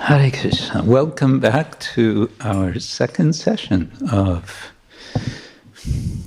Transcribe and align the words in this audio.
Hare 0.00 0.30
Krishna. 0.30 0.82
Welcome 0.82 1.40
back 1.40 1.78
to 1.94 2.30
our 2.40 2.80
second 2.80 3.34
session 3.34 3.92
of 4.10 4.72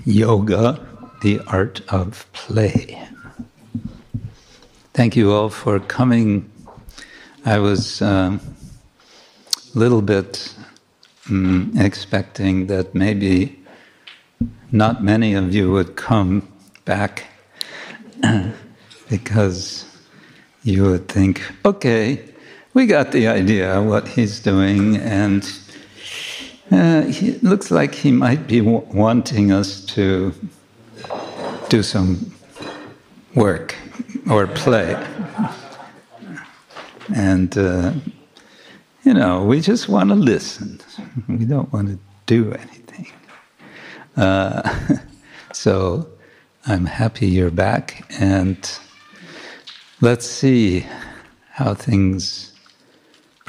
Yoga, 0.06 0.80
the 1.24 1.42
Art 1.48 1.82
of 1.90 2.32
Play. 2.34 3.02
Thank 4.94 5.16
you 5.16 5.34
all 5.34 5.50
for 5.50 5.80
coming. 5.80 6.50
I 7.46 7.58
was 7.58 8.02
uh, 8.02 8.38
a 8.38 9.78
little 9.78 10.04
bit 10.04 10.54
um, 11.28 11.74
expecting 11.76 12.68
that 12.68 12.94
maybe 12.94 13.60
not 14.72 15.04
many 15.04 15.34
of 15.34 15.54
you 15.54 15.72
would 15.72 15.96
come 15.96 16.48
back 16.86 17.26
because 19.10 19.86
you 20.64 20.84
would 20.84 21.08
think, 21.10 21.42
okay, 21.66 22.33
we 22.74 22.88
got 22.88 23.12
the 23.12 23.28
idea 23.28 23.82
what 23.82 24.08
he's 24.08 24.40
doing, 24.40 24.98
and 24.98 25.44
uh, 26.72 27.04
it 27.06 27.44
looks 27.44 27.70
like 27.70 27.94
he 27.94 28.12
might 28.12 28.48
be 28.48 28.60
w- 28.60 28.86
wanting 28.92 29.52
us 29.52 29.86
to 29.86 30.34
do 31.70 31.84
some 31.84 32.34
work 33.36 33.76
or 34.30 34.48
play. 34.48 34.96
And, 37.14 37.56
uh, 37.58 37.94
you 39.04 39.14
know, 39.14 39.44
we 39.44 39.62
just 39.62 39.88
want 39.88 40.10
to 40.10 40.16
listen. 40.16 40.80
We 41.28 41.46
don't 41.46 41.72
want 41.72 41.90
to 41.90 42.00
do 42.26 42.54
anything. 42.54 43.12
Uh, 44.18 44.98
so 45.54 46.08
I'm 46.66 46.86
happy 46.86 47.28
you're 47.28 47.52
back, 47.52 48.12
and 48.20 48.58
let's 50.02 50.26
see 50.26 50.88
how 51.52 51.76
things 51.76 52.53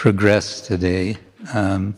progress 0.04 0.60
today. 0.60 1.16
Um, 1.54 1.94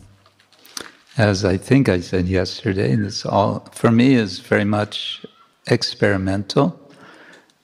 as 1.17 1.43
I 1.43 1.57
think 1.57 1.89
I 1.89 1.99
said 1.99 2.25
yesterday, 2.29 2.95
this 2.95 3.25
all 3.25 3.67
for 3.73 3.91
me 3.91 4.13
is 4.13 4.39
very 4.39 4.63
much 4.63 5.25
experimental 5.65 6.79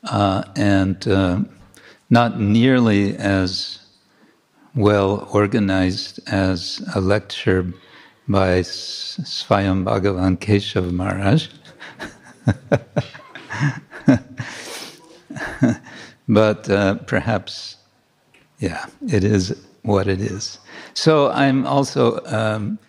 uh, 0.04 0.44
and 0.58 1.08
uh, 1.08 1.40
not 2.10 2.42
nearly 2.42 3.16
as 3.16 3.80
well 4.76 5.30
organized 5.32 6.20
as 6.28 6.82
a 6.94 7.00
lecture 7.00 7.74
by 8.28 8.64
Swayam 8.64 9.86
Bhagavan 9.86 10.36
Keshav 10.40 10.92
Maharaj. 10.92 11.48
but 16.28 16.70
uh, 16.70 16.96
perhaps, 16.96 17.78
yeah, 18.60 18.86
it 19.08 19.24
is 19.24 19.56
what 19.84 20.08
it 20.08 20.20
is. 20.20 20.60
So 20.94 21.30
I'm 21.30 21.68
also 21.68 22.20
um, 22.26 22.80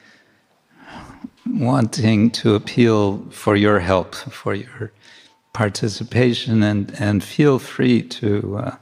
wanting 1.47 2.31
to 2.31 2.55
appeal 2.55 3.19
for 3.31 3.56
your 3.56 3.81
help, 3.81 4.14
for 4.14 4.55
your 4.55 4.92
participation, 5.53 6.62
and, 6.62 6.95
and 6.98 7.22
feel 7.22 7.59
free 7.59 8.03
to, 8.03 8.56
uh, 8.56 8.77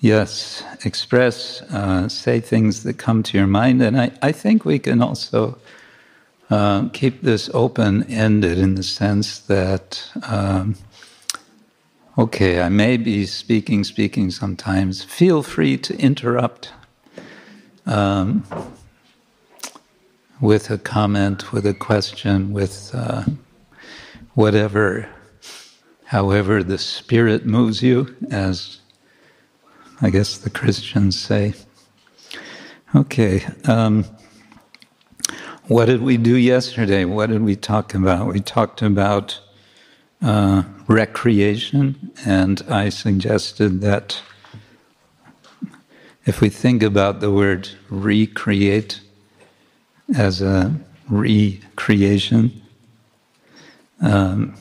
yes, 0.00 0.62
express, 0.84 1.62
uh, 1.62 2.08
say 2.08 2.40
things 2.40 2.82
that 2.82 2.98
come 2.98 3.22
to 3.22 3.38
your 3.38 3.46
mind. 3.46 3.82
And 3.82 4.00
I, 4.00 4.10
I 4.22 4.32
think 4.32 4.64
we 4.64 4.78
can 4.78 5.00
also 5.02 5.58
uh, 6.50 6.88
keep 6.92 7.22
this 7.22 7.50
open 7.54 8.04
ended 8.04 8.58
in 8.58 8.74
the 8.74 8.82
sense 8.82 9.38
that. 9.40 10.10
Um, 10.22 10.76
okay, 12.18 12.62
I 12.62 12.70
may 12.70 12.96
be 12.96 13.26
speaking, 13.26 13.84
speaking 13.84 14.30
sometimes. 14.30 15.04
Feel 15.04 15.42
free 15.42 15.76
to 15.78 15.94
interrupt 15.98 16.72
um, 17.86 18.44
with 20.40 20.70
a 20.70 20.78
comment, 20.78 21.52
with 21.52 21.66
a 21.66 21.74
question, 21.74 22.52
with 22.52 22.90
uh, 22.94 23.24
whatever, 24.34 25.08
however 26.04 26.62
the 26.62 26.78
Spirit 26.78 27.46
moves 27.46 27.82
you, 27.82 28.14
as 28.30 28.80
I 30.02 30.10
guess 30.10 30.36
the 30.38 30.50
Christians 30.50 31.18
say. 31.18 31.54
Okay. 32.94 33.46
Um, 33.64 34.04
what 35.68 35.86
did 35.86 36.02
we 36.02 36.16
do 36.16 36.36
yesterday? 36.36 37.04
What 37.04 37.30
did 37.30 37.42
we 37.42 37.56
talk 37.56 37.94
about? 37.94 38.28
We 38.32 38.40
talked 38.40 38.82
about 38.82 39.40
uh, 40.22 40.62
recreation, 40.86 42.12
and 42.24 42.62
I 42.68 42.88
suggested 42.88 43.80
that 43.80 44.20
if 46.26 46.40
we 46.40 46.48
think 46.48 46.82
about 46.82 47.20
the 47.20 47.30
word 47.30 47.68
recreate 47.88 49.00
as 50.16 50.42
a 50.42 50.74
recreation, 51.08 52.62
um, 54.00 54.56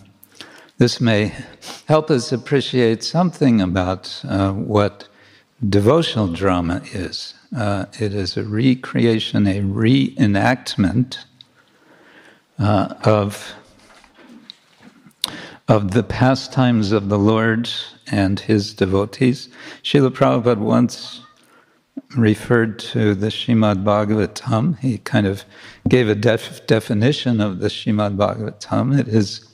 this 0.77 1.01
may 1.01 1.33
help 1.87 2.11
us 2.11 2.31
appreciate 2.31 3.03
something 3.03 3.61
about 3.61 4.21
uh, 4.27 4.51
what 4.51 5.07
devotional 5.67 6.27
drama 6.27 6.81
is. 6.93 7.33
Uh, 7.55 7.85
it 7.99 8.13
is 8.13 8.37
a 8.37 8.43
recreation, 8.43 9.47
a 9.47 9.61
reenactment 9.61 11.17
uh, 12.59 12.93
of, 13.03 13.53
of 15.67 15.91
the 15.91 16.03
pastimes 16.03 16.91
of 16.91 17.09
the 17.09 17.17
Lord 17.17 17.69
and 18.11 18.39
his 18.39 18.73
devotees. 18.73 19.49
Srila 19.81 20.11
Prabhupada 20.11 20.57
once 20.57 21.24
referred 22.15 22.79
to 22.79 23.15
the 23.15 23.27
Shrimad 23.27 23.83
Bhagavatam. 23.83 24.79
He 24.79 24.97
kind 24.99 25.27
of 25.27 25.45
gave 25.87 26.07
a 26.09 26.15
def- 26.15 26.65
definition 26.67 27.41
of 27.41 27.59
the 27.59 27.67
Shrimad 27.67 28.15
Bhagavatam. 28.17 28.97
It 28.97 29.07
is, 29.07 29.47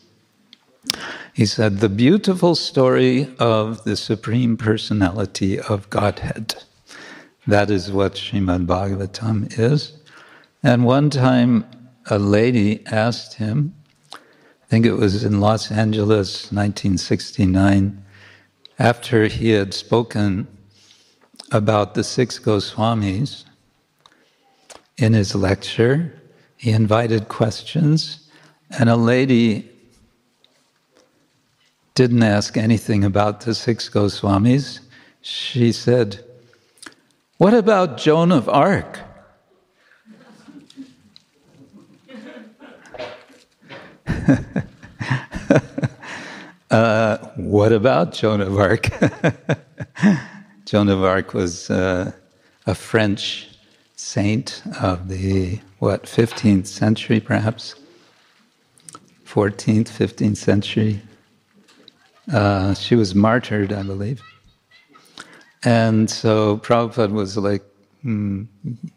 he 1.34 1.46
said, 1.46 1.80
the 1.80 1.90
beautiful 1.90 2.56
story 2.56 3.34
of 3.40 3.84
the 3.84 3.96
Supreme 3.96 4.57
Personality 4.57 5.59
of 5.59 5.90
Godhead. 5.90 6.56
That 7.47 7.69
is 7.72 7.91
what 7.91 8.13
Shrimad 8.13 8.66
Bhagavatam 8.66 9.57
is. 9.57 9.94
And 10.63 10.85
one 10.85 11.09
time 11.09 11.66
a 12.09 12.19
lady 12.19 12.85
asked 12.88 13.35
him, 13.35 13.75
I 14.13 14.68
think 14.68 14.85
it 14.85 14.94
was 14.94 15.24
in 15.24 15.40
Los 15.40 15.72
Angeles, 15.72 16.51
1969, 16.51 18.03
after 18.80 19.28
he 19.28 19.50
had 19.50 19.74
spoken 19.74 20.47
about 21.51 21.94
the 21.94 22.03
six 22.03 22.39
Goswamis 22.39 23.44
in 24.97 25.13
his 25.13 25.35
lecture. 25.35 26.13
He 26.57 26.72
invited 26.72 27.28
questions, 27.28 28.29
and 28.78 28.89
a 28.89 28.95
lady 28.95 29.69
didn't 31.95 32.23
ask 32.23 32.56
anything 32.56 33.03
about 33.03 33.41
the 33.41 33.53
six 33.53 33.89
Goswamis. 33.89 34.79
She 35.22 35.72
said, 35.72 36.23
What 37.38 37.53
about 37.53 37.97
Joan 37.97 38.31
of 38.31 38.47
Arc? 38.47 39.00
uh, 46.72 47.18
what 47.35 47.72
about 47.73 48.13
Joan 48.13 48.41
of 48.41 48.57
Arc? 48.57 48.89
Joan 50.71 50.87
of 50.87 51.03
Arc 51.03 51.33
was 51.33 51.69
uh, 51.69 52.13
a 52.65 52.73
French 52.73 53.49
saint 53.97 54.63
of 54.81 55.09
the, 55.09 55.59
what, 55.79 56.03
15th 56.03 56.65
century 56.65 57.19
perhaps? 57.19 57.75
14th, 59.25 59.89
15th 59.89 60.37
century. 60.37 61.01
Uh, 62.31 62.73
she 62.73 62.95
was 62.95 63.13
martyred, 63.13 63.73
I 63.73 63.83
believe. 63.83 64.21
And 65.65 66.09
so 66.09 66.59
Prabhupada 66.59 67.11
was 67.11 67.35
like, 67.35 67.65
mm, 68.05 68.47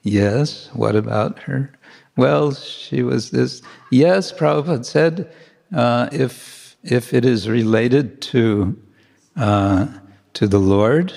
yes, 0.05 0.71
what 0.75 0.95
about 0.95 1.41
her? 1.41 1.73
Well, 2.17 2.55
she 2.55 3.03
was 3.03 3.33
this. 3.33 3.63
Yes, 3.91 4.31
Prabhupada 4.31 4.85
said, 4.85 5.35
uh, 5.75 6.09
if, 6.13 6.77
if 6.85 7.13
it 7.13 7.25
is 7.25 7.49
related 7.49 8.23
to, 8.31 8.81
uh, 9.37 9.89
to 10.35 10.47
the 10.47 10.61
Lord, 10.61 11.13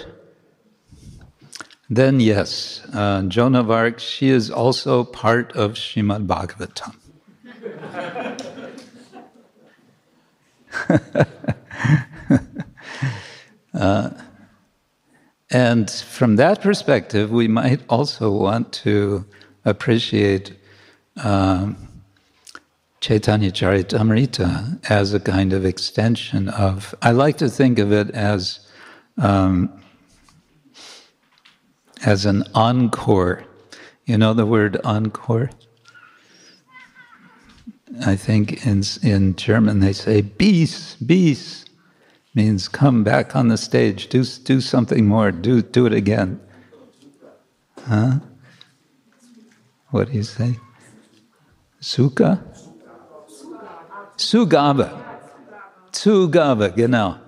then 1.89 2.19
yes, 2.19 2.81
uh, 2.93 3.23
Joan 3.23 3.55
of 3.55 3.71
Arc, 3.71 3.99
she 3.99 4.29
is 4.29 4.51
also 4.51 5.03
part 5.03 5.51
of 5.53 5.73
Shrimad 5.73 6.27
Bhagavatam. 6.27 6.95
uh, 13.73 14.09
and 15.49 15.89
from 15.89 16.35
that 16.35 16.61
perspective, 16.61 17.31
we 17.31 17.47
might 17.47 17.81
also 17.89 18.31
want 18.31 18.73
to 18.73 19.25
appreciate 19.63 20.55
um, 21.23 21.77
Chaitanya 22.99 23.51
Charitamrita 23.51 24.89
as 24.89 25.13
a 25.13 25.19
kind 25.19 25.53
of 25.53 25.65
extension 25.65 26.49
of, 26.49 26.93
I 27.01 27.11
like 27.11 27.37
to 27.37 27.49
think 27.49 27.79
of 27.79 27.93
it 27.93 28.09
as 28.11 28.59
um, 29.17 29.81
as 32.05 32.25
an 32.25 32.43
encore. 32.53 33.43
You 34.05 34.17
know 34.17 34.33
the 34.33 34.45
word 34.45 34.79
encore? 34.83 35.49
I 38.05 38.15
think 38.15 38.65
in, 38.65 38.83
in 39.01 39.35
German 39.35 39.79
they 39.79 39.93
say 39.93 40.21
bis, 40.21 40.95
bis, 40.95 41.65
means 42.35 42.67
come 42.67 43.03
back 43.03 43.35
on 43.35 43.47
the 43.47 43.57
stage, 43.57 44.07
do, 44.09 44.23
do 44.23 44.61
something 44.61 45.05
more, 45.05 45.31
do, 45.31 45.61
do 45.61 45.85
it 45.85 45.93
again. 45.93 46.39
Huh? 47.87 48.19
What 49.89 50.11
do 50.11 50.13
you 50.13 50.23
say? 50.23 50.59
Suka? 51.79 52.43
Zugabe. 54.17 54.89
Zugabe, 55.91 56.75
genau. 56.75 57.19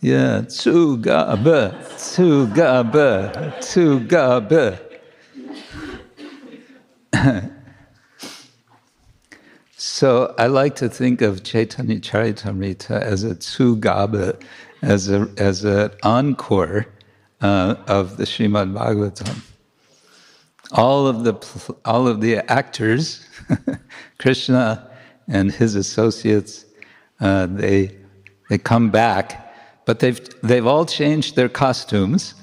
Ja, 0.00 0.42
Zugabe, 0.42 1.74
Zugabe, 1.96 3.52
Zugabe. 3.60 4.78
so 9.76 10.32
I 10.38 10.46
like 10.46 10.76
to 10.76 10.88
think 10.88 11.20
of 11.20 11.42
Chaitanya 11.42 11.98
Charitamrita 11.98 13.00
as 13.00 13.24
a 13.24 13.34
Zugabe, 13.34 14.40
as 14.82 15.10
a 15.10 15.28
as 15.36 15.64
an 15.64 15.90
encore 16.04 16.86
uh, 17.40 17.74
of 17.88 18.18
the 18.18 18.24
Srimad 18.24 18.72
Bhagavatam. 18.72 19.40
All 20.70 21.08
of 21.08 21.24
the 21.24 21.74
all 21.84 22.06
of 22.06 22.20
the 22.20 22.36
actors, 22.48 23.26
Krishna 24.20 24.88
and 25.26 25.50
his 25.50 25.74
associates, 25.74 26.66
uh, 27.18 27.46
they 27.46 27.96
they 28.48 28.58
come 28.58 28.90
back 28.90 29.46
but 29.88 30.00
they've, 30.00 30.20
they've 30.42 30.66
all 30.66 30.84
changed 30.84 31.34
their 31.34 31.48
costumes. 31.48 32.34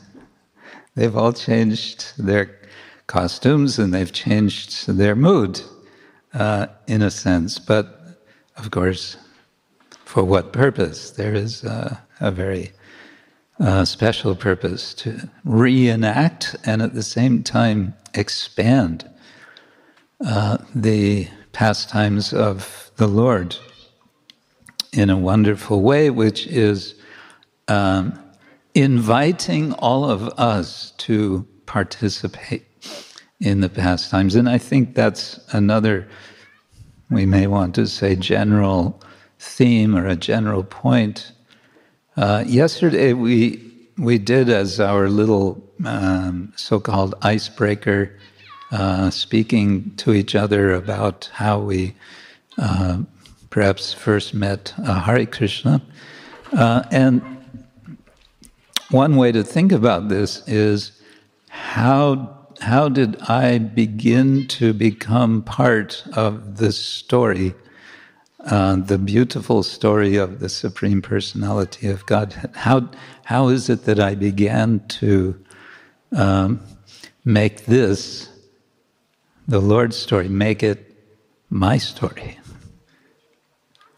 They've 0.95 1.15
all 1.15 1.31
changed 1.31 2.13
their 2.18 2.59
costumes 3.06 3.77
and 3.77 3.94
they've 3.94 4.12
changed 4.12 4.88
their 4.88 5.15
mood, 5.15 5.62
uh, 6.33 6.65
in 6.88 7.03
a 7.03 7.12
sense. 7.12 7.59
But 7.59 7.86
of 8.57 8.71
course, 8.71 9.18
for 10.06 10.24
what 10.24 10.53
purpose? 10.53 11.12
There 11.12 11.36
is 11.36 11.63
uh, 11.63 11.97
a 12.19 12.31
very 12.31 12.71
uh, 13.59 13.86
special 13.86 14.36
purpose 14.36 14.95
to 14.95 15.30
reenact 15.44 16.56
and 16.65 16.81
at 16.81 16.95
the 16.95 17.03
same 17.03 17.44
time 17.44 17.94
expand 18.15 19.07
uh, 20.25 20.57
the 20.74 21.27
pastimes 21.51 22.33
of 22.33 22.89
the 22.95 23.07
Lord 23.07 23.56
in 24.91 25.12
a 25.12 25.18
wonderful 25.18 25.83
way, 25.83 26.09
which 26.09 26.48
is 26.48 26.95
um, 27.67 28.19
inviting 28.73 29.73
all 29.73 30.09
of 30.09 30.27
us 30.39 30.91
to 30.97 31.47
participate 31.65 32.65
in 33.39 33.62
the 33.62 33.69
pastimes. 33.69 34.35
And 34.35 34.50
I 34.50 34.57
think 34.57 34.95
that's 34.95 35.39
another, 35.53 36.07
we 37.09 37.25
may 37.25 37.47
want 37.47 37.75
to 37.75 37.88
say, 37.88 38.15
general 38.15 39.01
theme 39.39 39.95
or 39.95 40.07
a 40.07 40.15
general 40.15 40.63
point. 40.63 41.31
Uh, 42.17 42.44
yesterday, 42.47 43.13
we, 43.13 43.62
we 43.97 44.17
did 44.17 44.50
as 44.50 44.79
our 44.79 45.09
little 45.09 45.62
um, 45.85 46.53
so 46.56 46.79
called 46.79 47.15
icebreaker, 47.21 48.17
uh, 48.71 49.09
speaking 49.09 49.95
to 49.97 50.13
each 50.13 50.35
other 50.35 50.73
about 50.73 51.29
how 51.33 51.59
we 51.59 51.94
uh, 52.57 53.00
perhaps 53.50 53.94
first 53.94 54.33
met 54.33 54.73
uh, 54.85 55.01
Hare 55.01 55.25
Krishna. 55.25 55.81
Uh, 56.53 56.83
and 56.91 57.21
one 58.95 59.18
way 59.18 59.30
to 59.30 59.44
think 59.44 59.74
about 59.74 60.07
this 60.07 60.47
is 60.47 60.94
how 61.50 62.31
how 62.62 62.88
did 62.88 63.21
I 63.24 63.57
begin 63.57 64.47
to 64.47 64.74
become 64.74 65.44
part 65.44 66.01
of 66.13 66.56
this 66.56 66.77
story, 66.77 67.53
uh, 68.45 68.77
the 68.77 68.97
beautiful 68.97 69.62
story 69.63 70.15
of 70.15 70.39
the 70.39 70.47
Supreme 70.47 71.01
Personality 71.01 71.89
of 71.89 72.06
God? 72.06 72.33
How 72.53 72.89
how 73.25 73.50
is 73.50 73.69
it 73.69 73.83
that 73.83 74.00
I 74.00 74.15
began 74.15 74.88
to 75.00 75.44
um, 76.13 76.62
make 77.25 77.65
this 77.65 78.30
the 79.45 79.59
Lord's 79.59 79.98
story, 79.98 80.30
make 80.30 80.63
it 80.63 80.80
my 81.50 81.77
story? 81.77 82.39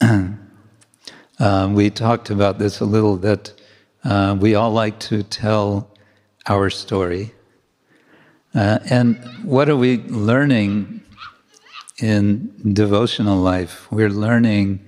uh, 0.00 1.70
we 1.72 1.88
talked 1.90 2.30
about 2.30 2.58
this 2.58 2.80
a 2.80 2.84
little 2.84 3.16
that 3.18 3.52
uh, 4.04 4.36
we 4.40 4.54
all 4.54 4.70
like 4.70 4.98
to 5.00 5.22
tell 5.22 5.90
our 6.46 6.70
story. 6.70 7.34
Uh, 8.54 8.78
and 8.90 9.18
what 9.44 9.68
are 9.68 9.76
we 9.76 9.98
learning 9.98 11.02
in 11.98 12.52
devotional 12.72 13.38
life? 13.38 13.90
We're 13.90 14.10
learning, 14.10 14.80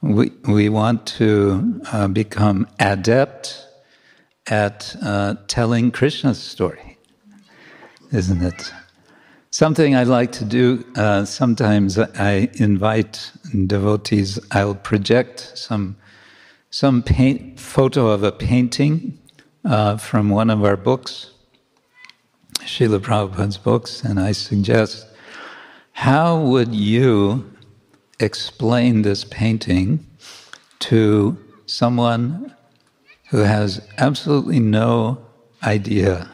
we, 0.00 0.30
we 0.46 0.68
want 0.68 1.06
to 1.18 1.80
uh, 1.92 2.08
become 2.08 2.68
adept 2.78 3.66
at 4.46 4.94
uh, 5.02 5.34
telling 5.48 5.90
Krishna's 5.90 6.40
story, 6.42 6.98
isn't 8.12 8.42
it? 8.42 8.72
Something 9.50 9.96
I 9.96 10.04
like 10.04 10.32
to 10.32 10.44
do, 10.44 10.84
uh, 10.96 11.24
sometimes 11.24 11.98
I 11.98 12.48
invite 12.54 13.32
devotees, 13.66 14.38
I'll 14.52 14.76
project 14.76 15.52
some 15.56 15.96
some 16.70 17.02
paint, 17.02 17.58
photo 17.58 18.06
of 18.08 18.22
a 18.22 18.30
painting 18.30 19.18
uh, 19.64 19.96
from 19.96 20.30
one 20.30 20.50
of 20.50 20.64
our 20.64 20.76
books, 20.76 21.32
Srila 22.60 23.00
Prabhupada's 23.00 23.58
books, 23.58 24.04
and 24.04 24.20
I 24.20 24.32
suggest 24.32 25.06
how 25.92 26.40
would 26.40 26.72
you 26.72 27.50
explain 28.20 29.02
this 29.02 29.24
painting 29.24 30.06
to 30.78 31.36
someone 31.66 32.54
who 33.30 33.38
has 33.38 33.86
absolutely 33.98 34.60
no 34.60 35.26
idea? 35.64 36.30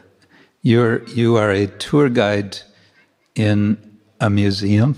You're, 0.61 1.03
you 1.07 1.35
are 1.37 1.51
a 1.51 1.65
tour 1.65 2.09
guide 2.09 2.59
in 3.33 3.99
a 4.19 4.29
museum, 4.29 4.95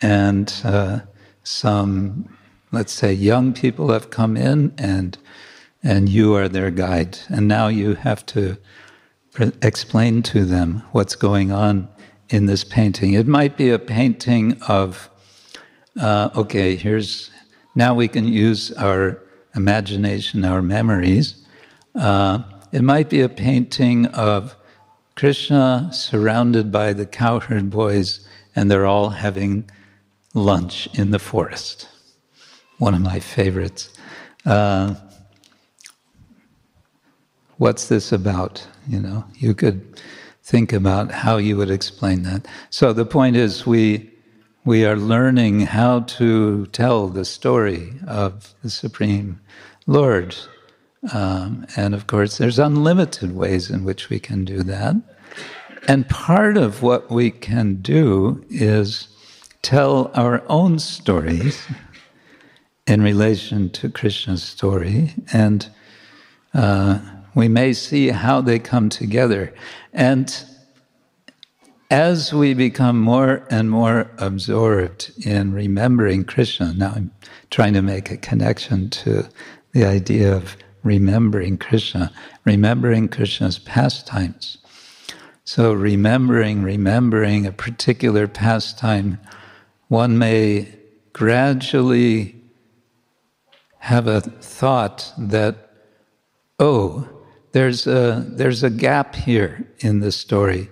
and 0.00 0.52
uh, 0.64 1.00
some 1.42 2.37
let's 2.72 2.92
say 2.92 3.12
young 3.12 3.52
people 3.52 3.92
have 3.92 4.10
come 4.10 4.36
in 4.36 4.72
and 4.78 5.18
and 5.82 6.08
you 6.08 6.34
are 6.34 6.48
their 6.48 6.70
guide. 6.70 7.18
And 7.28 7.46
now 7.46 7.68
you 7.68 7.94
have 7.94 8.26
to 8.26 8.56
explain 9.62 10.22
to 10.24 10.44
them 10.44 10.82
what's 10.90 11.14
going 11.14 11.52
on 11.52 11.88
in 12.28 12.46
this 12.46 12.64
painting. 12.64 13.12
It 13.12 13.28
might 13.28 13.56
be 13.56 13.70
a 13.70 13.78
painting 13.78 14.60
of 14.66 15.08
uh, 16.00 16.30
okay 16.36 16.76
here's 16.76 17.30
now 17.74 17.94
we 17.94 18.08
can 18.08 18.26
use 18.26 18.72
our 18.72 19.22
imagination 19.54 20.44
our 20.44 20.62
memories. 20.62 21.44
Uh, 21.94 22.42
it 22.72 22.82
might 22.82 23.08
be 23.08 23.20
a 23.20 23.28
painting 23.28 24.06
of 24.06 24.54
krishna 25.16 25.88
surrounded 25.92 26.70
by 26.70 26.92
the 26.92 27.06
cowherd 27.06 27.70
boys 27.70 28.28
and 28.54 28.70
they're 28.70 28.86
all 28.86 29.10
having 29.10 29.68
lunch 30.34 30.88
in 30.94 31.10
the 31.10 31.18
forest 31.18 31.88
one 32.78 32.94
of 32.94 33.00
my 33.00 33.20
favorites. 33.20 33.90
Uh, 34.46 34.94
what's 37.58 37.88
this 37.88 38.12
about? 38.12 38.66
You 38.88 39.00
know, 39.00 39.24
you 39.34 39.54
could 39.54 40.00
think 40.42 40.72
about 40.72 41.12
how 41.12 41.36
you 41.36 41.56
would 41.56 41.70
explain 41.70 42.22
that. 42.22 42.46
So 42.70 42.92
the 42.92 43.04
point 43.04 43.36
is, 43.36 43.66
we 43.66 44.10
we 44.64 44.84
are 44.84 44.96
learning 44.96 45.60
how 45.60 46.00
to 46.00 46.66
tell 46.66 47.08
the 47.08 47.24
story 47.24 47.94
of 48.06 48.54
the 48.62 48.70
Supreme 48.70 49.40
Lord, 49.86 50.36
um, 51.12 51.66
and 51.76 51.94
of 51.94 52.06
course, 52.06 52.38
there's 52.38 52.58
unlimited 52.58 53.34
ways 53.34 53.70
in 53.70 53.84
which 53.84 54.10
we 54.10 54.18
can 54.18 54.44
do 54.44 54.62
that. 54.64 54.96
And 55.86 56.08
part 56.08 56.58
of 56.58 56.82
what 56.82 57.10
we 57.10 57.30
can 57.30 57.76
do 57.76 58.44
is 58.50 59.08
tell 59.62 60.10
our 60.14 60.42
own 60.48 60.78
stories 60.78 61.62
in 62.88 63.02
relation 63.02 63.68
to 63.68 63.90
Krishna's 63.90 64.42
story, 64.42 65.12
and 65.32 65.68
uh, 66.54 66.98
we 67.34 67.46
may 67.46 67.74
see 67.74 68.08
how 68.08 68.40
they 68.40 68.58
come 68.58 68.88
together. 68.88 69.54
And 69.92 70.34
as 71.90 72.32
we 72.32 72.54
become 72.54 72.98
more 72.98 73.46
and 73.50 73.70
more 73.70 74.10
absorbed 74.16 75.12
in 75.24 75.52
remembering 75.52 76.24
Krishna, 76.24 76.72
now 76.74 76.92
I'm 76.96 77.10
trying 77.50 77.74
to 77.74 77.82
make 77.82 78.10
a 78.10 78.16
connection 78.16 78.88
to 78.90 79.28
the 79.72 79.84
idea 79.84 80.34
of 80.34 80.56
remembering 80.82 81.58
Krishna, 81.58 82.10
remembering 82.46 83.08
Krishna's 83.08 83.58
pastimes. 83.58 84.56
So, 85.44 85.72
remembering, 85.72 86.62
remembering 86.62 87.46
a 87.46 87.52
particular 87.52 88.28
pastime, 88.28 89.18
one 89.88 90.18
may 90.18 90.68
gradually 91.14 92.37
have 93.78 94.06
a 94.06 94.20
thought 94.20 95.12
that, 95.16 95.70
oh, 96.58 97.08
there's 97.52 97.86
a, 97.86 98.24
there's 98.28 98.62
a 98.62 98.70
gap 98.70 99.14
here 99.14 99.66
in 99.78 100.00
the 100.00 100.12
story. 100.12 100.68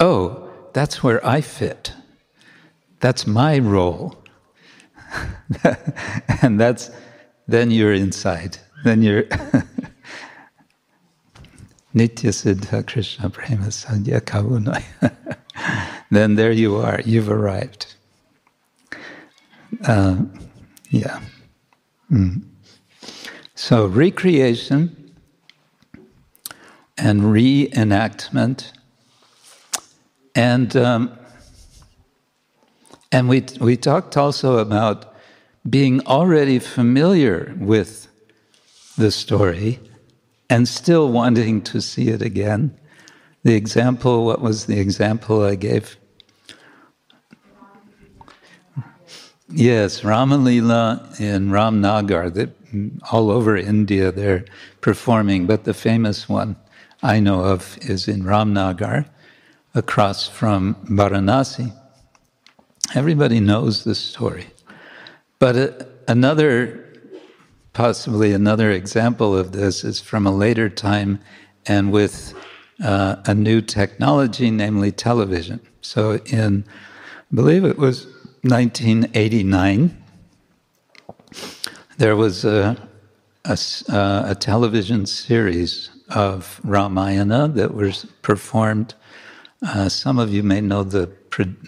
Oh, 0.00 0.48
that's 0.72 1.02
where 1.02 1.24
I 1.26 1.40
fit. 1.40 1.92
That's 3.00 3.26
my 3.26 3.58
role. 3.58 4.22
and 6.42 6.58
that's, 6.60 6.90
then 7.46 7.70
you're 7.70 7.92
inside. 7.92 8.58
Then 8.84 9.02
you're. 9.02 9.24
Nitya 11.94 12.32
Siddha 12.32 12.84
Krishna 12.86 13.30
Prema 13.30 13.66
Kavunaya. 13.66 15.38
then 16.10 16.34
there 16.34 16.50
you 16.50 16.76
are, 16.76 17.00
you've 17.04 17.30
arrived. 17.30 17.94
Uh, 19.86 20.16
yeah. 20.90 21.20
Mm. 22.14 22.44
So, 23.56 23.86
recreation 23.86 25.12
and 26.96 27.22
reenactment, 27.22 28.70
and 30.36 30.76
um, 30.76 31.18
and 33.10 33.28
we 33.28 33.44
we 33.60 33.76
talked 33.76 34.16
also 34.16 34.58
about 34.58 35.12
being 35.68 36.06
already 36.06 36.60
familiar 36.60 37.52
with 37.58 38.06
the 38.96 39.10
story 39.10 39.80
and 40.48 40.68
still 40.68 41.10
wanting 41.10 41.62
to 41.62 41.80
see 41.80 42.10
it 42.10 42.22
again. 42.22 42.78
The 43.42 43.54
example, 43.54 44.24
what 44.24 44.40
was 44.40 44.66
the 44.66 44.78
example 44.78 45.42
I 45.42 45.56
gave? 45.56 45.96
Yes, 49.48 50.00
Ramalila 50.00 51.20
in 51.20 51.50
Ramnagar, 51.50 52.32
that 52.34 52.50
all 53.12 53.30
over 53.30 53.56
India 53.56 54.10
they're 54.10 54.44
performing, 54.80 55.46
but 55.46 55.64
the 55.64 55.74
famous 55.74 56.28
one 56.28 56.56
I 57.02 57.20
know 57.20 57.44
of 57.44 57.76
is 57.82 58.08
in 58.08 58.22
Ramnagar, 58.22 59.06
across 59.74 60.28
from 60.28 60.74
Varanasi. 60.86 61.72
Everybody 62.94 63.40
knows 63.40 63.84
this 63.84 63.98
story. 63.98 64.46
But 65.38 65.56
uh, 65.56 65.84
another 66.08 66.80
possibly 67.74 68.32
another 68.32 68.70
example 68.70 69.36
of 69.36 69.52
this 69.52 69.84
is 69.84 70.00
from 70.00 70.26
a 70.26 70.30
later 70.30 70.68
time 70.70 71.18
and 71.66 71.92
with 71.92 72.32
uh, 72.82 73.16
a 73.26 73.34
new 73.34 73.60
technology, 73.60 74.50
namely 74.50 74.92
television. 74.92 75.60
So, 75.80 76.18
in 76.26 76.64
I 77.30 77.34
believe 77.34 77.64
it 77.64 77.78
was 77.78 78.06
1989, 78.44 80.04
there 81.96 82.14
was 82.14 82.44
a, 82.44 82.76
a, 83.44 83.58
uh, 83.88 84.24
a 84.26 84.34
television 84.34 85.06
series 85.06 85.90
of 86.10 86.60
Ramayana 86.62 87.48
that 87.48 87.74
was 87.74 88.04
performed. 88.22 88.94
Uh, 89.66 89.88
some 89.88 90.18
of 90.18 90.32
you 90.32 90.42
may 90.42 90.60
know 90.60 90.84
the 90.84 91.10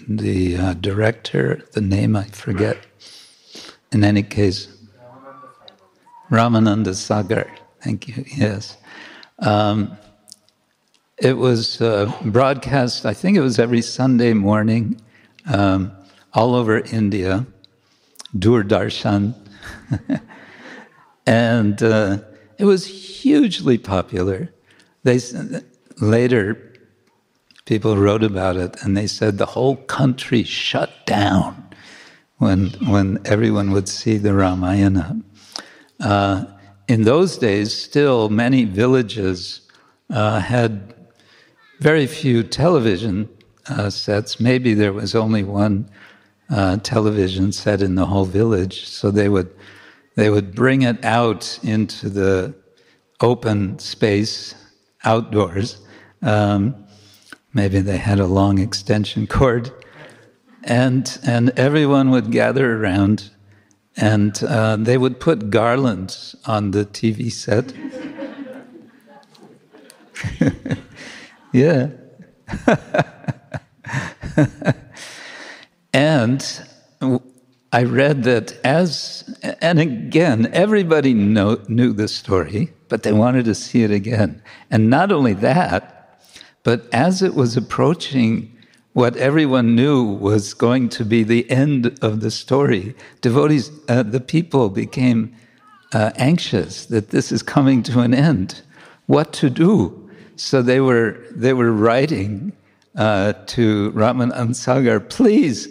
the 0.08 0.56
uh, 0.56 0.74
director, 0.74 1.60
the 1.72 1.80
name 1.80 2.14
I 2.14 2.24
forget. 2.26 2.78
In 3.90 4.04
any 4.04 4.22
case, 4.22 4.68
Ramanand 6.30 6.94
Sagar. 6.94 7.50
Thank 7.80 8.06
you. 8.06 8.24
Yes. 8.36 8.76
Um, 9.40 9.96
it 11.18 11.38
was 11.38 11.80
uh, 11.80 12.12
broadcast, 12.26 13.06
I 13.06 13.14
think 13.14 13.36
it 13.36 13.40
was 13.40 13.58
every 13.58 13.80
Sunday 13.80 14.34
morning, 14.34 15.00
um, 15.52 15.90
all 16.36 16.54
over 16.54 16.78
India, 16.78 17.46
Doordarshan. 18.38 19.34
and 21.26 21.82
uh, 21.82 22.18
it 22.58 22.66
was 22.66 22.86
hugely 22.86 23.78
popular. 23.78 24.52
They 25.02 25.18
Later, 25.98 26.74
people 27.64 27.96
wrote 27.96 28.22
about 28.22 28.56
it 28.56 28.76
and 28.82 28.94
they 28.94 29.06
said 29.06 29.38
the 29.38 29.46
whole 29.46 29.76
country 29.76 30.42
shut 30.42 30.90
down 31.06 31.70
when, 32.36 32.68
when 32.86 33.18
everyone 33.24 33.70
would 33.70 33.88
see 33.88 34.18
the 34.18 34.34
Ramayana. 34.34 35.18
Uh, 35.98 36.44
in 36.86 37.02
those 37.02 37.38
days, 37.38 37.74
still 37.74 38.28
many 38.28 38.64
villages 38.64 39.62
uh, 40.10 40.40
had 40.40 40.94
very 41.80 42.06
few 42.06 42.42
television 42.42 43.26
uh, 43.70 43.88
sets. 43.88 44.38
Maybe 44.38 44.74
there 44.74 44.92
was 44.92 45.14
only 45.14 45.42
one 45.42 45.88
uh, 46.50 46.76
television 46.78 47.52
set 47.52 47.82
in 47.82 47.94
the 47.94 48.06
whole 48.06 48.24
village, 48.24 48.86
so 48.86 49.10
they 49.10 49.28
would 49.28 49.54
they 50.14 50.30
would 50.30 50.54
bring 50.54 50.82
it 50.82 51.04
out 51.04 51.58
into 51.62 52.08
the 52.08 52.54
open 53.20 53.78
space 53.78 54.54
outdoors. 55.04 55.78
Um, 56.22 56.86
maybe 57.52 57.80
they 57.80 57.98
had 57.98 58.18
a 58.18 58.26
long 58.26 58.58
extension 58.58 59.26
cord, 59.26 59.70
and 60.64 61.18
and 61.24 61.50
everyone 61.58 62.10
would 62.10 62.30
gather 62.30 62.80
around 62.80 63.30
and 63.96 64.42
uh, 64.44 64.76
they 64.76 64.98
would 64.98 65.18
put 65.20 65.50
garlands 65.50 66.36
on 66.44 66.72
the 66.72 66.84
TV 66.84 67.32
set. 67.32 67.72
yeah. 71.52 71.88
and 75.96 76.62
I 77.72 77.84
read 77.84 78.24
that 78.24 78.52
as, 78.64 79.34
and 79.62 79.80
again, 79.80 80.50
everybody 80.52 81.14
know, 81.14 81.58
knew 81.68 81.94
the 81.94 82.06
story, 82.06 82.70
but 82.90 83.02
they 83.02 83.14
wanted 83.14 83.46
to 83.46 83.54
see 83.54 83.82
it 83.82 83.90
again. 83.90 84.42
And 84.70 84.90
not 84.90 85.10
only 85.10 85.32
that, 85.32 86.20
but 86.64 86.86
as 86.92 87.22
it 87.22 87.34
was 87.34 87.56
approaching 87.56 88.54
what 88.92 89.16
everyone 89.16 89.74
knew 89.74 90.04
was 90.04 90.52
going 90.52 90.90
to 90.90 91.04
be 91.04 91.22
the 91.22 91.50
end 91.50 91.98
of 92.02 92.20
the 92.20 92.30
story. 92.30 92.94
Devotees, 93.22 93.70
uh, 93.88 94.02
the 94.02 94.20
people 94.20 94.68
became 94.68 95.34
uh, 95.94 96.10
anxious 96.16 96.84
that 96.86 97.08
this 97.08 97.32
is 97.32 97.42
coming 97.42 97.82
to 97.84 98.00
an 98.00 98.12
end. 98.12 98.60
What 99.06 99.32
to 99.34 99.48
do? 99.48 100.10
So 100.36 100.60
they 100.60 100.80
were 100.80 101.24
they 101.30 101.54
were 101.54 101.72
writing 101.72 102.52
uh, 102.96 103.34
to 103.46 103.90
Raman 103.90 104.54
Sagar, 104.54 105.00
please, 105.00 105.68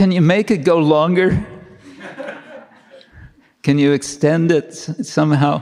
can 0.00 0.10
you 0.10 0.22
make 0.22 0.50
it 0.50 0.64
go 0.64 0.78
longer? 0.78 1.46
can 3.62 3.78
you 3.78 3.92
extend 3.92 4.50
it 4.50 4.72
somehow? 4.72 5.60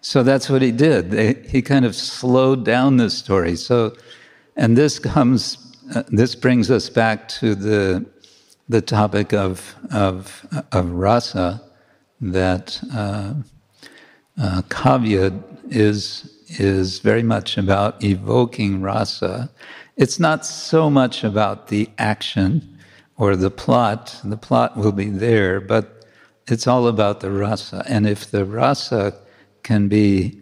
So 0.00 0.22
that's 0.22 0.48
what 0.48 0.62
he 0.62 0.70
did. 0.70 1.10
They, 1.10 1.34
he 1.48 1.62
kind 1.62 1.84
of 1.84 1.96
slowed 1.96 2.64
down 2.64 2.98
the 2.98 3.10
story. 3.10 3.56
So, 3.56 3.96
and 4.54 4.76
this 4.76 5.00
comes 5.00 5.58
uh, 5.96 6.04
this 6.10 6.36
brings 6.36 6.70
us 6.70 6.88
back 6.88 7.26
to 7.40 7.56
the 7.56 8.06
the 8.68 8.80
topic 8.80 9.32
of 9.32 9.74
of, 9.90 10.46
of 10.70 10.92
rasa 10.92 11.60
that 12.20 12.80
uh, 12.94 13.34
uh, 14.40 14.62
kavya 14.68 15.42
is 15.70 16.44
is 16.50 17.00
very 17.00 17.24
much 17.24 17.58
about 17.58 18.00
evoking 18.04 18.80
rasa. 18.80 19.50
It's 19.96 20.20
not 20.20 20.46
so 20.46 20.88
much 20.88 21.24
about 21.24 21.66
the 21.66 21.90
action 21.98 22.71
or 23.22 23.36
the 23.36 23.52
plot. 23.52 24.20
The 24.24 24.36
plot 24.36 24.76
will 24.76 24.90
be 24.90 25.08
there, 25.08 25.60
but 25.60 26.04
it's 26.48 26.66
all 26.66 26.88
about 26.88 27.20
the 27.20 27.30
rasa. 27.30 27.84
And 27.86 28.04
if 28.04 28.28
the 28.28 28.44
rasa 28.44 29.14
can 29.62 29.86
be 29.86 30.40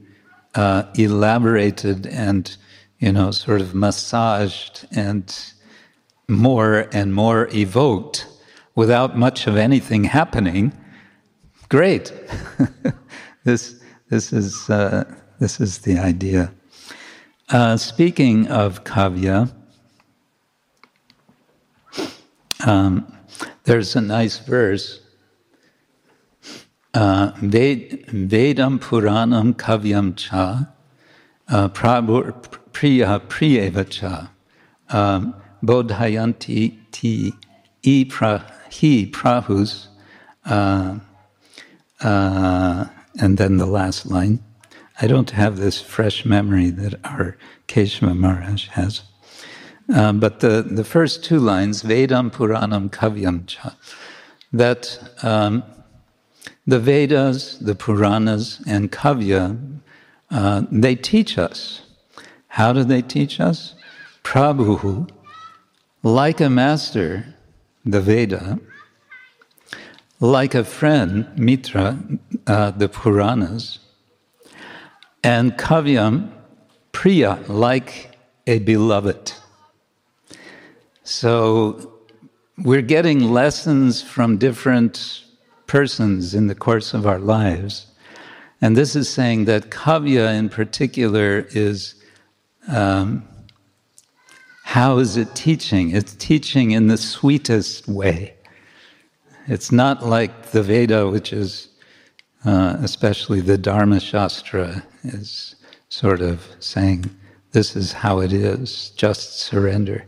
uh, 0.55 0.85
elaborated 0.95 2.07
and 2.07 2.57
you 2.99 3.13
know, 3.13 3.33
sort 3.33 3.61
of 3.61 3.75
massaged 3.75 4.87
and 4.93 5.27
more 6.27 6.89
and 6.91 7.13
more 7.13 7.49
evoked 7.53 8.27
without 8.75 9.15
much 9.15 9.47
of 9.47 9.59
anything 9.59 10.05
happening, 10.05 10.73
great. 11.69 12.15
this, 13.45 13.79
this, 14.09 14.33
is, 14.33 14.71
uh, 14.71 15.05
this 15.39 15.61
is 15.61 15.81
the 15.81 15.99
idea. 15.99 16.51
Uh, 17.51 17.77
speaking 17.77 18.47
of 18.49 18.85
kavya, 18.85 19.53
um, 22.67 23.07
there's 23.65 23.97
a 23.97 24.01
nice 24.01 24.39
verse. 24.39 25.01
Uh, 26.93 27.33
Vedam 27.33 28.79
Puranam 28.79 29.55
Kavyam 29.55 30.17
Cha 30.17 30.69
uh, 31.49 31.69
priya 31.69 33.21
priyevacha 33.21 34.29
um, 34.89 35.35
bodhayanti 35.63 36.79
ti 36.91 37.33
e 37.83 38.05
pra, 38.05 38.45
prahus 38.71 39.89
uh, 40.47 40.99
uh, 42.01 42.85
and 43.21 43.39
then 43.39 43.57
the 43.57 43.67
last 43.67 44.07
line. 44.07 44.43
I 45.03 45.07
don't 45.07 45.31
have 45.31 45.57
this 45.57 45.81
fresh 45.81 46.25
memory 46.25 46.71
that 46.71 46.95
our 47.05 47.37
Keshava 47.69 48.17
Maharaj 48.17 48.69
has. 48.69 49.03
Um, 49.93 50.21
but 50.21 50.41
the, 50.41 50.63
the 50.63 50.85
first 50.85 51.25
two 51.25 51.39
lines, 51.39 51.83
Vedam 51.83 52.31
Puranam 52.31 52.91
Kavyam 52.91 53.47
Cha, 53.47 53.77
that 54.53 54.99
um, 55.23 55.63
the 56.67 56.79
Vedas, 56.79 57.59
the 57.59 57.75
Puranas, 57.75 58.63
and 58.67 58.93
Kavya 58.93 59.81
uh, 60.31 60.63
they 60.71 60.95
teach 60.95 61.39
us. 61.39 61.83
How 62.49 62.73
do 62.73 62.85
they 62.85 63.03
teach 63.03 63.41
us? 63.41 63.75
Prabhu, 64.23 65.11
like 66.03 66.41
a 66.41 66.51
master, 66.51 67.35
the 67.85 68.01
Veda, 68.01 68.61
like 70.21 70.55
a 70.55 70.65
friend, 70.65 71.27
Mitra, 71.37 71.99
uh, 72.47 72.71
the 72.71 72.89
Puranas, 72.89 73.79
and 75.25 75.53
Kavyam, 75.53 76.31
Priya, 76.93 77.43
like 77.49 78.17
a 78.47 78.59
beloved. 78.61 79.33
So 81.11 81.93
we're 82.57 82.83
getting 82.83 83.33
lessons 83.33 84.01
from 84.01 84.39
different 84.39 85.25
persons 85.67 86.37
in 86.37 86.47
the 86.47 86.55
course 86.55 86.95
of 86.95 87.05
our 87.05 87.19
lives. 87.19 87.87
And 88.61 88.77
this 88.77 88.95
is 88.95 89.09
saying 89.09 89.47
that 89.47 89.71
Kavya 89.71 90.33
in 90.39 90.49
particular 90.49 91.49
is 91.51 91.97
um, 92.69 93.25
how 94.63 94.99
is 94.99 95.17
it 95.17 95.35
teaching? 95.35 95.91
It's 95.91 96.15
teaching 96.15 96.71
in 96.71 96.87
the 96.87 96.97
sweetest 96.97 97.89
way. 97.89 98.35
It's 99.49 99.73
not 99.73 100.07
like 100.07 100.53
the 100.53 100.63
Veda, 100.63 101.11
which 101.11 101.33
is, 101.33 101.71
uh, 102.45 102.77
especially 102.83 103.41
the 103.41 103.59
Dharma 103.59 103.99
Shastra, 103.99 104.85
is 105.03 105.57
sort 105.89 106.21
of 106.21 106.47
saying, 106.61 107.11
this 107.51 107.75
is 107.75 107.93
how 107.93 108.21
it 108.21 108.33
is, 108.33 108.91
just 108.91 109.41
surrender. 109.41 110.07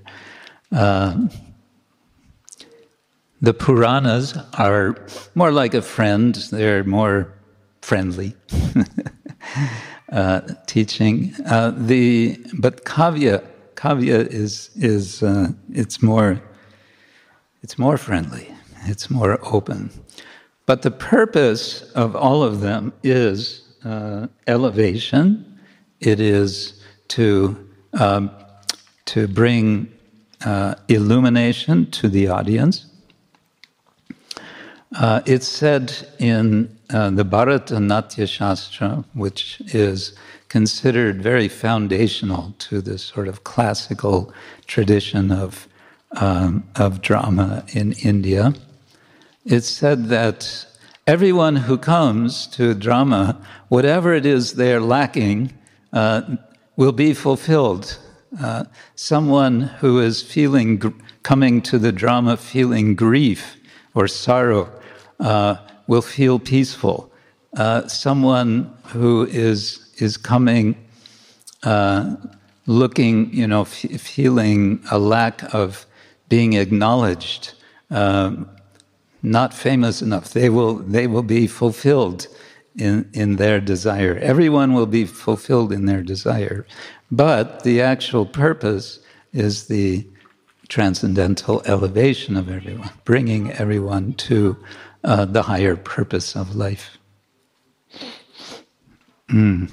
Uh, 0.72 1.28
the 3.42 3.52
Puranas 3.52 4.36
are 4.58 4.96
more 5.34 5.50
like 5.50 5.74
a 5.74 5.82
friend, 5.82 6.34
they're 6.50 6.84
more 6.84 7.34
friendly 7.80 8.34
uh, 10.12 10.40
teaching. 10.66 11.34
Uh, 11.44 11.72
the, 11.76 12.38
but 12.58 12.84
Kavya, 12.84 13.44
Kavya 13.74 14.26
is, 14.28 14.70
is 14.76 15.22
uh, 15.22 15.48
it's, 15.72 16.00
more, 16.00 16.40
it's 17.62 17.78
more 17.78 17.98
friendly, 17.98 18.48
it's 18.84 19.10
more 19.10 19.38
open. 19.42 19.90
But 20.64 20.82
the 20.82 20.92
purpose 20.92 21.82
of 21.92 22.14
all 22.14 22.44
of 22.44 22.60
them 22.60 22.92
is 23.02 23.62
uh, 23.84 24.28
elevation, 24.46 25.58
it 26.00 26.20
is 26.20 26.80
to, 27.08 27.68
um, 27.94 28.30
to 29.06 29.26
bring 29.26 29.91
uh, 30.44 30.74
illumination 30.88 31.90
to 31.90 32.08
the 32.08 32.28
audience 32.28 32.86
uh, 34.94 35.22
it's 35.24 35.48
said 35.48 36.06
in 36.18 36.76
uh, 36.90 37.10
the 37.10 37.24
Bharata 37.24 37.80
Natya 37.80 38.26
Shastra, 38.26 39.04
which 39.14 39.62
is 39.68 40.14
considered 40.48 41.22
very 41.22 41.48
foundational 41.48 42.54
to 42.58 42.82
this 42.82 43.02
sort 43.02 43.26
of 43.26 43.42
classical 43.42 44.32
tradition 44.66 45.30
of, 45.30 45.66
um, 46.16 46.64
of 46.76 47.00
drama 47.00 47.64
in 47.72 47.92
India. 47.92 48.52
It's 49.46 49.68
said 49.68 50.06
that 50.06 50.66
everyone 51.06 51.56
who 51.56 51.78
comes 51.78 52.46
to 52.48 52.74
drama, 52.74 53.40
whatever 53.68 54.12
it 54.12 54.26
is 54.26 54.54
they're 54.54 54.80
lacking, 54.80 55.54
uh, 55.94 56.36
will 56.76 56.92
be 56.92 57.14
fulfilled. 57.14 57.98
Uh, 58.40 58.64
someone 58.94 59.60
who 59.60 60.00
is 60.00 60.22
feeling, 60.22 60.80
coming 61.22 61.60
to 61.62 61.78
the 61.78 61.92
drama 61.92 62.36
feeling 62.36 62.94
grief 62.94 63.56
or 63.94 64.08
sorrow, 64.08 64.70
uh, 65.20 65.56
will 65.86 66.02
feel 66.02 66.38
peaceful. 66.38 67.12
Uh, 67.56 67.86
someone 67.86 68.72
who 68.86 69.26
is 69.26 69.92
is 69.98 70.16
coming, 70.16 70.74
uh, 71.64 72.16
looking, 72.66 73.32
you 73.32 73.46
know, 73.46 73.64
feeling 73.64 74.82
a 74.90 74.98
lack 74.98 75.54
of 75.54 75.86
being 76.28 76.54
acknowledged, 76.54 77.52
um, 77.90 78.48
not 79.22 79.52
famous 79.52 80.00
enough. 80.00 80.32
They 80.32 80.48
will 80.48 80.76
they 80.76 81.06
will 81.06 81.22
be 81.22 81.46
fulfilled 81.46 82.26
in 82.74 83.10
in 83.12 83.36
their 83.36 83.60
desire. 83.60 84.18
Everyone 84.22 84.72
will 84.72 84.86
be 84.86 85.04
fulfilled 85.04 85.72
in 85.72 85.84
their 85.84 86.02
desire, 86.02 86.66
but 87.12 87.62
the 87.62 87.82
actual 87.82 88.24
purpose 88.24 88.98
is 89.34 89.68
the 89.68 90.04
transcendental 90.68 91.62
elevation 91.66 92.36
of 92.38 92.48
everyone, 92.48 92.90
bringing 93.04 93.52
everyone 93.52 94.14
to 94.14 94.56
uh, 95.04 95.26
the 95.26 95.42
higher 95.42 95.76
purpose 95.76 96.34
of 96.34 96.56
life. 96.56 96.96
Mm. 99.28 99.70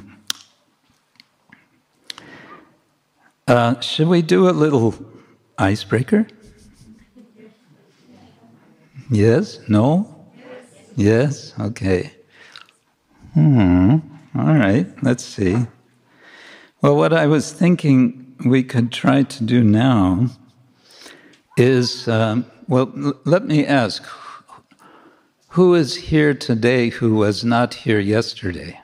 Uh, 3.47 3.79
should 3.79 4.09
we 4.09 4.21
do 4.21 4.49
a 4.49 4.51
little 4.51 4.93
icebreaker? 5.57 6.27
Yes? 9.09 9.59
No? 9.69 10.27
Yes? 10.97 11.53
Okay. 11.57 12.11
Hmm. 13.33 13.99
All 14.37 14.53
right. 14.53 14.87
Let's 15.01 15.23
see. 15.23 15.65
Well, 16.81 16.95
what 16.95 17.11
I 17.11 17.27
was 17.27 17.51
thinking 17.51 18.35
we 18.45 18.63
could 18.63 18.89
try 18.89 19.23
to 19.23 19.43
do 19.43 19.65
now 19.65 20.27
is 21.57 22.07
um, 22.07 22.45
well, 22.69 22.89
l- 22.95 23.19
let 23.25 23.43
me 23.43 23.65
ask 23.65 24.01
who 25.49 25.75
is 25.75 25.95
here 25.95 26.33
today 26.33 26.87
who 26.89 27.15
was 27.15 27.43
not 27.43 27.73
here 27.73 27.99
yesterday? 27.99 28.79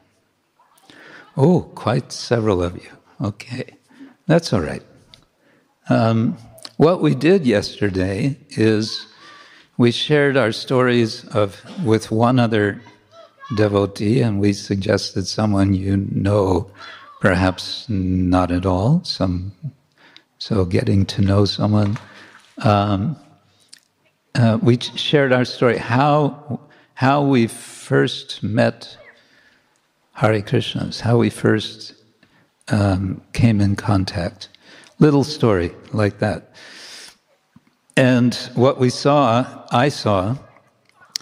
Oh, 1.37 1.71
quite 1.75 2.11
several 2.11 2.61
of 2.61 2.75
you. 2.75 2.89
Okay, 3.21 3.77
that's 4.27 4.51
all 4.51 4.61
right. 4.61 4.83
Um, 5.87 6.37
what 6.75 7.01
we 7.01 7.15
did 7.15 7.45
yesterday 7.45 8.37
is 8.49 9.07
we 9.77 9.91
shared 9.91 10.35
our 10.35 10.51
stories 10.51 11.23
of 11.29 11.61
with 11.85 12.11
one 12.11 12.39
other 12.39 12.81
devotee, 13.55 14.19
and 14.21 14.41
we 14.41 14.51
suggested 14.51 15.27
someone 15.27 15.73
you 15.73 15.95
know, 16.11 16.69
perhaps 17.25 17.89
not 17.89 18.51
at 18.51 18.67
all. 18.67 19.03
Some, 19.03 19.51
so 20.37 20.63
getting 20.63 21.07
to 21.07 21.23
know 21.23 21.43
someone. 21.45 21.97
Um, 22.59 23.17
uh, 24.35 24.59
we 24.61 24.77
shared 24.79 25.33
our 25.33 25.43
story, 25.43 25.79
how, 25.79 26.59
how 26.93 27.23
we 27.23 27.47
first 27.47 28.43
met 28.43 28.95
Hare 30.13 30.39
Krishnas, 30.43 30.99
how 30.99 31.17
we 31.17 31.31
first 31.31 31.95
um, 32.67 33.23
came 33.33 33.59
in 33.59 33.75
contact. 33.75 34.49
Little 34.99 35.23
story 35.23 35.71
like 35.93 36.19
that. 36.19 36.53
And 37.97 38.35
what 38.53 38.77
we 38.77 38.91
saw, 38.91 39.65
I 39.71 39.89
saw, 39.89 40.35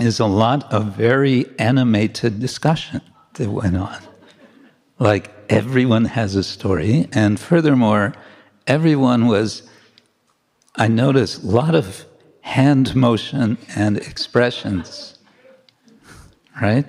is 0.01 0.19
a 0.19 0.25
lot 0.25 0.69
of 0.73 0.97
very 0.97 1.45
animated 1.59 2.41
discussion 2.41 2.99
that 3.35 3.49
went 3.49 3.77
on. 3.77 4.01
Like 4.99 5.32
everyone 5.49 6.05
has 6.05 6.35
a 6.35 6.43
story, 6.43 7.07
and 7.11 7.39
furthermore, 7.39 8.13
everyone 8.67 9.27
was, 9.27 9.63
I 10.75 10.87
noticed 10.87 11.43
a 11.43 11.47
lot 11.47 11.75
of 11.75 12.05
hand 12.41 12.95
motion 12.95 13.57
and 13.75 13.97
expressions. 13.97 15.17
Right? 16.61 16.85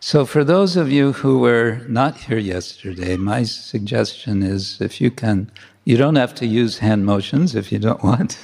So, 0.00 0.24
for 0.24 0.44
those 0.44 0.76
of 0.76 0.90
you 0.90 1.14
who 1.14 1.40
were 1.40 1.80
not 1.88 2.16
here 2.16 2.38
yesterday, 2.38 3.16
my 3.16 3.42
suggestion 3.42 4.42
is 4.42 4.80
if 4.80 5.00
you 5.00 5.10
can, 5.10 5.50
you 5.84 5.96
don't 5.96 6.14
have 6.14 6.32
to 6.36 6.46
use 6.46 6.78
hand 6.78 7.04
motions 7.04 7.56
if 7.56 7.72
you 7.72 7.80
don't 7.80 8.04
want, 8.04 8.38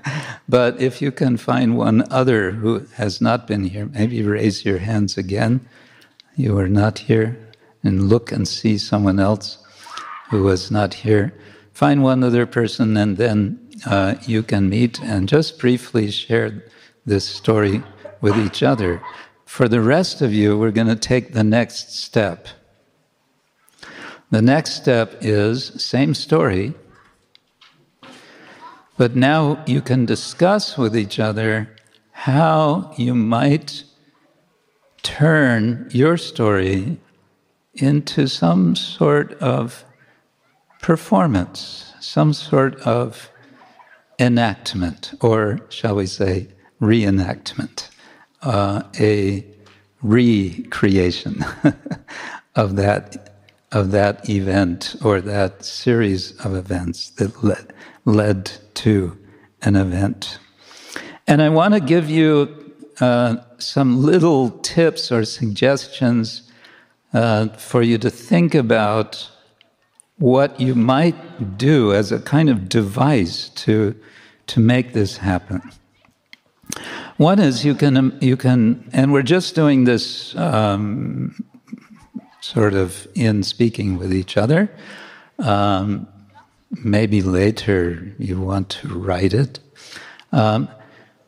but 0.48 0.80
if 0.80 1.02
you 1.02 1.10
can 1.10 1.36
find 1.36 1.76
one 1.76 2.04
other 2.12 2.52
who 2.52 2.86
has 2.94 3.20
not 3.20 3.48
been 3.48 3.64
here, 3.64 3.86
maybe 3.86 4.22
raise 4.22 4.64
your 4.64 4.78
hands 4.78 5.18
again. 5.18 5.66
You 6.36 6.54
were 6.54 6.68
not 6.68 7.00
here, 7.00 7.36
and 7.82 8.08
look 8.08 8.32
and 8.32 8.46
see 8.46 8.78
someone 8.78 9.20
else 9.20 9.58
who 10.30 10.42
was 10.42 10.70
not 10.70 10.94
here. 10.94 11.32
Find 11.72 12.02
one 12.02 12.24
other 12.24 12.46
person 12.46 12.96
and 12.96 13.16
then 13.16 13.58
uh, 13.86 14.16
you 14.26 14.42
can 14.42 14.68
meet 14.68 15.00
and 15.02 15.28
just 15.28 15.58
briefly 15.58 16.10
share 16.10 16.64
this 17.06 17.24
story 17.24 17.82
with 18.20 18.36
each 18.36 18.62
other. 18.62 19.02
For 19.46 19.68
the 19.68 19.80
rest 19.80 20.20
of 20.20 20.32
you, 20.32 20.58
we're 20.58 20.72
going 20.72 20.88
to 20.88 20.96
take 20.96 21.32
the 21.32 21.44
next 21.44 21.94
step. 21.94 22.48
The 24.30 24.42
next 24.42 24.72
step 24.74 25.16
is 25.20 25.82
same 25.82 26.12
story, 26.14 26.74
but 28.98 29.16
now 29.16 29.62
you 29.66 29.80
can 29.80 30.04
discuss 30.04 30.76
with 30.76 30.94
each 30.94 31.18
other 31.18 31.74
how 32.10 32.92
you 32.98 33.14
might 33.14 33.84
turn 35.02 35.88
your 35.92 36.18
story 36.18 36.98
into 37.82 38.26
some 38.26 38.76
sort 38.76 39.32
of 39.34 39.84
performance, 40.80 41.94
some 42.00 42.32
sort 42.32 42.76
of 42.80 43.30
enactment, 44.18 45.12
or 45.20 45.60
shall 45.68 45.96
we 45.96 46.06
say, 46.06 46.48
reenactment, 46.80 47.88
uh, 48.42 48.82
a 48.98 49.44
recreation 50.02 51.44
of 52.54 52.76
that 52.76 53.28
of 53.70 53.90
that 53.90 54.28
event 54.30 54.96
or 55.04 55.20
that 55.20 55.62
series 55.62 56.32
of 56.44 56.54
events 56.54 57.10
that 57.10 57.44
led, 57.44 57.72
led 58.06 58.50
to 58.74 59.16
an 59.62 59.76
event. 59.76 60.38
And 61.26 61.42
I 61.42 61.50
want 61.50 61.74
to 61.74 61.80
give 61.80 62.08
you 62.08 62.72
uh, 63.00 63.36
some 63.58 64.02
little 64.02 64.50
tips 64.60 65.12
or 65.12 65.24
suggestions 65.24 66.47
uh, 67.12 67.48
for 67.48 67.82
you 67.82 67.98
to 67.98 68.10
think 68.10 68.54
about 68.54 69.30
what 70.18 70.60
you 70.60 70.74
might 70.74 71.56
do 71.56 71.92
as 71.94 72.10
a 72.12 72.18
kind 72.18 72.50
of 72.50 72.68
device 72.68 73.48
to, 73.50 73.94
to 74.46 74.60
make 74.60 74.92
this 74.92 75.18
happen. 75.18 75.62
One 77.16 77.38
is 77.38 77.64
you 77.64 77.74
can, 77.74 78.18
you 78.20 78.36
can, 78.36 78.88
and 78.92 79.12
we're 79.12 79.22
just 79.22 79.54
doing 79.54 79.84
this 79.84 80.36
um, 80.36 81.44
sort 82.40 82.74
of 82.74 83.06
in 83.14 83.42
speaking 83.42 83.98
with 83.98 84.12
each 84.12 84.36
other. 84.36 84.70
Um, 85.38 86.06
maybe 86.70 87.22
later 87.22 88.14
you 88.18 88.40
want 88.40 88.68
to 88.70 88.88
write 88.88 89.34
it. 89.34 89.58
Um, 90.32 90.68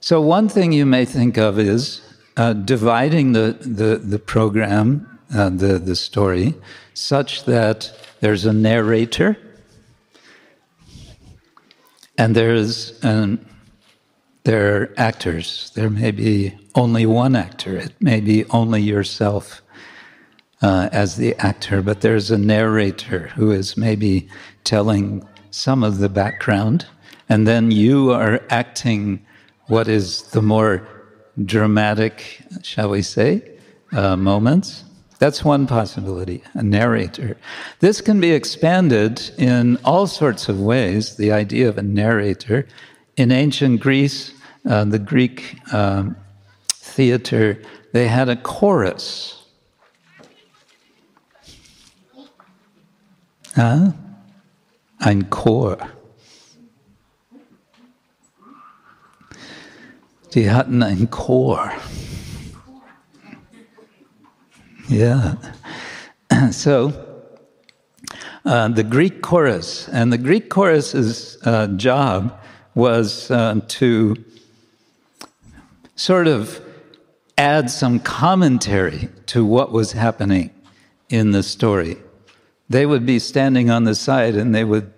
so, 0.00 0.20
one 0.20 0.48
thing 0.48 0.72
you 0.72 0.86
may 0.86 1.04
think 1.04 1.36
of 1.36 1.58
is 1.58 2.02
uh, 2.36 2.52
dividing 2.52 3.32
the, 3.32 3.56
the, 3.60 3.96
the 3.96 4.18
program, 4.18 5.09
uh, 5.34 5.50
the, 5.50 5.78
the 5.78 5.96
story, 5.96 6.54
such 6.94 7.44
that 7.44 7.92
there's 8.20 8.44
a 8.44 8.52
narrator 8.52 9.36
and 12.18 12.34
there's 12.34 13.02
an, 13.02 13.46
there 14.44 14.76
are 14.76 14.94
actors. 14.96 15.72
There 15.74 15.88
may 15.90 16.10
be 16.10 16.58
only 16.74 17.06
one 17.06 17.34
actor, 17.34 17.76
it 17.76 17.94
may 18.00 18.20
be 18.20 18.44
only 18.50 18.82
yourself 18.82 19.62
uh, 20.62 20.88
as 20.92 21.16
the 21.16 21.34
actor, 21.36 21.80
but 21.80 22.02
there's 22.02 22.30
a 22.30 22.38
narrator 22.38 23.28
who 23.28 23.50
is 23.50 23.76
maybe 23.76 24.28
telling 24.64 25.26
some 25.50 25.82
of 25.82 25.98
the 25.98 26.08
background, 26.08 26.86
and 27.28 27.46
then 27.46 27.70
you 27.70 28.12
are 28.12 28.42
acting 28.50 29.24
what 29.68 29.88
is 29.88 30.22
the 30.32 30.42
more 30.42 30.86
dramatic, 31.44 32.42
shall 32.62 32.90
we 32.90 33.02
say, 33.02 33.58
uh, 33.92 34.16
moments. 34.16 34.84
That's 35.20 35.44
one 35.44 35.68
possibility, 35.68 36.42
a 36.54 36.62
narrator. 36.62 37.36
This 37.78 38.00
can 38.00 38.20
be 38.20 38.32
expanded 38.32 39.30
in 39.38 39.78
all 39.84 40.08
sorts 40.08 40.48
of 40.48 40.60
ways, 40.60 41.16
the 41.16 41.30
idea 41.30 41.68
of 41.68 41.78
a 41.78 41.82
narrator. 41.82 42.66
In 43.16 43.30
ancient 43.30 43.80
Greece, 43.80 44.32
uh, 44.68 44.84
the 44.84 44.98
Greek 44.98 45.58
um, 45.72 46.16
theater, 46.68 47.62
they 47.92 48.08
had 48.08 48.28
a 48.28 48.34
chorus 48.34 49.40
Huh? 53.54 53.92
Ein 55.00 55.28
Chor. 55.28 55.76
Die 60.34 60.48
hatten 60.48 60.82
ein 60.82 61.10
Chor. 61.10 61.72
Yeah. 64.90 65.36
So, 66.52 66.92
uh, 68.44 68.68
the 68.68 68.84
Greek 68.84 69.20
chorus, 69.20 69.88
and 69.88 70.12
the 70.12 70.18
Greek 70.18 70.48
chorus's 70.48 71.38
uh, 71.44 71.66
job 71.68 72.40
was 72.74 73.30
uh, 73.30 73.60
to 73.66 74.16
sort 75.96 76.28
of 76.28 76.60
add 77.36 77.70
some 77.70 77.98
commentary 78.00 79.08
to 79.26 79.44
what 79.44 79.72
was 79.72 79.92
happening 79.92 80.50
in 81.08 81.32
the 81.32 81.42
story 81.42 81.96
they 82.70 82.86
would 82.86 83.04
be 83.04 83.18
standing 83.18 83.68
on 83.68 83.84
the 83.84 83.94
side 83.94 84.36
and 84.36 84.54
they 84.54 84.64
would, 84.64 84.90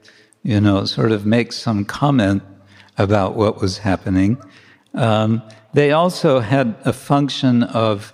you 0.42 0.60
know, 0.60 0.84
sort 0.84 1.10
of 1.10 1.26
make 1.26 1.52
some 1.52 1.84
comment 1.84 2.42
about 2.98 3.34
what 3.34 3.60
was 3.60 3.78
happening. 3.78 4.36
Um, 4.94 5.42
they 5.72 5.90
also 5.90 6.40
had 6.40 6.76
a 6.84 6.92
function 6.92 7.62
of 7.62 8.12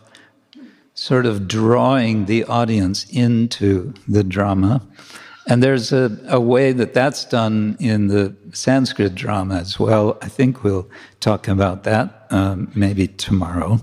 sort 0.98 1.26
of 1.26 1.46
drawing 1.46 2.24
the 2.24 2.42
audience 2.44 3.06
into 3.10 3.94
the 4.08 4.24
drama. 4.24 4.82
And 5.46 5.62
there's 5.62 5.92
a, 5.92 6.18
a, 6.26 6.40
way 6.40 6.72
that 6.72 6.92
that's 6.92 7.24
done 7.24 7.76
in 7.78 8.08
the 8.08 8.34
Sanskrit 8.52 9.14
drama 9.14 9.58
as 9.58 9.78
well. 9.78 10.18
I 10.20 10.28
think 10.28 10.64
we'll 10.64 10.90
talk 11.20 11.46
about 11.46 11.84
that 11.84 12.26
um, 12.30 12.72
maybe 12.74 13.06
tomorrow. 13.06 13.80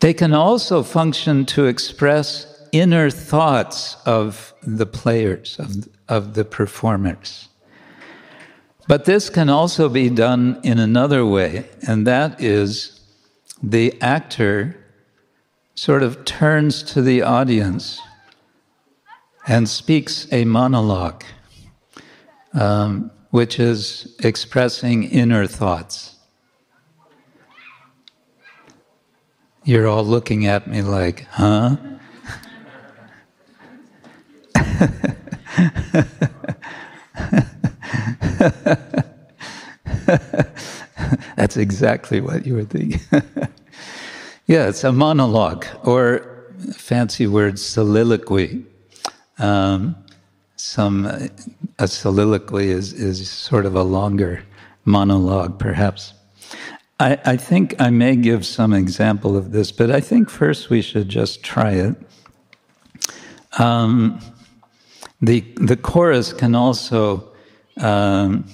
They 0.00 0.12
can 0.12 0.34
also 0.34 0.82
function 0.82 1.46
to 1.46 1.64
express 1.64 2.46
inner 2.70 3.08
thoughts 3.08 3.96
of 4.04 4.52
the 4.62 4.86
players, 4.86 5.58
of, 5.58 5.88
of 6.06 6.34
the 6.34 6.44
performers. 6.44 7.48
But 8.88 9.06
this 9.06 9.30
can 9.30 9.48
also 9.48 9.88
be 9.88 10.10
done 10.10 10.60
in 10.62 10.78
another 10.78 11.24
way, 11.24 11.66
and 11.88 12.06
that 12.06 12.42
is 12.42 13.00
the 13.62 14.00
actor 14.02 14.76
sort 15.76 16.02
of 16.02 16.24
turns 16.24 16.82
to 16.82 17.02
the 17.02 17.22
audience 17.22 18.00
and 19.46 19.68
speaks 19.68 20.26
a 20.32 20.44
monologue, 20.44 21.22
um, 22.54 23.12
which 23.30 23.60
is 23.60 24.16
expressing 24.20 25.04
inner 25.04 25.46
thoughts. 25.46 26.16
You're 29.64 29.86
all 29.86 30.04
looking 30.04 30.46
at 30.46 30.66
me 30.66 30.80
like, 30.80 31.26
huh? 31.30 31.76
That's 41.36 41.56
exactly 41.56 42.20
what 42.20 42.46
you 42.46 42.54
were 42.54 42.64
thinking. 42.64 43.00
yeah, 44.46 44.68
it's 44.68 44.84
a 44.84 44.92
monologue, 44.92 45.66
or 45.84 46.46
fancy 46.74 47.26
word, 47.26 47.58
soliloquy. 47.58 48.64
Um, 49.38 49.96
some 50.56 51.06
a 51.78 51.88
soliloquy 51.88 52.70
is 52.70 52.92
is 52.92 53.28
sort 53.28 53.66
of 53.66 53.74
a 53.74 53.82
longer 53.82 54.42
monologue, 54.84 55.58
perhaps. 55.58 56.14
I, 56.98 57.18
I 57.24 57.36
think 57.36 57.74
I 57.78 57.90
may 57.90 58.16
give 58.16 58.46
some 58.46 58.72
example 58.72 59.36
of 59.36 59.52
this, 59.52 59.70
but 59.70 59.90
I 59.90 60.00
think 60.00 60.30
first 60.30 60.70
we 60.70 60.80
should 60.80 61.08
just 61.10 61.42
try 61.42 61.72
it. 61.72 61.94
Um, 63.58 64.18
the, 65.20 65.40
the 65.56 65.76
chorus 65.76 66.32
can 66.32 66.54
also 66.54 67.32
um, 67.78 68.46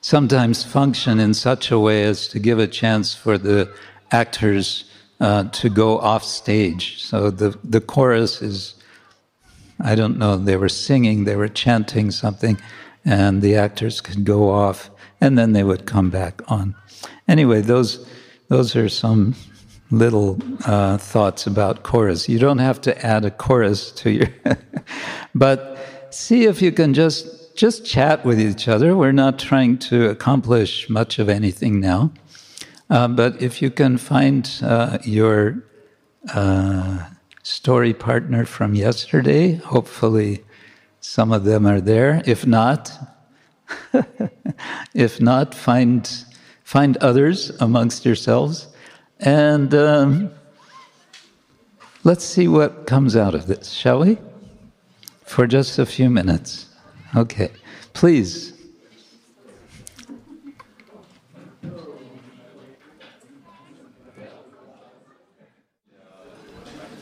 sometimes 0.00 0.64
function 0.64 1.20
in 1.20 1.34
such 1.34 1.70
a 1.70 1.78
way 1.78 2.04
as 2.04 2.28
to 2.28 2.38
give 2.38 2.58
a 2.58 2.66
chance 2.66 3.14
for 3.14 3.36
the 3.36 3.74
actors 4.10 4.84
uh, 5.20 5.44
to 5.44 5.68
go 5.68 5.98
off 5.98 6.24
stage. 6.24 7.02
So 7.02 7.30
the, 7.30 7.58
the 7.64 7.80
chorus 7.80 8.42
is, 8.42 8.74
I 9.80 9.94
don't 9.94 10.18
know, 10.18 10.36
they 10.36 10.56
were 10.56 10.68
singing, 10.68 11.24
they 11.24 11.36
were 11.36 11.48
chanting 11.48 12.10
something, 12.10 12.60
and 13.04 13.42
the 13.42 13.56
actors 13.56 14.00
could 14.00 14.24
go 14.24 14.50
off, 14.50 14.90
and 15.20 15.38
then 15.38 15.52
they 15.52 15.62
would 15.62 15.86
come 15.86 16.10
back 16.10 16.42
on. 16.50 16.74
Anyway, 17.28 17.60
those, 17.60 18.06
those 18.48 18.76
are 18.76 18.88
some 18.88 19.34
little 19.90 20.38
uh, 20.64 20.98
thoughts 20.98 21.46
about 21.46 21.82
chorus. 21.82 22.28
You 22.28 22.38
don't 22.38 22.58
have 22.58 22.80
to 22.82 23.06
add 23.06 23.24
a 23.24 23.30
chorus 23.30 23.92
to 23.92 24.10
your, 24.10 24.28
but 25.34 25.78
see 26.10 26.44
if 26.44 26.60
you 26.60 26.72
can 26.72 26.94
just 26.94 27.36
just 27.56 27.86
chat 27.86 28.22
with 28.24 28.38
each 28.38 28.68
other. 28.68 28.94
We're 28.94 29.12
not 29.12 29.38
trying 29.38 29.78
to 29.78 30.10
accomplish 30.10 30.90
much 30.90 31.18
of 31.18 31.30
anything 31.30 31.80
now, 31.80 32.12
uh, 32.90 33.08
but 33.08 33.40
if 33.40 33.60
you 33.62 33.70
can 33.70 33.98
find 33.98 34.50
uh, 34.62 34.98
your 35.04 35.64
uh, 36.32 37.06
story 37.42 37.94
partner 37.94 38.44
from 38.44 38.74
yesterday, 38.74 39.54
hopefully 39.54 40.44
some 41.00 41.32
of 41.32 41.44
them 41.44 41.66
are 41.66 41.80
there. 41.80 42.22
If 42.26 42.46
not, 42.46 42.92
if 44.94 45.20
not, 45.20 45.54
find 45.54 46.24
find 46.64 46.96
others 46.96 47.50
amongst 47.60 48.04
yourselves 48.04 48.68
and 49.20 49.74
um, 49.74 50.30
let's 52.04 52.24
see 52.24 52.48
what 52.48 52.86
comes 52.86 53.16
out 53.16 53.34
of 53.34 53.46
this, 53.46 53.70
shall 53.70 54.00
we? 54.00 54.18
For 55.24 55.46
just 55.46 55.78
a 55.78 55.86
few 55.86 56.10
minutes. 56.10 56.68
Okay, 57.14 57.50
please. 57.94 58.52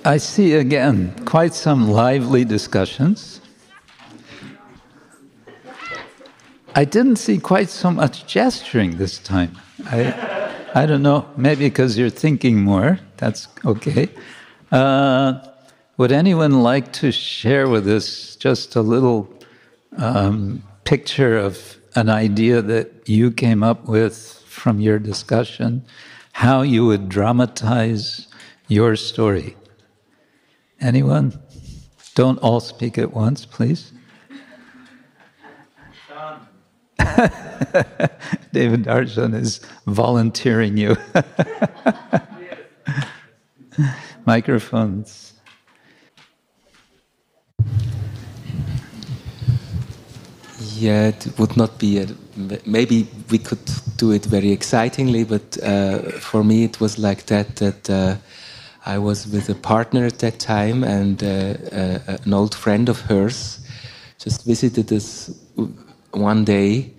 I 0.07 0.19
see 0.19 0.53
again 0.53 1.15
quite 1.25 1.55
some 1.55 1.91
lively 1.91 2.45
discussions. 2.45 3.41
I 6.75 6.85
didn't 6.85 7.17
see 7.17 7.39
quite 7.39 7.71
so 7.71 7.91
much 7.91 8.27
gesturing 8.27 8.99
this 8.99 9.19
time. 9.19 9.57
I, 9.87 10.53
I 10.75 10.85
don't 10.85 11.03
know, 11.03 11.27
maybe 11.39 11.71
because 11.71 11.97
you're 11.97 12.11
thinking 12.11 12.61
more. 12.61 12.99
That's 13.17 13.49
okay. 13.65 14.11
Uh, 14.71 15.41
would 15.97 16.13
anyone 16.13 16.63
like 16.63 16.93
to 16.95 17.11
share 17.11 17.67
with 17.67 17.89
us 17.89 18.37
just 18.37 18.77
a 18.77 18.83
little 18.83 19.33
um, 19.97 20.63
picture 20.85 21.39
of 21.39 21.79
an 21.95 22.11
idea 22.11 22.61
that 22.61 23.09
you 23.09 23.31
came 23.31 23.63
up 23.63 23.89
with 23.89 24.43
from 24.47 24.81
your 24.81 24.99
discussion, 24.99 25.83
how 26.33 26.61
you 26.61 26.85
would 26.85 27.09
dramatize 27.09 28.29
your 28.69 28.97
story? 28.97 29.57
Anyone? 30.81 31.39
Don't 32.15 32.39
all 32.39 32.61
speak 32.61 32.99
at 32.99 33.13
once, 33.13 33.47
please. 33.47 33.93
David 38.53 38.85
Darshan 38.85 39.35
is 39.35 39.61
volunteering 39.87 40.77
you. 40.77 40.97
Microphones. 44.27 45.33
Yeah, 50.77 51.09
it 51.09 51.39
would 51.39 51.57
not 51.57 51.79
be. 51.79 51.99
A, 51.99 52.07
maybe 52.67 53.09
we 53.31 53.39
could 53.39 53.71
do 53.97 54.13
it 54.13 54.25
very 54.25 54.51
excitingly, 54.51 55.25
but 55.25 55.59
uh, 55.63 55.99
for 56.21 56.45
me 56.45 56.65
it 56.65 56.81
was 56.81 56.99
like 56.99 57.27
that. 57.27 57.57
That 57.57 57.91
uh, 57.91 58.17
I 58.87 58.99
was 58.99 59.27
with 59.27 59.49
a 59.49 59.55
partner 59.55 60.07
at 60.07 60.19
that 60.19 60.39
time, 60.39 60.85
and 60.85 61.23
uh, 61.23 61.55
uh 61.73 62.19
an 62.25 62.33
old 62.33 62.55
friend 62.55 62.89
of 62.89 63.01
hers 63.01 63.61
just 64.19 64.45
visited 64.45 64.93
us 64.93 65.31
one 66.13 66.45
day 66.45 66.93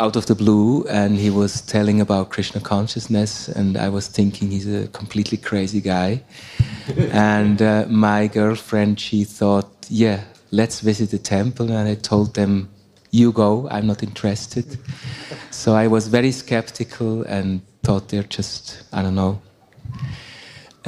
out 0.00 0.16
of 0.16 0.26
the 0.26 0.34
blue, 0.34 0.84
and 0.84 1.18
he 1.18 1.30
was 1.30 1.60
telling 1.62 2.00
about 2.00 2.30
Krishna 2.30 2.60
consciousness, 2.60 3.48
and 3.48 3.76
I 3.76 3.88
was 3.88 4.08
thinking 4.08 4.50
he's 4.50 4.68
a 4.68 4.88
completely 4.88 5.38
crazy 5.38 5.80
guy. 5.80 6.22
and 7.12 7.60
uh, 7.60 7.86
my 7.88 8.28
girlfriend, 8.28 9.00
she 9.00 9.24
thought, 9.24 9.86
yeah 9.88 10.24
let's 10.50 10.80
visit 10.80 11.10
the 11.10 11.18
temple. 11.18 11.70
And 11.70 11.88
I 11.88 11.94
told 11.94 12.34
them, 12.34 12.70
you 13.10 13.32
go, 13.32 13.68
I'm 13.70 13.86
not 13.86 14.02
interested. 14.02 14.78
so 15.50 15.74
I 15.74 15.86
was 15.86 16.08
very 16.08 16.32
skeptical 16.32 17.22
and 17.22 17.62
thought 17.82 18.08
they're 18.08 18.22
just, 18.22 18.82
I 18.92 19.02
don't 19.02 19.14
know. 19.14 19.40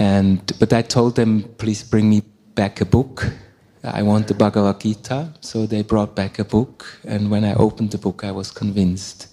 And, 0.01 0.41
but 0.59 0.73
I 0.73 0.81
told 0.81 1.17
them, 1.17 1.43
please 1.59 1.83
bring 1.83 2.09
me 2.09 2.23
back 2.55 2.81
a 2.81 2.87
book. 2.87 3.31
I 3.85 4.03
want 4.03 4.29
the 4.29 4.35
Bhagavad 4.35 4.81
Gita. 4.81 5.35
So 5.43 5.67
they 5.67 5.83
brought 5.83 6.17
back 6.17 6.39
a 6.39 6.45
book. 6.45 6.87
And 7.07 7.31
when 7.31 7.45
I 7.45 7.53
opened 7.53 7.91
the 7.91 7.99
book, 7.99 8.25
I 8.25 8.33
was 8.33 8.51
convinced. 8.51 9.29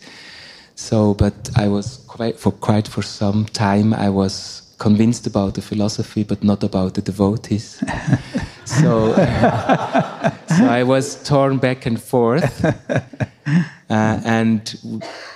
So, 0.75 1.13
but 1.13 1.49
I 1.55 1.69
was 1.69 2.03
quite 2.07 2.37
for 2.37 2.51
quite 2.51 2.85
for 2.85 3.01
some 3.01 3.45
time. 3.45 3.93
I 3.93 4.09
was 4.09 4.66
convinced 4.77 5.25
about 5.25 5.55
the 5.55 5.61
philosophy, 5.61 6.23
but 6.23 6.43
not 6.43 6.63
about 6.63 6.93
the 6.93 7.01
devotees. 7.01 7.83
so, 8.65 9.13
so 9.13 10.65
I 10.65 10.83
was 10.83 11.21
torn 11.23 11.57
back 11.57 11.85
and 11.85 12.01
forth, 12.01 12.63
uh, 12.65 12.73
and 13.89 14.69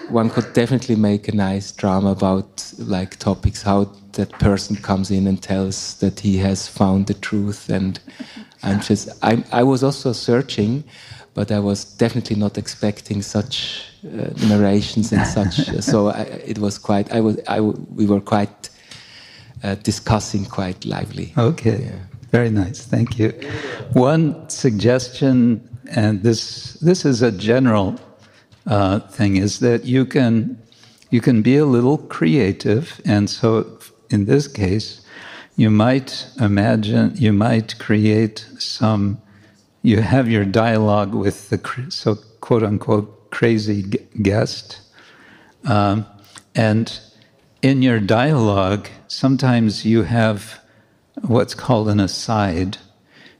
one 0.09 0.29
could 0.29 0.53
definitely 0.53 0.95
make 0.95 1.27
a 1.27 1.35
nice 1.35 1.71
drama 1.71 2.11
about 2.11 2.71
like 2.77 3.17
topics 3.17 3.63
how 3.63 3.85
that 4.13 4.31
person 4.33 4.75
comes 4.75 5.09
in 5.09 5.27
and 5.27 5.41
tells 5.41 5.95
that 5.95 6.19
he 6.19 6.37
has 6.37 6.67
found 6.67 7.07
the 7.07 7.15
truth, 7.15 7.69
and 7.69 7.99
I'm 8.63 8.79
just 8.81 9.09
I, 9.23 9.43
I 9.51 9.63
was 9.63 9.83
also 9.83 10.13
searching. 10.13 10.83
But 11.33 11.49
I 11.49 11.59
was 11.59 11.85
definitely 11.85 12.35
not 12.35 12.57
expecting 12.57 13.21
such 13.21 13.85
uh, 14.03 14.31
narrations 14.49 15.13
and 15.13 15.25
such. 15.25 15.53
so 15.79 16.07
I, 16.07 16.23
it 16.23 16.59
was 16.59 16.77
quite. 16.77 17.09
I 17.13 17.21
was. 17.21 17.39
I. 17.47 17.61
We 17.61 18.05
were 18.05 18.19
quite 18.19 18.70
uh, 19.63 19.75
discussing 19.75 20.45
quite 20.45 20.85
lively. 20.85 21.33
Okay, 21.37 21.83
yeah. 21.85 21.99
very 22.31 22.49
nice. 22.49 22.85
Thank 22.85 23.19
you. 23.19 23.29
One 23.93 24.49
suggestion, 24.49 25.61
and 25.91 26.23
this 26.23 26.73
this 26.81 27.05
is 27.05 27.21
a 27.21 27.31
general 27.31 27.99
uh, 28.65 28.99
thing, 28.99 29.37
is 29.37 29.59
that 29.59 29.85
you 29.85 30.05
can 30.05 30.57
you 31.09 31.21
can 31.21 31.41
be 31.41 31.57
a 31.57 31.65
little 31.65 31.97
creative, 31.97 33.01
and 33.05 33.29
so 33.29 33.79
in 34.09 34.25
this 34.25 34.47
case, 34.47 35.01
you 35.55 35.69
might 35.69 36.27
imagine 36.39 37.13
you 37.15 37.33
might 37.33 37.77
create 37.79 38.45
some. 38.57 39.21
You 39.83 40.01
have 40.01 40.29
your 40.29 40.45
dialogue 40.45 41.15
with 41.15 41.49
the 41.49 41.59
so 41.89 42.15
quote 42.39 42.63
unquote 42.63 43.31
crazy 43.31 43.83
guest, 44.21 44.79
um, 45.65 46.05
and 46.55 46.99
in 47.61 47.81
your 47.81 47.99
dialogue, 47.99 48.89
sometimes 49.11 49.85
you 49.85 50.03
have 50.03 50.59
what's 51.27 51.53
called 51.53 51.89
an 51.89 51.99
aside, 51.99 52.77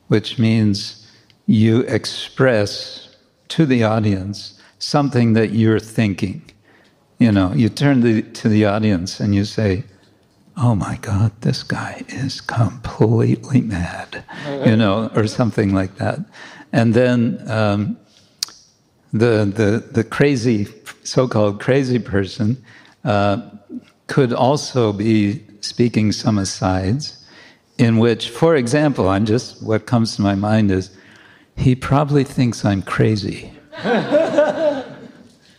which 0.09 0.37
means 0.37 1.07
you 1.45 1.79
express 1.81 3.15
to 3.47 3.65
the 3.65 3.81
audience 3.81 4.59
something 4.79 5.31
that 5.33 5.51
you're 5.51 5.79
thinking. 5.79 6.41
You 7.19 7.31
know, 7.31 7.53
you 7.53 7.69
turn 7.69 8.01
the, 8.01 8.21
to 8.21 8.49
the 8.49 8.65
audience 8.65 9.21
and 9.21 9.33
you 9.33 9.45
say, 9.45 9.85
Oh 10.57 10.75
my 10.75 10.97
God, 10.97 11.31
this 11.39 11.63
guy 11.63 12.03
is 12.09 12.41
completely 12.41 13.61
mad, 13.61 14.25
you 14.65 14.75
know, 14.75 15.09
or 15.15 15.25
something 15.25 15.73
like 15.73 15.95
that. 15.95 16.19
And 16.73 16.93
then 16.93 17.41
um, 17.49 17.97
the, 19.13 19.45
the, 19.45 19.87
the 19.89 20.03
crazy, 20.03 20.67
so 21.03 21.29
called 21.29 21.61
crazy 21.61 21.99
person, 21.99 22.61
uh, 23.05 23.49
could 24.07 24.33
also 24.33 24.91
be 24.91 25.45
speaking 25.61 26.11
some 26.11 26.37
asides 26.37 27.17
in 27.77 27.97
which, 27.97 28.29
for 28.29 28.55
example, 28.55 29.09
I'm 29.09 29.25
just, 29.25 29.63
what 29.63 29.85
comes 29.85 30.15
to 30.15 30.21
my 30.21 30.35
mind 30.35 30.71
is, 30.71 30.95
he 31.55 31.75
probably 31.75 32.23
thinks 32.23 32.63
I'm 32.65 32.81
crazy. 32.81 33.53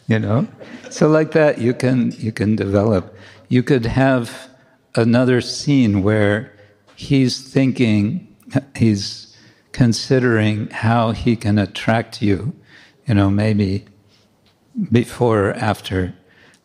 you 0.06 0.18
know? 0.18 0.46
So 0.90 1.08
like 1.08 1.32
that 1.32 1.58
you 1.58 1.72
can 1.72 2.12
you 2.12 2.32
can 2.32 2.54
develop. 2.54 3.16
You 3.48 3.62
could 3.62 3.86
have 3.86 4.50
another 4.94 5.40
scene 5.40 6.02
where 6.02 6.52
he's 6.96 7.40
thinking 7.40 8.28
he's 8.76 9.34
considering 9.72 10.68
how 10.68 11.12
he 11.12 11.34
can 11.34 11.58
attract 11.58 12.20
you, 12.20 12.52
you 13.06 13.14
know, 13.14 13.30
maybe 13.30 13.86
before 14.90 15.48
or 15.48 15.54
after. 15.54 16.14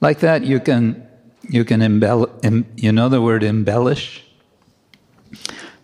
Like 0.01 0.19
that 0.19 0.43
you 0.43 0.59
can 0.59 1.06
you 1.43 1.63
can 1.63 1.81
embellish, 1.81 2.31
you 2.75 2.91
know 2.91 3.09
the 3.09 3.21
word 3.21 3.43
embellish? 3.43 4.23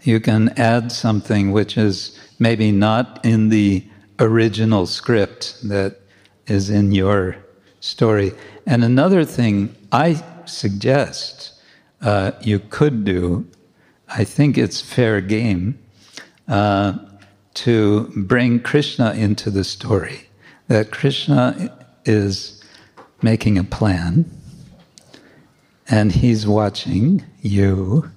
You 0.01 0.19
can 0.19 0.49
add 0.57 0.91
something 0.91 1.51
which 1.51 1.77
is 1.77 2.19
maybe 2.39 2.71
not 2.71 3.23
in 3.23 3.49
the 3.49 3.85
original 4.19 4.85
script 4.85 5.57
that 5.63 6.01
is 6.47 6.69
in 6.69 6.91
your 6.91 7.37
story. 7.79 8.33
And 8.65 8.83
another 8.83 9.23
thing 9.25 9.75
I 9.91 10.23
suggest 10.45 11.53
uh, 12.01 12.31
you 12.41 12.59
could 12.59 13.05
do, 13.05 13.47
I 14.09 14.23
think 14.23 14.57
it's 14.57 14.81
fair 14.81 15.21
game, 15.21 15.79
uh, 16.47 16.97
to 17.53 18.11
bring 18.15 18.59
Krishna 18.59 19.13
into 19.13 19.49
the 19.49 19.63
story. 19.63 20.27
That 20.67 20.91
Krishna 20.91 21.77
is 22.05 22.63
making 23.21 23.57
a 23.57 23.63
plan 23.63 24.29
and 25.89 26.11
he's 26.11 26.47
watching 26.47 27.23
you, 27.41 28.09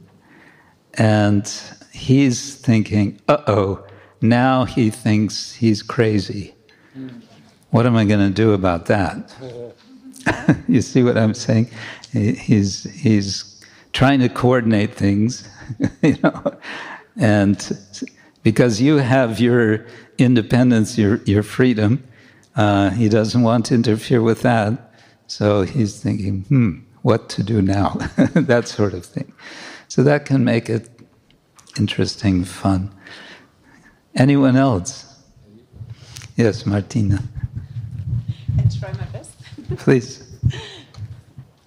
and 0.95 1.47
he's 1.93 2.55
thinking, 2.55 3.21
uh 3.29 3.43
oh, 3.47 3.87
now 4.21 4.65
he 4.65 4.91
thinks 4.91 5.53
he's 5.55 5.83
crazy. 5.83 6.55
What 7.71 7.87
am 7.87 7.97
I 7.97 8.05
going 8.05 8.27
to 8.27 8.35
do 8.35 8.53
about 8.53 8.87
that? 8.87 9.35
you 10.69 10.81
see 10.81 11.03
what 11.03 11.19
I'm 11.19 11.35
saying? 11.35 11.69
He's, 12.13 12.85
he's 12.85 13.63
trying 13.93 14.21
to 14.21 14.29
coordinate 14.29 14.95
things, 14.95 15.49
you 16.03 16.17
know, 16.23 16.57
and 17.19 17.79
because 18.43 18.81
you 18.81 18.97
have 18.97 19.41
your 19.41 19.87
independence, 20.19 20.97
your, 20.97 21.17
your 21.25 21.43
freedom, 21.43 22.07
uh, 22.55 22.91
he 22.91 23.09
doesn't 23.09 23.43
want 23.43 23.67
to 23.67 23.75
interfere 23.75 24.23
with 24.23 24.43
that. 24.43 24.95
So 25.27 25.63
he's 25.63 26.01
thinking, 26.01 26.43
hmm, 26.43 26.79
what 27.07 27.29
to 27.29 27.41
do 27.45 27.63
now, 27.63 27.91
that 28.35 28.67
sort 28.67 28.93
of 28.93 29.07
thing. 29.07 29.33
So 29.87 30.03
that 30.03 30.25
can 30.25 30.43
make 30.43 30.69
it 30.69 30.91
interesting, 31.79 32.43
fun. 32.43 32.93
Anyone 34.17 34.57
else? 34.57 35.05
Yes, 36.37 36.67
Martina. 36.67 37.23
I 38.59 38.63
try 38.81 38.93
my 38.93 39.05
best. 39.13 39.31
Please. 39.79 40.37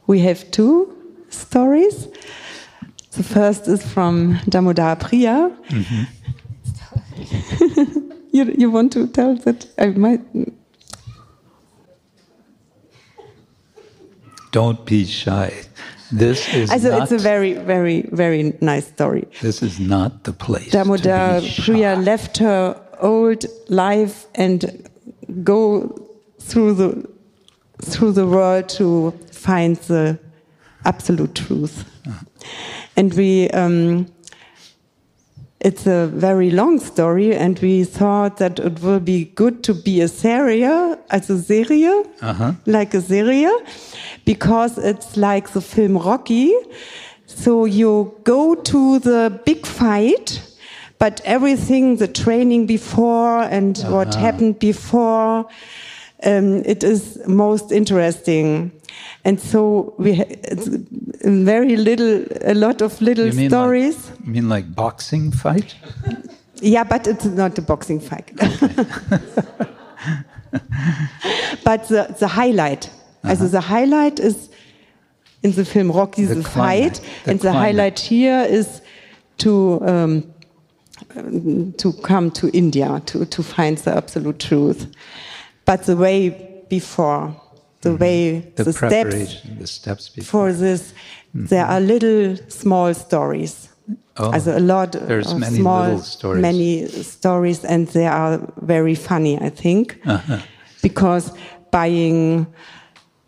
We 0.07 0.19
have 0.19 0.51
two 0.51 0.93
stories. 1.29 2.09
The 3.11 3.23
first 3.23 3.69
is 3.69 3.81
from 3.93 4.39
Damodar 4.49 4.97
Priya. 4.97 5.51
Mm 5.69 5.83
-hmm. 5.83 6.05
you, 8.35 8.43
you 8.57 8.71
want 8.71 8.91
to 8.91 9.07
tell 9.07 9.37
that? 9.43 9.67
I 9.77 9.87
might. 9.97 10.21
Don't 14.51 14.85
be 14.85 15.05
shy. 15.05 15.53
This 16.11 16.51
is 16.53 16.71
Also, 16.71 16.89
not, 16.91 17.03
it's 17.03 17.11
a 17.11 17.17
very, 17.19 17.53
very, 17.53 18.01
very 18.11 18.53
nice 18.61 18.87
story. 18.87 19.27
this 19.41 19.61
is 19.61 19.79
not 19.79 20.23
the 20.23 20.33
place. 20.33 20.71
Damodar 20.71 21.41
Priya 21.63 21.95
left 21.95 22.37
her 22.37 22.75
old 22.99 23.45
life 23.67 24.25
and 24.35 24.89
go 25.43 26.09
through 26.39 26.73
the 26.73 27.05
through 27.81 28.11
the 28.11 28.25
world 28.25 28.67
to 28.67 29.11
find 29.31 29.77
the 29.87 30.19
absolute 30.83 31.33
truth. 31.35 31.85
And 32.97 33.13
we, 33.13 33.49
um, 33.51 34.07
it's 35.61 35.85
a 35.85 36.07
very 36.07 36.51
long 36.51 36.79
story, 36.79 37.35
and 37.35 37.59
we 37.59 37.83
thought 37.83 38.37
that 38.37 38.59
it 38.59 38.81
will 38.81 38.99
be 39.01 39.25
good 39.35 39.61
to 39.63 39.73
be 39.73 40.01
a 40.01 40.07
serie, 40.07 40.63
as 41.09 41.29
a 41.29 41.41
serie, 41.41 41.85
Uh-huh. 42.21 42.53
like 42.65 42.93
a 42.93 43.01
serie, 43.01 43.47
because 44.25 44.77
it's 44.77 45.17
like 45.17 45.49
the 45.51 45.61
film 45.61 45.97
Rocky. 45.97 46.53
So 47.25 47.65
you 47.65 48.13
go 48.23 48.55
to 48.55 48.99
the 48.99 49.39
big 49.45 49.65
fight, 49.65 50.41
but 50.97 51.21
everything, 51.25 51.97
the 51.97 52.07
training 52.07 52.65
before 52.65 53.41
and 53.43 53.77
what 53.89 54.15
happened 54.15 54.59
before, 54.59 55.45
um, 56.23 56.63
it 56.65 56.83
is 56.83 57.19
most 57.27 57.71
interesting. 57.71 58.71
And 59.25 59.39
so 59.39 59.93
we 59.97 60.15
ha- 60.15 60.25
it's 60.27 60.67
very 61.23 61.75
little, 61.75 62.25
a 62.41 62.53
lot 62.53 62.81
of 62.81 63.01
little 63.01 63.27
You 63.27 63.33
mean 63.33 63.49
stories. 63.49 64.09
Like, 64.09 64.19
you 64.25 64.31
mean 64.31 64.49
like 64.49 64.75
boxing 64.75 65.31
fight? 65.31 65.75
Yeah, 66.61 66.83
but 66.83 67.07
it's 67.07 67.25
not 67.25 67.57
a 67.57 67.61
boxing 67.61 67.99
fight. 67.99 68.31
but 71.63 71.87
the, 71.87 72.15
the 72.19 72.27
highlight, 72.27 72.89
also 73.23 73.47
the 73.47 73.61
highlight 73.61 74.19
is 74.19 74.49
in 75.43 75.51
the 75.51 75.65
film 75.65 75.91
Rocky 75.91 76.23
Uh-huh. 76.23 76.33
The 76.33 76.41
the, 76.41 76.49
fight, 76.49 77.01
the 77.23 77.31
and 77.31 77.39
the 77.39 77.53
highlight 77.53 77.99
here 77.99 78.41
is 78.49 78.81
to 79.37 79.81
um, 79.85 80.33
to 81.77 81.93
come 82.03 82.31
to 82.31 82.49
India 82.49 83.01
to 83.05 83.25
to 83.25 83.43
find 83.43 83.77
the 83.77 83.95
absolute 83.95 84.39
truth. 84.39 84.87
But 85.65 85.85
the 85.85 85.95
way 85.95 86.65
before, 86.69 87.35
the 87.81 87.95
way 87.95 88.41
Mm-hmm. 88.41 88.55
The, 88.55 88.63
the, 88.63 88.73
steps 88.73 89.41
the 89.59 89.67
steps 89.67 90.09
before. 90.09 90.51
for 90.51 90.53
this, 90.53 90.93
there 91.33 91.65
are 91.65 91.79
little 91.79 92.35
small 92.49 92.93
stories. 92.93 93.69
Oh, 94.17 94.31
also 94.33 94.57
a 94.57 94.59
lot 94.59 94.91
there's 94.91 95.31
of 95.31 95.39
many 95.39 95.57
small, 95.59 95.97
stories. 95.99 96.41
many 96.41 96.87
stories, 97.03 97.63
and 97.65 97.87
they 97.87 98.05
are 98.07 98.39
very 98.61 98.95
funny. 98.95 99.39
I 99.39 99.49
think 99.49 99.97
Uh-huh. 100.05 100.39
because 100.81 101.31
buying 101.71 102.45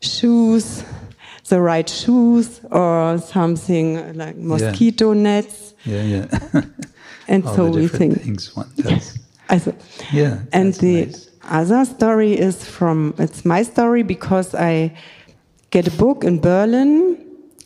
shoes, 0.02 0.84
the 1.48 1.62
right 1.62 1.88
shoes, 1.90 2.60
or 2.72 3.18
something 3.20 4.18
like 4.18 4.36
mosquito 4.38 5.14
nets, 5.14 5.74
yeah, 5.86 6.04
yeah. 6.04 6.62
and 7.28 7.46
All 7.48 7.56
so 7.56 7.70
we 7.70 7.88
think. 7.88 8.22
things 8.22 8.56
one 8.56 8.70
does. 8.76 9.18
Also, 9.50 9.74
Yeah, 10.14 10.40
and 10.54 10.74
the 10.76 11.06
nice. 11.08 11.28
Other 11.50 11.86
story 11.86 12.34
is 12.38 12.64
from 12.66 13.14
it's 13.18 13.44
my 13.46 13.64
story 13.64 14.04
because 14.04 14.54
I 14.56 14.94
get 15.72 15.88
a 15.88 15.92
book 15.92 16.24
in 16.24 16.40
Berlin 16.40 17.18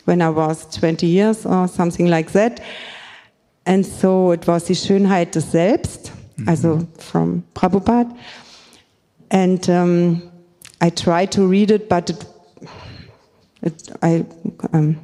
when 0.05 0.21
I 0.21 0.29
was 0.29 0.65
20 0.77 1.07
years 1.07 1.45
or 1.45 1.67
something 1.67 2.07
like 2.07 2.31
that. 2.33 2.61
And 3.65 3.85
so 3.85 4.31
it 4.31 4.45
was 4.47 4.65
die 4.65 4.75
Schönheit 4.75 5.31
des 5.31 5.41
Selbst, 5.41 6.11
also 6.47 6.87
from 6.99 7.43
Prabhupada. 7.55 8.15
And 9.31 9.67
um, 9.69 10.21
I 10.81 10.91
tried 10.91 11.31
to 11.31 11.47
read 11.47 11.71
it, 11.71 11.89
but 11.89 12.11
it, 12.11 12.25
it, 13.63 13.89
I, 14.03 14.23
um, 14.71 14.97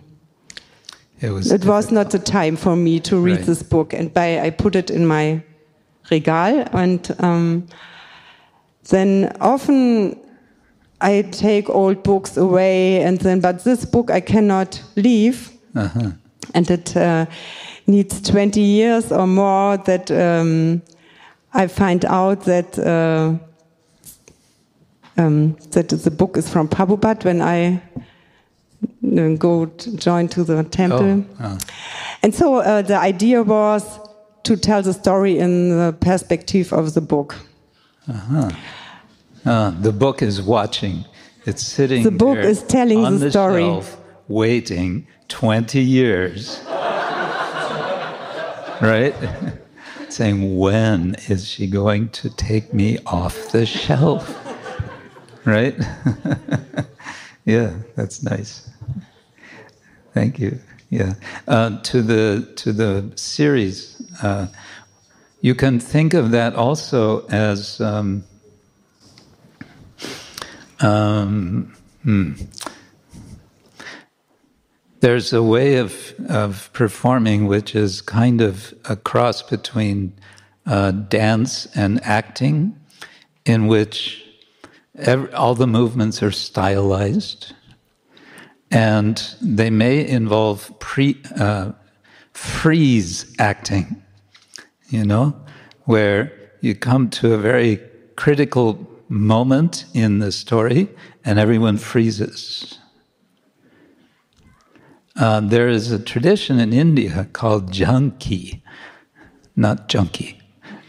It 1.20 1.32
was. 1.32 1.52
it 1.52 1.66
was 1.66 1.92
not 1.92 2.12
the 2.12 2.20
time 2.20 2.56
for 2.56 2.76
me 2.76 3.00
to 3.00 3.18
read 3.20 3.38
Right. 3.38 3.46
this 3.48 3.64
book, 3.64 3.94
and 3.94 4.14
by, 4.14 4.40
I 4.40 4.52
put 4.52 4.76
it 4.76 4.92
in 4.92 5.08
my 5.08 5.42
regal, 6.12 6.68
and 6.74 7.16
um, 7.20 7.66
then 8.90 9.32
often 9.40 10.18
I 11.00 11.24
take 11.32 11.70
old 11.70 12.04
books 12.04 12.38
away, 12.38 13.04
and 13.04 13.20
then 13.20 13.40
but 13.42 13.64
this 13.64 13.86
book 13.86 14.12
I 14.12 14.22
cannot 14.22 14.82
leave, 14.96 15.50
Uh-huh. 15.76 16.12
and 16.54 16.70
it 16.70 16.96
uh, 16.98 17.26
needs 17.88 18.22
20 18.22 18.60
years 18.62 19.12
or 19.12 19.28
more 19.28 19.78
that 19.78 20.12
um, 20.12 20.82
I 21.54 21.68
find 21.68 22.06
out 22.06 22.42
that. 22.46 22.78
Uh, 22.80 23.34
um, 25.18 25.56
that 25.72 25.90
the 25.90 26.10
book 26.10 26.38
is 26.38 26.50
from 26.50 26.68
Prabhupada 26.70 27.26
when 27.26 27.42
I 27.42 27.82
uh, 29.04 29.36
go 29.38 29.66
to 29.66 29.98
join 29.98 30.28
to 30.30 30.44
the 30.44 30.64
temple. 30.64 31.26
Oh, 31.40 31.44
oh. 31.44 31.58
And 32.24 32.34
so 32.34 32.56
uh, 32.56 32.82
the 32.82 32.98
idea 32.98 33.44
was 33.44 33.84
to 34.44 34.56
tell 34.56 34.82
the 34.82 34.94
story 34.94 35.38
in 35.38 35.70
the 35.78 35.94
perspective 36.00 36.72
of 36.74 36.94
the 36.94 37.02
book. 37.02 37.36
Uh, 38.08 39.72
the 39.72 39.92
book 39.92 40.22
is 40.22 40.42
watching. 40.42 41.06
It's 41.46 41.64
sitting. 41.64 42.04
The 42.04 42.12
book 42.12 42.38
is 42.38 42.64
telling 42.64 43.04
on 43.06 43.14
the 43.14 43.26
the 43.26 43.32
story. 43.32 43.64
shelf, 43.64 43.98
waiting 44.28 45.08
twenty 45.28 45.82
years. 45.82 46.62
right? 48.82 49.16
Saying, 50.10 50.58
when 50.58 51.16
is 51.30 51.48
she 51.48 51.68
going 51.68 52.10
to 52.10 52.30
take 52.30 52.74
me 52.74 52.98
off 53.06 53.52
the 53.52 53.66
shelf? 53.66 54.38
right? 55.46 55.76
yeah, 57.46 57.78
that's 57.96 58.22
nice. 58.22 58.70
Thank 60.14 60.38
you. 60.38 60.60
Yeah. 60.90 61.14
Uh, 61.48 61.80
to 61.84 62.02
the 62.02 62.52
to 62.58 62.74
the 62.74 63.14
series, 63.16 64.02
uh, 64.22 64.48
you 65.42 65.56
can 65.56 65.80
think 65.80 66.14
of 66.14 66.32
that 66.32 66.56
also 66.56 67.26
as. 67.28 67.82
Um, 67.82 68.24
um, 70.80 71.76
hmm. 72.04 72.34
There's 75.00 75.34
a 75.34 75.42
way 75.42 75.78
of, 75.78 76.14
of 76.30 76.70
performing 76.74 77.48
which 77.48 77.76
is 77.76 78.02
kind 78.02 78.40
of 78.40 78.74
a 78.88 78.96
cross 78.96 79.42
between 79.42 80.14
uh, 80.68 80.92
dance 80.92 81.66
and 81.76 82.00
acting, 82.04 82.80
in 83.46 83.66
which 83.66 84.24
ev 84.96 85.34
all 85.34 85.56
the 85.56 85.66
movements 85.66 86.22
are 86.22 86.32
stylized, 86.32 87.54
and 88.70 89.36
they 89.42 89.72
may 89.72 90.08
involve 90.08 90.72
pre, 90.80 91.20
uh, 91.36 91.72
freeze 92.34 93.36
acting, 93.40 94.04
you 94.92 95.06
know, 95.06 95.34
where 95.86 96.32
you 96.60 96.76
come 96.76 97.10
to 97.10 97.34
a 97.34 97.38
very 97.38 97.80
critical 98.16 98.88
moment 99.08 99.86
in 99.94 100.20
the 100.20 100.32
story 100.32 100.90
and 101.26 101.40
everyone 101.40 101.78
freezes. 101.78 102.78
Uh, 105.16 105.40
there 105.40 105.68
is 105.68 105.92
a 105.92 106.00
tradition 106.00 106.60
in 106.60 106.74
India 106.74 107.28
called 107.34 107.72
jhanki, 107.72 108.62
not 109.56 109.90
junkie, 109.90 110.40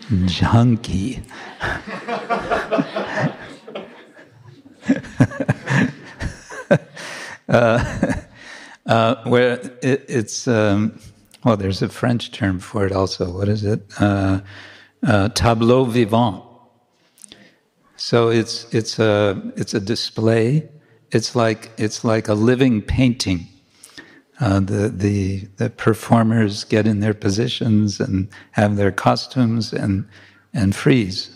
jhanki. 0.08 1.22
uh, 7.48 8.14
uh, 8.86 9.24
where 9.24 9.58
it, 9.82 10.04
it's, 10.08 10.48
um, 10.48 10.98
well, 11.44 11.56
there's 11.56 11.82
a 11.82 11.88
French 11.88 12.30
term 12.30 12.60
for 12.60 12.86
it 12.86 12.92
also. 12.92 13.30
What 13.30 13.48
is 13.48 13.64
it? 13.64 13.82
Uh, 13.98 14.40
uh, 15.02 15.28
tableau 15.30 15.84
vivant. 15.84 16.44
So 17.96 18.28
it's 18.28 18.72
it's 18.72 18.98
a 18.98 19.40
it's 19.56 19.74
a 19.74 19.80
display. 19.80 20.68
It's 21.10 21.34
like 21.34 21.70
it's 21.78 22.04
like 22.04 22.28
a 22.28 22.34
living 22.34 22.82
painting. 22.82 23.46
Uh, 24.40 24.60
the 24.60 24.88
the 24.88 25.48
the 25.56 25.70
performers 25.70 26.64
get 26.64 26.86
in 26.86 27.00
their 27.00 27.14
positions 27.14 28.00
and 28.00 28.28
have 28.52 28.76
their 28.76 28.92
costumes 28.92 29.72
and 29.72 30.08
and 30.52 30.74
freeze, 30.74 31.30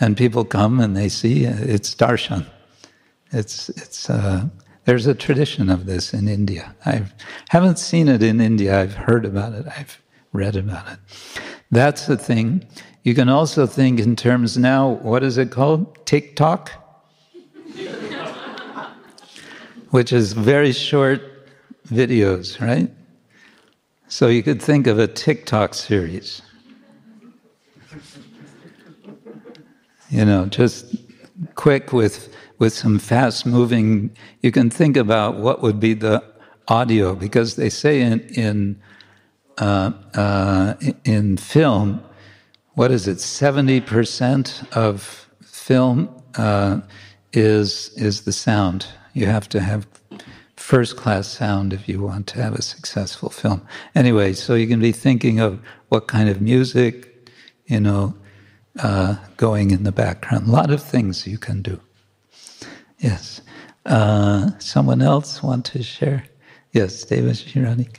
and 0.00 0.16
people 0.16 0.44
come 0.44 0.80
and 0.80 0.96
they 0.96 1.08
see 1.08 1.44
it's 1.44 1.94
darshan. 1.94 2.46
It's 3.32 3.68
it's 3.70 4.08
uh, 4.10 4.48
there's 4.88 5.06
a 5.06 5.14
tradition 5.14 5.68
of 5.68 5.84
this 5.84 6.14
in 6.14 6.28
India. 6.28 6.74
I 6.86 7.02
haven't 7.50 7.78
seen 7.78 8.08
it 8.08 8.22
in 8.22 8.40
India. 8.40 8.80
I've 8.80 8.94
heard 8.94 9.26
about 9.26 9.52
it. 9.52 9.66
I've 9.66 10.00
read 10.32 10.56
about 10.56 10.90
it. 10.90 10.98
That's 11.70 12.06
the 12.06 12.16
thing. 12.16 12.66
You 13.02 13.14
can 13.14 13.28
also 13.28 13.66
think 13.66 14.00
in 14.00 14.16
terms 14.16 14.56
now, 14.56 14.88
what 14.88 15.22
is 15.22 15.36
it 15.36 15.50
called? 15.50 16.06
TikTok? 16.06 16.72
Which 19.90 20.10
is 20.10 20.32
very 20.32 20.72
short 20.72 21.20
videos, 21.86 22.58
right? 22.58 22.90
So 24.08 24.28
you 24.28 24.42
could 24.42 24.62
think 24.62 24.86
of 24.86 24.98
a 24.98 25.06
TikTok 25.06 25.74
series. 25.74 26.40
You 30.08 30.24
know, 30.24 30.46
just 30.46 30.96
quick 31.56 31.92
with 31.92 32.34
with 32.58 32.72
some 32.72 32.98
fast 32.98 33.46
moving 33.46 34.10
you 34.42 34.50
can 34.50 34.70
think 34.70 34.96
about 34.96 35.36
what 35.36 35.62
would 35.62 35.78
be 35.78 35.94
the 35.94 36.22
audio 36.68 37.14
because 37.14 37.56
they 37.56 37.70
say 37.70 38.00
in 38.00 38.20
in 38.30 38.80
uh, 39.58 39.92
uh, 40.14 40.74
in 41.04 41.36
film, 41.36 42.00
what 42.74 42.90
is 42.90 43.08
it? 43.08 43.20
Seventy 43.20 43.80
percent 43.80 44.62
of 44.72 45.28
film 45.42 46.08
uh, 46.36 46.80
is 47.32 47.90
is 47.96 48.22
the 48.22 48.32
sound. 48.32 48.86
You 49.14 49.26
have 49.26 49.48
to 49.50 49.60
have 49.60 49.86
first 50.56 50.96
class 50.96 51.26
sound 51.26 51.72
if 51.72 51.88
you 51.88 52.00
want 52.00 52.26
to 52.28 52.42
have 52.42 52.54
a 52.54 52.62
successful 52.62 53.30
film. 53.30 53.66
Anyway, 53.94 54.32
so 54.32 54.54
you 54.54 54.66
can 54.66 54.80
be 54.80 54.92
thinking 54.92 55.40
of 55.40 55.60
what 55.88 56.06
kind 56.06 56.28
of 56.28 56.40
music, 56.40 57.30
you 57.66 57.80
know, 57.80 58.14
uh, 58.78 59.16
going 59.36 59.70
in 59.70 59.82
the 59.84 59.92
background. 59.92 60.46
A 60.46 60.50
lot 60.50 60.70
of 60.70 60.82
things 60.82 61.26
you 61.26 61.38
can 61.38 61.62
do. 61.62 61.80
Yes. 62.98 63.40
Uh, 63.86 64.50
someone 64.58 65.02
else 65.02 65.42
want 65.42 65.64
to 65.66 65.82
share? 65.82 66.24
Yes, 66.72 67.04
David 67.04 67.36
Shiranik. 67.36 67.96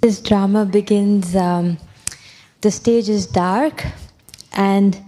This 0.00 0.20
drama 0.20 0.64
begins, 0.64 1.36
um, 1.36 1.78
the 2.60 2.72
stage 2.72 3.08
is 3.08 3.26
dark, 3.26 3.84
and 4.52 4.98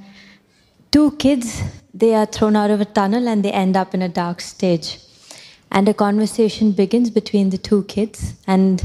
two 0.93 1.11
kids, 1.13 1.63
they 1.93 2.15
are 2.15 2.27
thrown 2.27 2.55
out 2.55 2.71
of 2.71 2.81
a 2.81 2.85
tunnel 2.85 3.29
and 3.29 3.45
they 3.45 3.51
end 3.51 3.77
up 3.77 3.95
in 3.95 4.03
a 4.03 4.09
dark 4.09 4.41
stage. 4.41 5.01
And 5.73 5.89
a 5.89 5.95
conversation 5.95 6.71
begins 6.71 7.11
between 7.11 7.51
the 7.51 7.59
two 7.59 7.83
kids. 7.85 8.35
And 8.47 8.85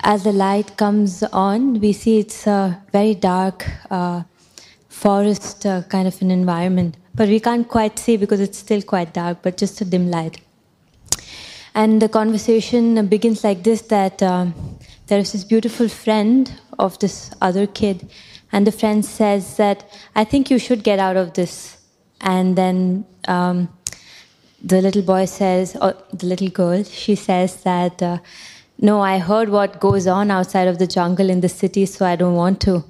as 0.00 0.24
the 0.24 0.32
light 0.32 0.78
comes 0.78 1.22
on, 1.22 1.80
we 1.80 1.92
see 1.92 2.18
it's 2.18 2.46
a 2.46 2.82
very 2.90 3.14
dark 3.14 3.66
uh, 3.90 4.22
forest 5.02 5.66
uh, 5.66 5.82
kind 5.94 6.06
of 6.08 6.20
an 6.22 6.30
environment. 6.30 6.96
But 7.14 7.28
we 7.28 7.40
can't 7.40 7.68
quite 7.68 7.98
see 7.98 8.16
because 8.16 8.40
it's 8.40 8.58
still 8.58 8.82
quite 8.82 9.12
dark, 9.12 9.38
but 9.42 9.56
just 9.56 9.80
a 9.80 9.84
dim 9.84 10.10
light. 10.10 10.40
And 11.74 12.02
the 12.02 12.08
conversation 12.08 13.06
begins 13.06 13.44
like 13.44 13.62
this 13.62 13.82
that 13.82 14.22
um, 14.22 14.54
there 15.06 15.18
is 15.18 15.32
this 15.32 15.44
beautiful 15.44 15.88
friend 15.88 16.52
of 16.78 16.98
this 16.98 17.30
other 17.40 17.66
kid 17.66 18.08
and 18.52 18.66
the 18.66 18.72
friend 18.72 19.04
says 19.04 19.56
that, 19.56 19.84
I 20.14 20.24
think 20.24 20.50
you 20.50 20.58
should 20.58 20.84
get 20.84 20.98
out 20.98 21.16
of 21.16 21.32
this. 21.32 21.78
And 22.20 22.54
then 22.54 23.06
um, 23.26 23.70
the 24.62 24.82
little 24.82 25.02
boy 25.02 25.24
says, 25.24 25.74
or 25.80 25.96
the 26.12 26.26
little 26.26 26.50
girl, 26.50 26.84
she 26.84 27.14
says 27.14 27.62
that, 27.62 28.02
uh, 28.02 28.18
no, 28.78 29.00
I 29.00 29.18
heard 29.18 29.48
what 29.48 29.80
goes 29.80 30.06
on 30.06 30.30
outside 30.30 30.68
of 30.68 30.78
the 30.78 30.86
jungle 30.86 31.30
in 31.30 31.40
the 31.40 31.48
city, 31.48 31.86
so 31.86 32.04
I 32.04 32.14
don't 32.14 32.34
want 32.34 32.60
to. 32.62 32.84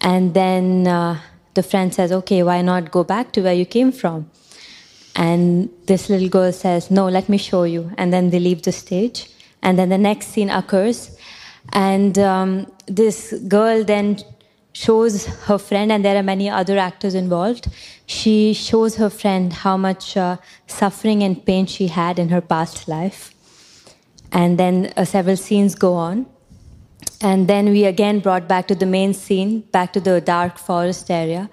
And 0.00 0.34
then 0.34 0.88
uh, 0.88 1.20
the 1.60 1.68
friend 1.68 1.92
says, 1.92 2.10
okay, 2.20 2.42
why 2.42 2.62
not 2.62 2.90
go 2.90 3.02
back 3.04 3.32
to 3.32 3.42
where 3.42 3.58
you 3.62 3.66
came 3.66 3.92
from? 3.92 4.30
And 5.14 5.68
this 5.90 6.08
little 6.08 6.30
girl 6.36 6.52
says, 6.52 6.90
no, 6.90 7.04
let 7.08 7.28
me 7.28 7.36
show 7.36 7.64
you. 7.64 7.82
And 7.98 8.12
then 8.14 8.30
they 8.30 8.40
leave 8.40 8.62
the 8.62 8.72
stage. 8.72 9.28
And 9.60 9.78
then 9.78 9.90
the 9.90 9.98
next 9.98 10.28
scene 10.28 10.48
occurs. 10.48 10.98
And 11.74 12.18
um, 12.18 12.50
this 12.86 13.34
girl 13.56 13.84
then 13.84 14.06
shows 14.72 15.26
her 15.48 15.58
friend, 15.58 15.92
and 15.92 16.04
there 16.04 16.16
are 16.16 16.22
many 16.22 16.48
other 16.48 16.78
actors 16.78 17.14
involved. 17.14 17.68
She 18.06 18.54
shows 18.54 18.96
her 18.96 19.10
friend 19.10 19.52
how 19.52 19.76
much 19.76 20.16
uh, 20.16 20.36
suffering 20.66 21.22
and 21.22 21.44
pain 21.44 21.66
she 21.66 21.88
had 21.88 22.18
in 22.18 22.30
her 22.30 22.40
past 22.40 22.88
life. 22.88 23.34
And 24.32 24.58
then 24.58 24.94
uh, 24.96 25.04
several 25.04 25.36
scenes 25.36 25.74
go 25.74 25.92
on. 25.94 26.26
And 27.20 27.48
then 27.48 27.70
we 27.70 27.84
again 27.84 28.20
brought 28.20 28.48
back 28.48 28.66
to 28.68 28.74
the 28.74 28.86
main 28.86 29.12
scene, 29.12 29.60
back 29.72 29.92
to 29.92 30.00
the 30.00 30.20
dark 30.20 30.58
forest 30.58 31.10
area. 31.10 31.50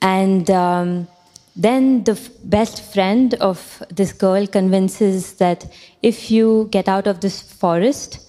And 0.00 0.50
um, 0.50 1.08
then 1.54 2.04
the 2.04 2.18
best 2.44 2.82
friend 2.92 3.34
of 3.34 3.82
this 3.90 4.12
girl 4.12 4.46
convinces 4.46 5.34
that 5.34 5.66
if 6.02 6.30
you 6.30 6.68
get 6.70 6.88
out 6.88 7.06
of 7.06 7.20
this 7.20 7.42
forest, 7.42 8.20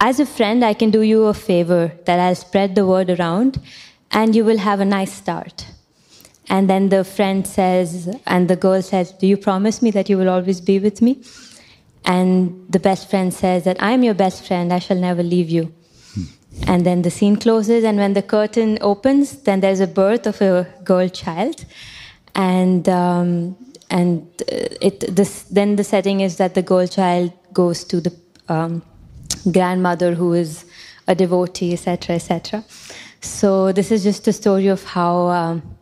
as 0.00 0.20
a 0.20 0.26
friend, 0.26 0.64
I 0.64 0.74
can 0.74 0.90
do 0.90 1.02
you 1.02 1.24
a 1.24 1.34
favor 1.34 1.92
that 2.04 2.18
I'll 2.18 2.34
spread 2.34 2.74
the 2.74 2.86
word 2.86 3.10
around 3.10 3.60
and 4.10 4.34
you 4.34 4.44
will 4.44 4.58
have 4.58 4.80
a 4.80 4.84
nice 4.84 5.12
start. 5.12 5.66
And 6.48 6.70
then 6.70 6.90
the 6.90 7.02
friend 7.04 7.46
says, 7.46 8.08
and 8.26 8.48
the 8.48 8.56
girl 8.56 8.82
says, 8.82 9.12
Do 9.12 9.26
you 9.26 9.36
promise 9.36 9.82
me 9.82 9.90
that 9.92 10.08
you 10.08 10.16
will 10.16 10.28
always 10.28 10.60
be 10.60 10.78
with 10.78 11.02
me? 11.02 11.22
And 12.06 12.64
the 12.70 12.78
best 12.78 13.10
friend 13.10 13.34
says 13.34 13.64
that 13.64 13.76
I'm 13.80 14.04
your 14.04 14.14
best 14.14 14.46
friend, 14.46 14.72
I 14.72 14.78
shall 14.78 14.96
never 14.96 15.22
leave 15.22 15.50
you. 15.50 15.74
Hmm. 16.14 16.22
And 16.68 16.86
then 16.86 17.02
the 17.02 17.10
scene 17.10 17.36
closes, 17.36 17.84
and 17.84 17.98
when 17.98 18.14
the 18.14 18.22
curtain 18.22 18.78
opens, 18.80 19.42
then 19.42 19.60
there's 19.60 19.80
a 19.80 19.86
birth 19.86 20.26
of 20.26 20.40
a 20.40 20.68
girl 20.84 21.08
child. 21.08 21.64
And 22.34 22.88
um, 22.88 23.56
and 23.90 24.26
uh, 24.42 24.68
it 24.80 25.14
this 25.14 25.42
then 25.44 25.76
the 25.76 25.84
setting 25.84 26.20
is 26.20 26.36
that 26.36 26.54
the 26.54 26.62
girl 26.62 26.86
child 26.86 27.32
goes 27.52 27.84
to 27.84 28.00
the 28.00 28.14
um, 28.48 28.82
grandmother 29.50 30.14
who 30.14 30.32
is 30.32 30.64
a 31.08 31.14
devotee, 31.14 31.72
etc., 31.72 32.16
etc. 32.16 32.64
So 33.20 33.72
this 33.72 33.90
is 33.90 34.02
just 34.02 34.28
a 34.28 34.32
story 34.32 34.68
of 34.68 34.84
how 34.84 35.28
um, 35.28 35.75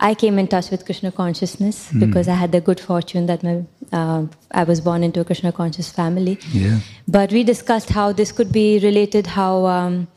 I 0.00 0.14
came 0.14 0.38
in 0.38 0.48
touch 0.48 0.70
with 0.70 0.84
Krishna 0.84 1.12
consciousness 1.12 1.90
mm. 1.92 2.00
because 2.00 2.28
I 2.28 2.34
had 2.34 2.52
the 2.52 2.60
good 2.60 2.80
fortune 2.80 3.26
that 3.26 3.42
my 3.42 3.62
uh, 3.92 4.26
I 4.50 4.64
was 4.64 4.80
born 4.80 5.04
into 5.04 5.20
a 5.20 5.24
Krishna 5.24 5.52
conscious 5.52 5.90
family. 5.90 6.38
Yeah. 6.52 6.80
But 7.06 7.32
we 7.32 7.44
discussed 7.44 7.90
how 7.90 8.12
this 8.12 8.32
could 8.32 8.50
be 8.52 8.80
related, 8.80 9.26
how 9.26 9.66
um, 9.66 10.08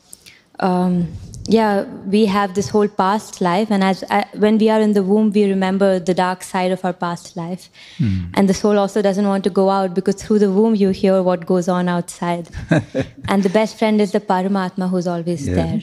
um, 0.60 1.12
yeah, 1.48 1.84
we 2.06 2.26
have 2.26 2.54
this 2.54 2.68
whole 2.68 2.88
past 2.88 3.40
life, 3.40 3.70
and 3.70 3.82
as 3.82 4.02
uh, 4.10 4.24
when 4.36 4.58
we 4.58 4.68
are 4.68 4.80
in 4.80 4.92
the 4.92 5.02
womb, 5.02 5.30
we 5.32 5.44
remember 5.48 5.98
the 5.98 6.12
dark 6.12 6.42
side 6.42 6.72
of 6.72 6.84
our 6.84 6.92
past 6.92 7.36
life, 7.36 7.70
mm. 7.98 8.28
and 8.34 8.48
the 8.48 8.54
soul 8.54 8.78
also 8.78 9.00
doesn't 9.00 9.26
want 9.26 9.44
to 9.44 9.50
go 9.50 9.70
out 9.70 9.94
because 9.94 10.16
through 10.16 10.40
the 10.40 10.50
womb 10.50 10.74
you 10.74 10.90
hear 10.90 11.22
what 11.22 11.46
goes 11.46 11.68
on 11.68 11.88
outside, 11.88 12.48
and 13.28 13.42
the 13.42 13.48
best 13.48 13.78
friend 13.78 14.00
is 14.00 14.12
the 14.12 14.20
Paramatma 14.20 14.90
who's 14.90 15.06
always 15.06 15.48
yeah. 15.48 15.54
there. 15.54 15.80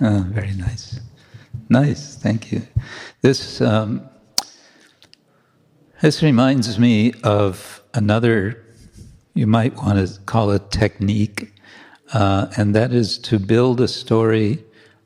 Oh, 0.00 0.24
very 0.30 0.52
nice, 0.52 0.98
nice. 1.68 2.16
Thank 2.16 2.52
you. 2.52 2.62
This 3.22 3.60
um, 3.60 4.08
this 6.02 6.22
reminds 6.22 6.78
me 6.78 7.12
of 7.22 7.82
another. 7.94 8.62
You 9.34 9.46
might 9.46 9.76
want 9.76 10.06
to 10.06 10.20
call 10.20 10.50
it 10.50 10.70
technique, 10.70 11.52
uh, 12.12 12.48
and 12.56 12.74
that 12.74 12.92
is 12.92 13.18
to 13.18 13.38
build 13.38 13.80
a 13.80 13.88
story 13.88 14.64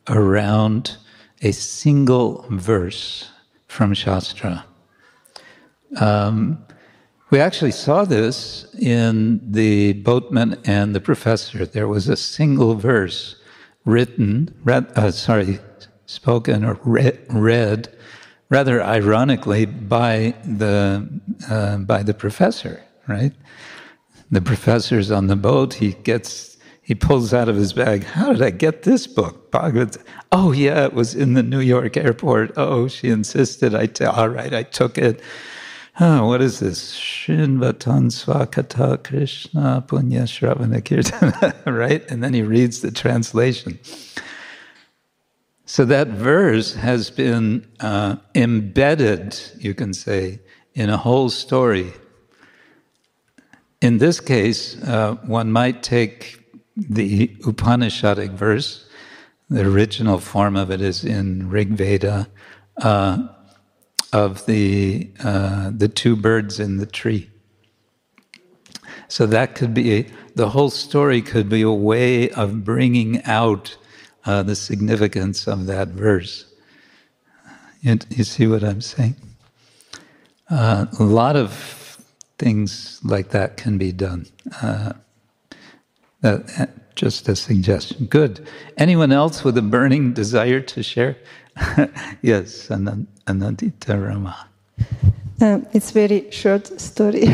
around 0.09 0.97
a 1.43 1.53
single 1.53 2.45
verse 2.51 3.31
from 3.67 3.95
Shastra. 3.95 4.65
Um, 5.97 6.65
we 7.31 7.39
actually 7.39 7.71
saw 7.71 8.05
this 8.05 8.67
in 8.79 9.41
the 9.53 9.93
boatman 9.95 10.61
and 10.65 10.95
the 10.95 11.01
professor. 11.01 11.65
There 11.65 11.87
was 11.87 12.09
a 12.09 12.17
single 12.17 12.75
verse 12.75 13.37
written, 13.85 14.53
read, 14.65 14.91
uh, 14.97 15.13
sorry, 15.13 15.61
spoken 16.11 16.65
or 16.65 16.79
read, 16.85 17.19
read, 17.29 17.89
rather 18.49 18.83
ironically 18.83 19.65
by 19.65 20.35
the 20.45 21.09
uh, 21.49 21.79
by 21.79 22.03
the 22.03 22.15
professor. 22.15 22.83
Right, 23.07 23.33
the 24.31 24.41
professor's 24.41 25.11
on 25.11 25.27
the 25.27 25.37
boat. 25.37 25.75
He 25.75 25.93
gets 25.93 26.51
he 26.91 26.97
pulls 26.97 27.33
out 27.33 27.49
of 27.49 27.55
his 27.55 27.73
bag, 27.73 28.03
How 28.03 28.33
did 28.33 28.43
I 28.43 28.51
get 28.51 28.83
this 28.83 29.07
book? 29.07 29.53
Bhagavad. 29.53 29.97
Oh, 30.33 30.51
yeah, 30.51 30.87
it 30.87 30.93
was 30.93 31.15
in 31.15 31.35
the 31.35 31.43
New 31.45 31.61
York 31.61 31.97
airport. 31.97 32.51
Oh, 32.57 32.89
she 32.89 33.11
insisted. 33.11 33.77
I 33.77 33.87
t- 33.87 34.05
all 34.05 34.29
right, 34.29 34.53
I 34.53 34.65
took 34.65 34.99
it. 34.99 35.21
Oh, 36.01 36.27
what 36.27 36.43
is 36.43 36.59
this? 36.59 36.99
Srinvatam 36.99 38.11
Svakatha 38.11 39.05
Krishna 39.05 39.85
Punya 39.87 40.23
Shravana 40.23 40.83
Kirtana, 40.83 41.55
right? 41.73 42.03
And 42.11 42.25
then 42.25 42.35
he 42.35 42.43
reads 42.43 42.81
the 42.81 42.91
translation. 42.91 43.79
So 45.71 45.85
that 45.85 46.09
verse 46.09 46.75
has 46.75 47.11
been 47.11 47.65
uh, 47.79 48.17
embedded, 48.35 49.41
you 49.57 49.73
can 49.73 49.95
say, 49.95 50.41
in 50.75 50.91
a 50.91 50.97
whole 50.97 51.31
story. 51.31 51.93
In 53.81 53.99
this 53.99 54.19
case, 54.19 54.83
uh, 54.83 55.15
one 55.27 55.53
might 55.53 55.85
take 55.85 56.45
the 56.77 57.29
Upanishadic 57.43 58.31
verse, 58.31 58.89
the 59.49 59.65
original 59.65 60.19
form 60.19 60.57
of 60.57 60.73
it 60.73 60.81
is 60.81 61.05
in 61.05 61.49
Rig 61.49 61.69
Veda, 61.69 62.29
uh, 62.79 63.29
of 64.13 64.47
the 64.47 65.09
uh, 65.23 65.71
the 65.73 65.87
two 65.87 66.17
birds 66.17 66.59
in 66.59 66.79
the 66.79 66.87
tree. 66.87 67.31
So 69.07 69.25
that 69.27 69.55
could 69.55 69.73
be 69.73 70.07
the 70.35 70.49
whole 70.49 70.71
story 70.71 71.23
could 71.23 71.49
be 71.49 71.63
a 71.63 71.71
way 71.71 72.29
of 72.31 72.65
bringing 72.65 73.23
out 73.23 73.77
uh, 74.25 74.43
the 74.43 74.55
significance 74.55 75.47
of 75.47 75.67
that 75.67 75.89
verse. 75.89 76.47
You, 77.81 77.99
you 78.11 78.25
see 78.25 78.47
what 78.47 78.63
I'm 78.63 78.81
saying? 78.81 79.17
Uh, 80.51 80.87
a 80.99 81.03
lot 81.05 81.37
of 81.37 82.01
things 82.39 83.01
like 83.05 83.31
that 83.31 83.57
can 83.57 83.79
be 83.79 83.93
done. 83.93 84.27
Uh, 84.63 84.93
uh, 86.23 86.39
just 86.95 87.29
a 87.29 87.37
suggestion. 87.37 88.07
Good. 88.07 88.47
Anyone 88.77 89.13
else 89.13 89.43
with 89.45 89.57
a 89.57 89.63
burning 89.63 90.13
desire 90.13 90.61
to 90.61 90.83
share? 90.83 91.17
yes, 92.23 92.69
Anandita 92.69 94.07
Rama. 94.07 94.49
Um, 95.41 95.67
it's 95.73 95.91
very 95.93 96.31
short 96.31 96.79
story. 96.81 97.25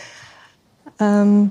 um, 1.00 1.50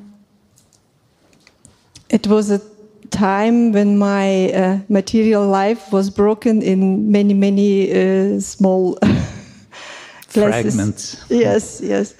it 2.10 2.28
was 2.28 2.52
a 2.52 2.62
time 3.10 3.72
when 3.72 3.98
my 3.98 4.52
uh, 4.52 4.80
material 4.90 5.48
life 5.48 5.92
was 5.92 6.10
broken 6.10 6.62
in 6.62 7.12
many, 7.12 7.34
many 7.34 7.92
uh, 7.92 8.40
small 8.40 8.98
fragments. 10.28 11.26
Yes, 11.30 11.82
yes. 11.82 12.16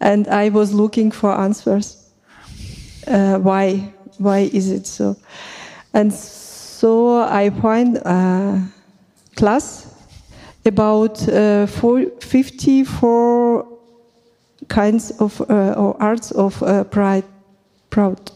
And 0.00 0.28
I 0.28 0.48
was 0.48 0.72
looking 0.72 1.10
for 1.10 1.32
answers. 1.32 1.96
Uh, 3.06 3.38
why? 3.38 3.92
Why 4.18 4.50
is 4.52 4.70
it 4.70 4.86
so? 4.86 5.16
And 5.94 6.12
so 6.12 7.22
I 7.22 7.50
find 7.50 7.96
a 7.98 8.66
class 9.36 9.92
about 10.64 11.28
uh, 11.28 11.66
four, 11.66 12.06
54 12.20 13.66
kinds 14.68 15.10
of 15.20 15.40
uh, 15.40 15.74
or 15.76 16.00
arts 16.00 16.30
of 16.32 16.62
uh, 16.62 16.84
pride, 16.84 17.24
proud. 17.90 18.30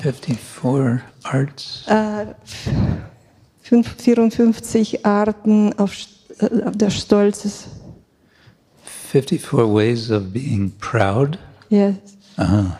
54 0.00 1.00
arts. 1.24 1.84
Äh, 1.86 2.26
54 3.62 5.04
Arten 5.04 5.78
auf, 5.78 5.92
äh, 6.38 6.70
des 6.72 6.94
Stolzes. 7.00 7.68
54 9.10 9.66
ways 9.66 10.10
of 10.10 10.32
being 10.32 10.72
proud. 10.78 11.38
Yes. 11.68 11.94
Uh-huh. 12.36 12.76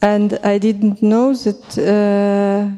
And 0.00 0.38
I 0.44 0.58
didn't 0.58 1.02
know 1.02 1.34
that 1.34 1.76
uh, 1.76 2.70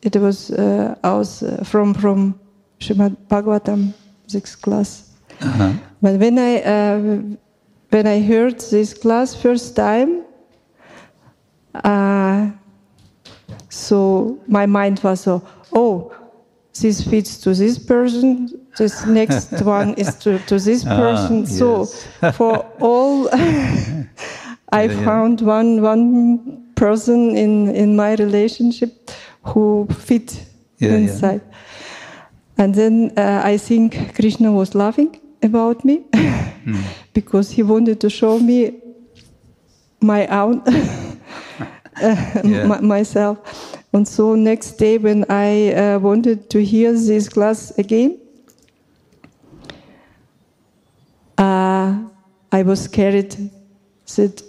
it 0.00 0.16
was 0.16 0.50
uh, 0.50 0.94
aus, 1.02 1.42
uh, 1.42 1.62
from 1.64 1.94
from 1.94 2.34
Srimad 2.80 3.16
Bhagavatam, 3.28 3.92
sixth 4.26 4.62
class. 4.62 5.10
Uh-huh. 5.40 5.72
But 6.00 6.18
when 6.18 6.38
I 6.38 6.62
uh, 6.62 7.22
when 7.90 8.06
I 8.06 8.22
heard 8.22 8.60
this 8.60 8.94
class 8.94 9.34
first 9.34 9.76
time, 9.76 10.22
uh, 11.74 12.50
so 13.68 14.38
my 14.48 14.66
mind 14.66 15.00
was 15.02 15.20
so, 15.20 15.42
oh, 15.72 16.12
this 16.80 17.02
fits 17.02 17.38
to 17.38 17.54
this 17.54 17.78
person. 17.78 18.48
This 18.76 19.06
next 19.06 19.52
one 19.62 19.94
is 19.94 20.14
to, 20.16 20.38
to 20.40 20.58
this 20.58 20.84
Ah, 20.86 20.96
person. 20.96 21.46
so 21.46 21.80
yes. 21.80 22.06
for 22.36 22.64
all, 22.80 23.28
I 24.72 24.86
Yeah, 24.86 24.92
yeah. 24.92 25.04
found 25.04 25.40
one 25.40 25.80
one 25.82 26.72
person 26.74 27.36
in 27.36 27.68
in 27.74 27.94
my 27.96 28.14
relationship 28.16 28.90
who 29.42 29.86
fit 29.90 30.46
Yeah, 30.78 30.96
inside. 30.96 31.40
And 32.58 32.74
then 32.74 33.10
uh, 33.16 33.40
I 33.54 33.58
think 33.58 34.14
Krishna 34.14 34.50
was 34.52 34.74
laughing 34.74 35.16
about 35.42 35.84
me 35.84 36.02
Hmm. 36.64 36.82
because 37.14 37.50
he 37.56 37.62
wanted 37.62 38.00
to 38.00 38.08
show 38.10 38.38
me 38.40 38.72
my 40.00 40.26
own 40.26 40.62
uh, 40.66 41.03
Yeah. 42.44 42.80
myself. 42.80 43.38
And 43.92 44.06
so 44.06 44.34
next 44.34 44.72
day 44.72 44.98
when 44.98 45.24
I 45.28 45.72
uh, 45.72 45.98
wanted 45.98 46.50
to 46.50 46.64
hear 46.64 46.92
this 46.92 47.28
class 47.28 47.70
again, 47.78 48.18
uh, 51.38 51.98
I 52.52 52.62
was 52.62 52.82
scared 52.82 53.36
that 54.16 54.42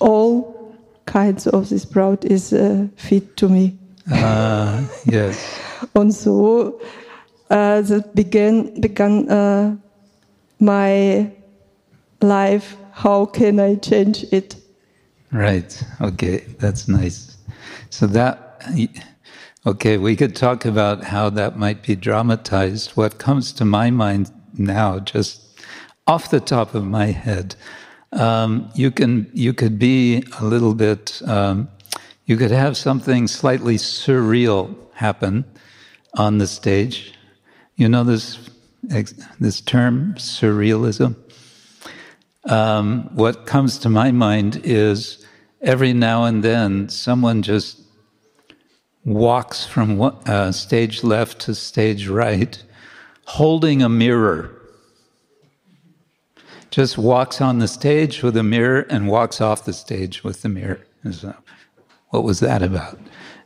all 0.00 0.74
kinds 1.06 1.46
of 1.46 1.68
this 1.68 1.84
proud 1.84 2.24
is 2.24 2.52
uh, 2.52 2.86
fit 2.96 3.36
to 3.36 3.48
me. 3.48 3.78
Ah, 4.10 4.82
yes. 5.04 5.60
And 5.94 6.14
so 6.14 6.80
uh, 7.50 7.80
that 7.82 8.14
began 8.14 8.80
began 8.80 9.28
uh, 9.28 9.76
my 10.58 11.30
life. 12.20 12.76
How 12.92 13.26
can 13.26 13.60
I 13.60 13.76
change 13.76 14.24
it? 14.32 14.59
Right. 15.32 15.82
Okay. 16.00 16.38
That's 16.58 16.88
nice. 16.88 17.36
So 17.90 18.06
that, 18.08 18.64
okay, 19.66 19.96
we 19.98 20.16
could 20.16 20.34
talk 20.34 20.64
about 20.64 21.04
how 21.04 21.30
that 21.30 21.56
might 21.56 21.82
be 21.82 21.94
dramatized. 21.96 22.92
What 22.92 23.18
comes 23.18 23.52
to 23.54 23.64
my 23.64 23.90
mind 23.90 24.30
now, 24.54 24.98
just 24.98 25.60
off 26.06 26.30
the 26.30 26.40
top 26.40 26.74
of 26.74 26.84
my 26.84 27.06
head, 27.06 27.54
um, 28.12 28.70
you 28.74 28.90
can 28.90 29.30
you 29.32 29.52
could 29.52 29.78
be 29.78 30.24
a 30.40 30.44
little 30.44 30.74
bit. 30.74 31.22
Um, 31.26 31.68
you 32.26 32.36
could 32.36 32.50
have 32.50 32.76
something 32.76 33.28
slightly 33.28 33.76
surreal 33.76 34.74
happen 34.94 35.44
on 36.14 36.38
the 36.38 36.46
stage. 36.46 37.14
You 37.76 37.88
know 37.88 38.02
this 38.02 38.50
this 39.38 39.60
term 39.60 40.14
surrealism. 40.16 41.16
Um, 42.44 43.10
what 43.14 43.46
comes 43.46 43.78
to 43.80 43.88
my 43.88 44.10
mind 44.10 44.60
is 44.64 45.26
every 45.60 45.92
now 45.92 46.24
and 46.24 46.42
then 46.42 46.88
someone 46.88 47.42
just 47.42 47.80
walks 49.04 49.66
from 49.66 49.98
one, 49.98 50.16
uh, 50.26 50.52
stage 50.52 51.02
left 51.02 51.40
to 51.40 51.54
stage 51.54 52.08
right, 52.08 52.62
holding 53.24 53.82
a 53.82 53.88
mirror. 53.88 54.56
Just 56.70 56.96
walks 56.96 57.40
on 57.40 57.58
the 57.58 57.68
stage 57.68 58.22
with 58.22 58.36
a 58.36 58.42
mirror 58.42 58.86
and 58.88 59.08
walks 59.08 59.40
off 59.40 59.64
the 59.64 59.72
stage 59.72 60.22
with 60.22 60.42
the 60.42 60.48
mirror. 60.48 60.86
So, 61.10 61.34
what 62.10 62.22
was 62.22 62.40
that 62.40 62.62
about? 62.62 62.98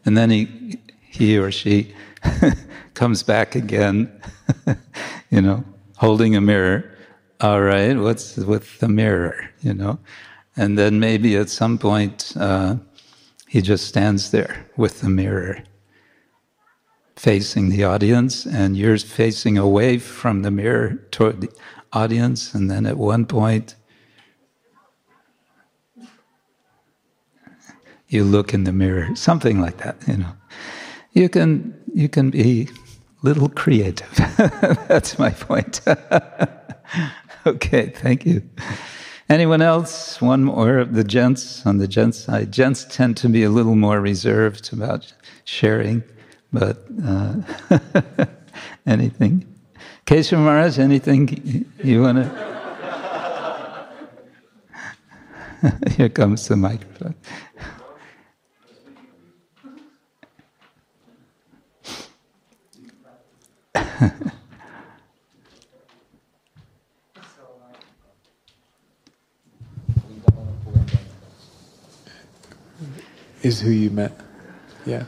And 0.05 0.17
then 0.17 0.31
he, 0.31 0.79
he 1.01 1.39
or 1.39 1.51
she 1.51 1.95
comes 2.95 3.23
back 3.23 3.55
again, 3.55 4.13
you 5.31 5.41
know, 5.41 5.65
holding 5.97 6.37
a 6.37 6.41
mirror. 6.41 6.94
All 7.45 7.61
right, 7.61 7.95
what's 7.95 8.39
with 8.39 8.79
the 8.79 8.89
mirror, 8.89 9.51
you 9.61 9.75
know? 9.75 9.99
And 10.57 10.79
then 10.79 10.99
maybe 10.99 11.37
at 11.37 11.51
some 11.51 11.77
point, 11.77 12.33
uh, 12.41 12.77
he 13.47 13.61
just 13.61 13.87
stands 13.87 14.31
there 14.31 14.65
with 14.79 15.03
the 15.03 15.11
mirror, 15.11 15.63
facing 17.17 17.69
the 17.69 17.85
audience, 17.85 18.47
and 18.47 18.79
you're 18.79 18.97
facing 18.97 19.59
away 19.59 19.99
from 19.99 20.41
the 20.41 20.51
mirror 20.51 20.95
toward 21.11 21.43
the 21.43 21.51
audience. 21.93 22.55
And 22.55 22.71
then 22.71 22.87
at 22.87 22.97
one 22.97 23.27
point, 23.27 23.75
you 28.09 28.25
look 28.25 28.55
in 28.55 28.65
the 28.65 28.73
mirror, 28.73 29.15
something 29.15 29.61
like 29.61 29.77
that, 29.85 29.97
you 30.09 30.17
know. 30.17 30.33
You 31.13 31.29
can, 31.29 31.79
you 31.93 32.09
can 32.09 32.31
be 32.31 32.71
little 33.21 33.51
creative. 33.51 34.09
That's 34.89 35.19
my 35.19 35.29
point. 35.29 35.83
okay, 37.47 37.87
thank 37.87 38.25
you. 38.25 38.43
Anyone 39.29 39.63
else? 39.63 40.21
One 40.21 40.45
more. 40.45 40.79
Of 40.79 40.95
the 40.95 41.05
gents 41.05 41.67
on 41.67 41.79
the 41.79 41.89
gents 41.89 42.19
side. 42.19 42.53
Gents 42.53 42.85
tend 42.85 43.17
to 43.19 43.29
be 43.29 43.43
a 43.43 43.51
little 43.51 43.75
more 43.77 44.01
reserved 44.01 44.73
about 44.73 45.13
sharing, 45.45 46.03
but 46.53 46.85
uh, 47.05 47.35
anything. 48.87 49.47
Keshav 50.07 50.39
Maharaj, 50.39 50.79
anything 50.79 51.67
you 51.83 52.03
want 52.03 52.19
to? 52.19 52.55
Here 55.97 56.09
comes 56.11 56.49
the 56.49 56.57
microphone. 56.57 57.15
Is 73.45 73.61
who 73.61 73.71
you 73.71 73.91
met. 73.91 74.13
Yeah. 74.87 75.05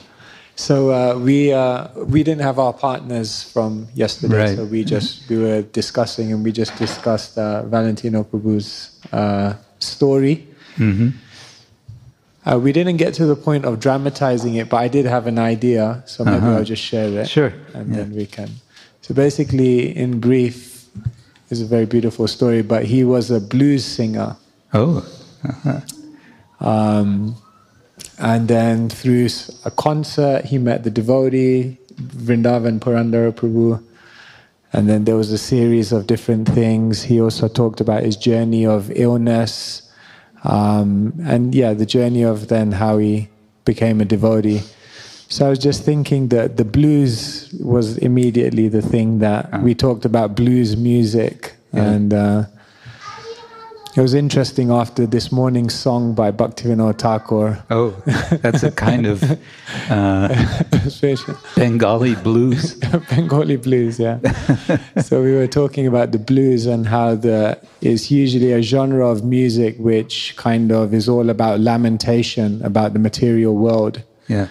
So 0.56 0.90
uh, 0.90 1.18
we 1.18 1.52
uh, 1.52 1.88
we 2.06 2.22
didn't 2.22 2.42
have 2.42 2.58
our 2.58 2.72
partners 2.72 3.42
from 3.52 3.88
yesterday, 3.94 4.36
Right. 4.48 4.56
so 4.56 4.64
we 4.64 4.84
just 4.84 5.28
we 5.28 5.36
were 5.38 5.62
discussing 5.62 6.32
and 6.32 6.42
we 6.44 6.50
just 6.52 6.74
discussed 6.78 7.36
uh, 7.38 7.62
Valentino 7.68 8.24
Prabhu's 8.24 8.96
uh, 9.12 9.52
story. 9.78 10.46
hmm 10.76 11.08
Uh, 12.46 12.56
we 12.62 12.70
didn't 12.72 12.96
get 12.96 13.12
to 13.14 13.26
the 13.26 13.34
point 13.34 13.64
of 13.66 13.80
dramatizing 13.80 14.54
it, 14.54 14.68
but 14.70 14.78
I 14.78 14.88
did 14.88 15.04
have 15.04 15.26
an 15.26 15.38
idea, 15.38 16.02
so 16.06 16.24
maybe 16.24 16.36
Uh-huh. 16.46 16.56
I'll 16.62 16.64
just 16.74 16.82
share 16.82 17.10
it. 17.22 17.26
Sure, 17.28 17.52
And 17.74 17.88
yeah. 17.90 17.96
then 17.96 18.14
we 18.14 18.24
can. 18.26 18.48
So 19.02 19.14
basically, 19.14 19.90
in 19.96 20.20
brief, 20.20 20.86
it's 21.50 21.60
a 21.60 21.66
very 21.66 21.86
beautiful 21.86 22.26
story, 22.28 22.62
but 22.62 22.84
he 22.86 23.02
was 23.04 23.30
a 23.30 23.40
blues 23.40 23.84
singer. 23.84 24.36
Oh, 24.72 25.02
uh-huh. 25.42 25.80
Um, 26.60 27.34
and 28.18 28.48
then 28.48 28.88
through 28.88 29.28
a 29.64 29.70
concert, 29.70 30.44
he 30.46 30.58
met 30.58 30.84
the 30.84 30.90
devotee, 30.90 31.76
Vrindavan 31.94 32.78
Purandara 32.80 33.32
Prabhu. 33.32 33.82
And 34.72 34.88
then 34.88 35.04
there 35.04 35.16
was 35.16 35.30
a 35.32 35.38
series 35.38 35.92
of 35.92 36.06
different 36.06 36.48
things. 36.48 37.02
He 37.04 37.20
also 37.20 37.48
talked 37.48 37.80
about 37.80 38.02
his 38.02 38.16
journey 38.16 38.66
of 38.66 38.90
illness. 38.94 39.82
Um, 40.44 41.14
and 41.24 41.54
yeah, 41.54 41.72
the 41.72 41.86
journey 41.86 42.22
of 42.22 42.48
then 42.48 42.72
how 42.72 42.98
he 42.98 43.28
became 43.64 44.00
a 44.00 44.04
devotee. 44.04 44.62
So 45.28 45.46
I 45.46 45.50
was 45.50 45.58
just 45.58 45.82
thinking 45.84 46.28
that 46.28 46.56
the 46.56 46.64
blues 46.64 47.52
was 47.60 47.96
immediately 47.98 48.68
the 48.68 48.82
thing 48.82 49.18
that 49.20 49.48
Ah. 49.52 49.60
we 49.60 49.74
talked 49.74 50.04
about 50.04 50.36
blues 50.36 50.76
music, 50.76 51.54
Yeah. 51.72 51.82
and 51.82 52.14
uh, 52.14 52.44
it 53.96 54.00
was 54.02 54.12
interesting 54.12 54.70
after 54.70 55.06
this 55.06 55.32
morning's 55.32 55.74
song 55.74 56.14
by 56.14 56.30
Bhaktivinoda 56.30 56.98
Thakur, 56.98 57.64
Oh, 57.70 57.90
that's 58.42 58.62
a 58.62 58.70
kind 58.70 59.06
of 59.06 59.22
uh, 59.90 60.28
Bengali 61.54 62.14
blues. 62.16 62.74
Bengali 63.10 63.56
blues. 63.56 63.98
Yeah. 63.98 64.18
so 65.00 65.22
we 65.22 65.32
were 65.34 65.46
talking 65.46 65.86
about 65.86 66.12
the 66.12 66.18
blues 66.18 66.66
and 66.66 66.86
how 66.86 67.14
the 67.14 67.58
it's 67.80 68.10
usually 68.10 68.52
a 68.52 68.60
genre 68.62 69.08
of 69.08 69.24
music 69.24 69.76
which 69.78 70.34
kind 70.36 70.72
of 70.72 70.92
is 70.92 71.08
all 71.08 71.30
about 71.30 71.60
lamentation 71.60 72.62
about 72.62 72.92
the 72.92 72.98
material 72.98 73.56
world. 73.56 74.02
Yeah. 74.28 74.48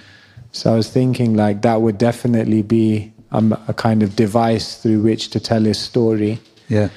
So 0.54 0.74
I 0.74 0.76
was 0.76 0.90
thinking 0.90 1.36
like 1.36 1.62
that 1.62 1.82
would 1.82 1.98
definitely 1.98 2.64
be 2.64 3.14
um, 3.32 3.54
a 3.68 3.74
kind 3.74 4.02
of 4.02 4.16
device 4.16 4.82
through 4.82 5.02
which 5.04 5.30
to 5.32 5.40
tell 5.40 5.62
his 5.62 5.78
story 5.78 6.40
Yeah. 6.68 6.90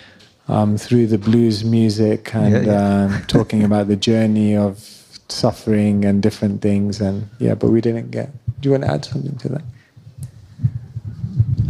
Um, 0.48 0.76
through 0.76 1.06
the 1.06 1.18
blues 1.18 1.64
music 1.64 2.34
and 2.34 2.66
Yeah, 2.66 2.72
yeah. 2.72 3.04
Um, 3.04 3.22
talking 3.28 3.64
about 3.64 3.88
the 3.88 3.96
journey 3.96 4.56
of 4.56 4.78
suffering 5.28 6.04
and 6.04 6.22
different 6.22 6.62
things. 6.62 7.00
And 7.00 7.28
yeah, 7.38 7.54
but 7.54 7.70
we 7.70 7.80
didn't 7.80 8.10
get. 8.10 8.30
Do 8.60 8.68
you 8.68 8.72
want 8.72 8.84
to 8.84 8.90
add 8.90 9.04
something 9.04 9.36
to 9.36 9.48
that? 9.50 9.62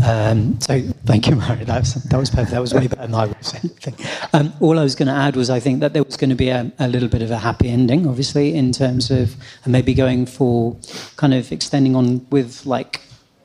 Um, 0.04 0.60
so 0.60 0.80
thank 1.06 1.26
you, 1.26 1.36
Mary. 1.36 1.64
That 1.64 1.80
was, 1.80 1.94
that 1.94 2.16
was 2.16 2.30
perfect. 2.30 2.52
That 2.52 2.60
was 2.60 2.72
way 2.72 2.86
better 2.86 3.02
than 3.02 3.14
I 3.14 3.26
was 3.26 3.36
saying. 3.40 3.96
Um, 4.32 4.52
all 4.60 4.78
I 4.78 4.82
was 4.84 4.94
going 4.94 5.08
to 5.08 5.14
add 5.14 5.34
was 5.34 5.50
I 5.50 5.58
think 5.58 5.80
that 5.80 5.92
there 5.92 6.04
was 6.04 6.16
going 6.16 6.30
to 6.30 6.36
be 6.36 6.50
a, 6.50 6.70
a 6.78 6.86
little 6.86 7.08
bit 7.08 7.20
of 7.20 7.30
a 7.32 7.38
happy 7.38 7.68
ending, 7.68 8.06
obviously, 8.06 8.54
in 8.54 8.70
terms 8.70 9.10
of 9.10 9.34
maybe 9.66 9.94
going 9.94 10.26
for 10.26 10.76
kind 11.16 11.34
of 11.34 11.50
extending 11.50 11.96
on 11.96 12.24
with 12.30 12.64
like 12.64 13.00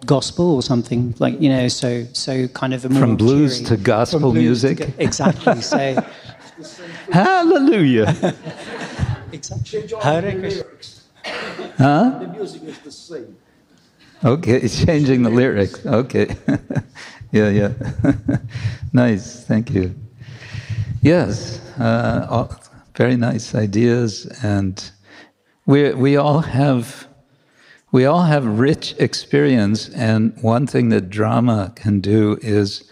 gospel 0.05 0.55
or 0.55 0.61
something 0.61 1.13
like 1.19 1.39
you 1.41 1.49
know, 1.49 1.67
so 1.67 2.05
so 2.13 2.47
kind 2.49 2.73
of 2.73 2.85
a 2.85 2.89
more 2.89 2.99
From 3.01 3.15
blues 3.15 3.57
cheery- 3.57 3.65
to 3.77 3.77
gospel 3.77 4.19
from 4.19 4.31
blues 4.31 4.61
to 4.61 4.67
music? 4.67 4.77
go- 4.79 4.93
exactly. 5.03 5.61
So 5.61 5.77
Hallelujah. 7.11 8.35
exactly. 9.31 9.87
Hare 10.01 10.39
Krishna. 10.39 10.63
Huh? 11.77 12.19
The 12.19 12.27
music 12.27 12.63
is 12.63 12.77
the 12.79 12.91
same. 12.91 13.35
Okay, 14.23 14.53
it's 14.61 14.83
changing 14.85 15.23
the 15.23 15.29
lyrics. 15.29 15.85
Okay. 15.85 16.35
yeah, 17.31 17.49
yeah. 17.49 17.71
nice. 18.93 19.43
Thank 19.45 19.71
you. 19.71 19.93
Yes, 21.01 21.59
uh, 21.79 22.27
all, 22.29 22.55
very 22.95 23.17
nice 23.17 23.53
ideas, 23.55 24.25
and 24.43 24.81
we 25.65 25.93
we 25.93 26.15
all 26.15 26.39
have 26.39 27.07
we 27.93 28.05
all 28.05 28.23
have 28.23 28.59
rich 28.59 28.95
experience. 28.97 29.87
And 29.89 30.35
one 30.41 30.67
thing 30.67 30.89
that 30.89 31.09
drama 31.09 31.71
can 31.75 32.01
do 32.01 32.37
is 32.41 32.91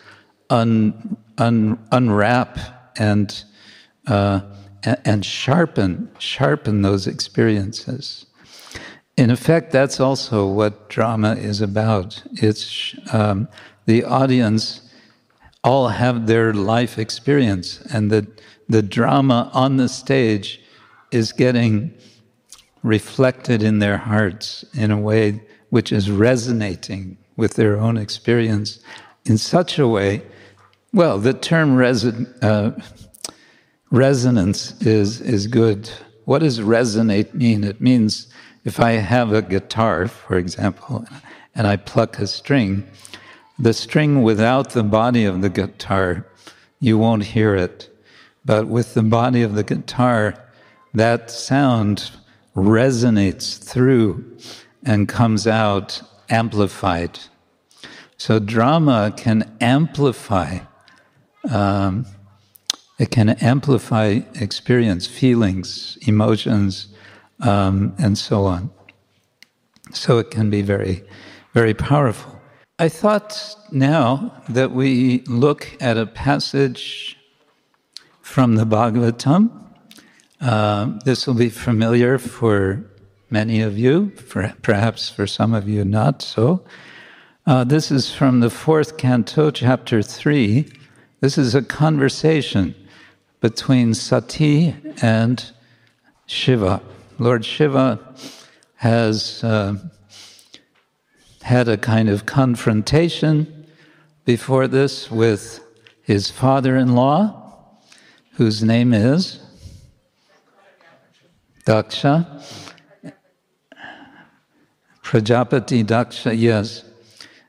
un, 0.50 1.18
un, 1.38 1.78
unwrap 1.92 2.58
and 2.98 3.44
uh, 4.08 4.42
and 4.84 5.24
sharpen 5.24 6.10
sharpen 6.18 6.82
those 6.82 7.06
experiences. 7.06 8.26
In 9.16 9.30
effect, 9.30 9.72
that's 9.72 10.00
also 10.00 10.48
what 10.48 10.90
drama 10.90 11.36
is 11.36 11.62
about. 11.62 12.24
It's 12.34 12.96
um, 13.14 13.48
the 13.86 14.04
audience 14.04 14.90
all 15.64 15.90
have 15.90 16.26
their 16.26 16.54
life 16.54 16.98
experience, 16.98 17.82
and 17.94 18.10
the 18.12 18.28
the 18.68 18.82
drama 18.82 19.52
on 19.54 19.78
the 19.78 19.90
stage 19.90 20.62
is 21.12 21.32
getting 21.32 21.94
reflected 22.84 23.62
in 23.62 23.80
their 23.80 23.98
hearts 23.98 24.66
in 24.74 24.92
a 24.92 25.00
way 25.00 25.42
which 25.70 25.92
is 25.92 26.12
resonating 26.12 27.18
with 27.38 27.54
their 27.54 27.78
own 27.78 27.98
experience 27.98 28.80
in 29.26 29.38
such 29.38 29.80
a 29.80 29.88
way. 29.88 30.22
Well, 30.94 31.18
the 31.20 31.34
term 31.34 31.78
resi- 31.78 32.28
uh, 32.42 32.72
resonance 33.92 34.80
is 34.82 35.22
is 35.22 35.48
good. 35.48 35.90
What 36.26 36.40
does 36.40 36.60
resonate 36.60 37.34
mean? 37.34 37.64
It 37.64 37.82
means 37.82 38.28
if 38.64 38.80
I 38.80 38.92
have 38.92 39.34
a 39.34 39.42
guitar, 39.42 40.08
for 40.08 40.38
example, 40.38 41.06
and 41.56 41.68
I 41.68 41.76
pluck 41.78 42.20
a 42.20 42.28
string, 42.28 42.88
the 43.58 43.74
string 43.74 44.24
without 44.24 44.72
the 44.72 44.84
body 44.84 45.26
of 45.26 45.42
the 45.42 45.50
guitar, 45.50 46.28
you 46.80 46.98
won't 46.98 47.24
hear 47.24 47.56
it. 47.56 47.90
But 48.46 48.68
with 48.68 48.94
the 48.94 49.04
body 49.04 49.44
of 49.44 49.56
the 49.56 49.64
guitar, 49.64 50.36
that 50.94 51.32
sound 51.32 52.12
resonates 52.56 53.62
through 53.62 54.38
and 54.84 55.08
comes 55.08 55.48
out 55.48 56.02
amplified. 56.30 57.20
So 58.18 58.40
drama 58.40 59.14
can 59.16 59.56
amplify 59.60 60.60
um, 61.50 62.06
it 63.02 63.10
can 63.10 63.30
amplify 63.30 64.20
experience, 64.36 65.08
feelings, 65.08 65.98
emotions, 66.06 66.88
um, 67.40 67.96
and 67.98 68.16
so 68.16 68.46
on. 68.46 68.70
So 69.92 70.20
it 70.20 70.30
can 70.30 70.52
be 70.52 70.62
very, 70.62 71.04
very 71.54 71.74
powerful. 71.74 72.40
I 72.78 72.90
thought 72.90 73.56
now 73.72 74.44
that 74.50 74.72
we 74.72 75.24
look 75.26 75.76
at 75.82 75.98
a 75.98 76.06
passage 76.06 77.18
from 78.22 78.56
the 78.56 78.66
Bhagavatam. 78.66 79.50
Uh, 80.42 80.98
this 81.06 81.28
will 81.28 81.36
be 81.36 81.50
familiar 81.50 82.18
for 82.18 82.84
many 83.30 83.62
of 83.62 83.78
you, 83.78 84.10
for, 84.16 84.52
perhaps 84.64 85.08
for 85.08 85.28
some 85.28 85.54
of 85.54 85.70
you 85.70 85.86
not 85.86 86.24
so. 86.24 86.66
Uh, 87.46 87.64
this 87.64 87.92
is 87.92 88.12
from 88.12 88.40
the 88.40 88.50
fourth 88.50 88.98
canto, 88.98 89.52
chapter 89.52 90.02
3. 90.02 90.68
This 91.20 91.38
is 91.38 91.54
a 91.54 91.62
conversation 91.62 92.74
between 93.40 93.94
Sati 93.94 94.76
and 95.00 95.52
Shiva. 96.26 96.82
Lord 97.20 97.46
Shiva 97.46 98.00
has 98.78 99.44
uh, 99.44 99.76
had 101.44 101.68
a 101.68 101.78
kind 101.78 102.10
of 102.10 102.26
confrontation 102.26 103.68
before 104.26 104.68
this 104.68 105.12
with 105.12 105.64
his 106.02 106.32
father 106.32 106.78
in 106.78 106.96
law, 106.96 107.78
whose 108.34 108.64
name 108.64 108.92
is 108.92 109.41
Daksha. 111.66 112.44
Prajapati 115.04 115.84
Daksha, 115.84 116.38
yes. 116.38 116.84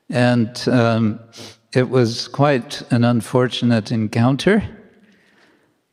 And 0.09 0.67
um, 0.67 1.19
it 1.73 1.89
was 1.89 2.27
quite 2.27 2.83
an 2.91 3.03
unfortunate 3.03 3.91
encounter. 3.91 4.63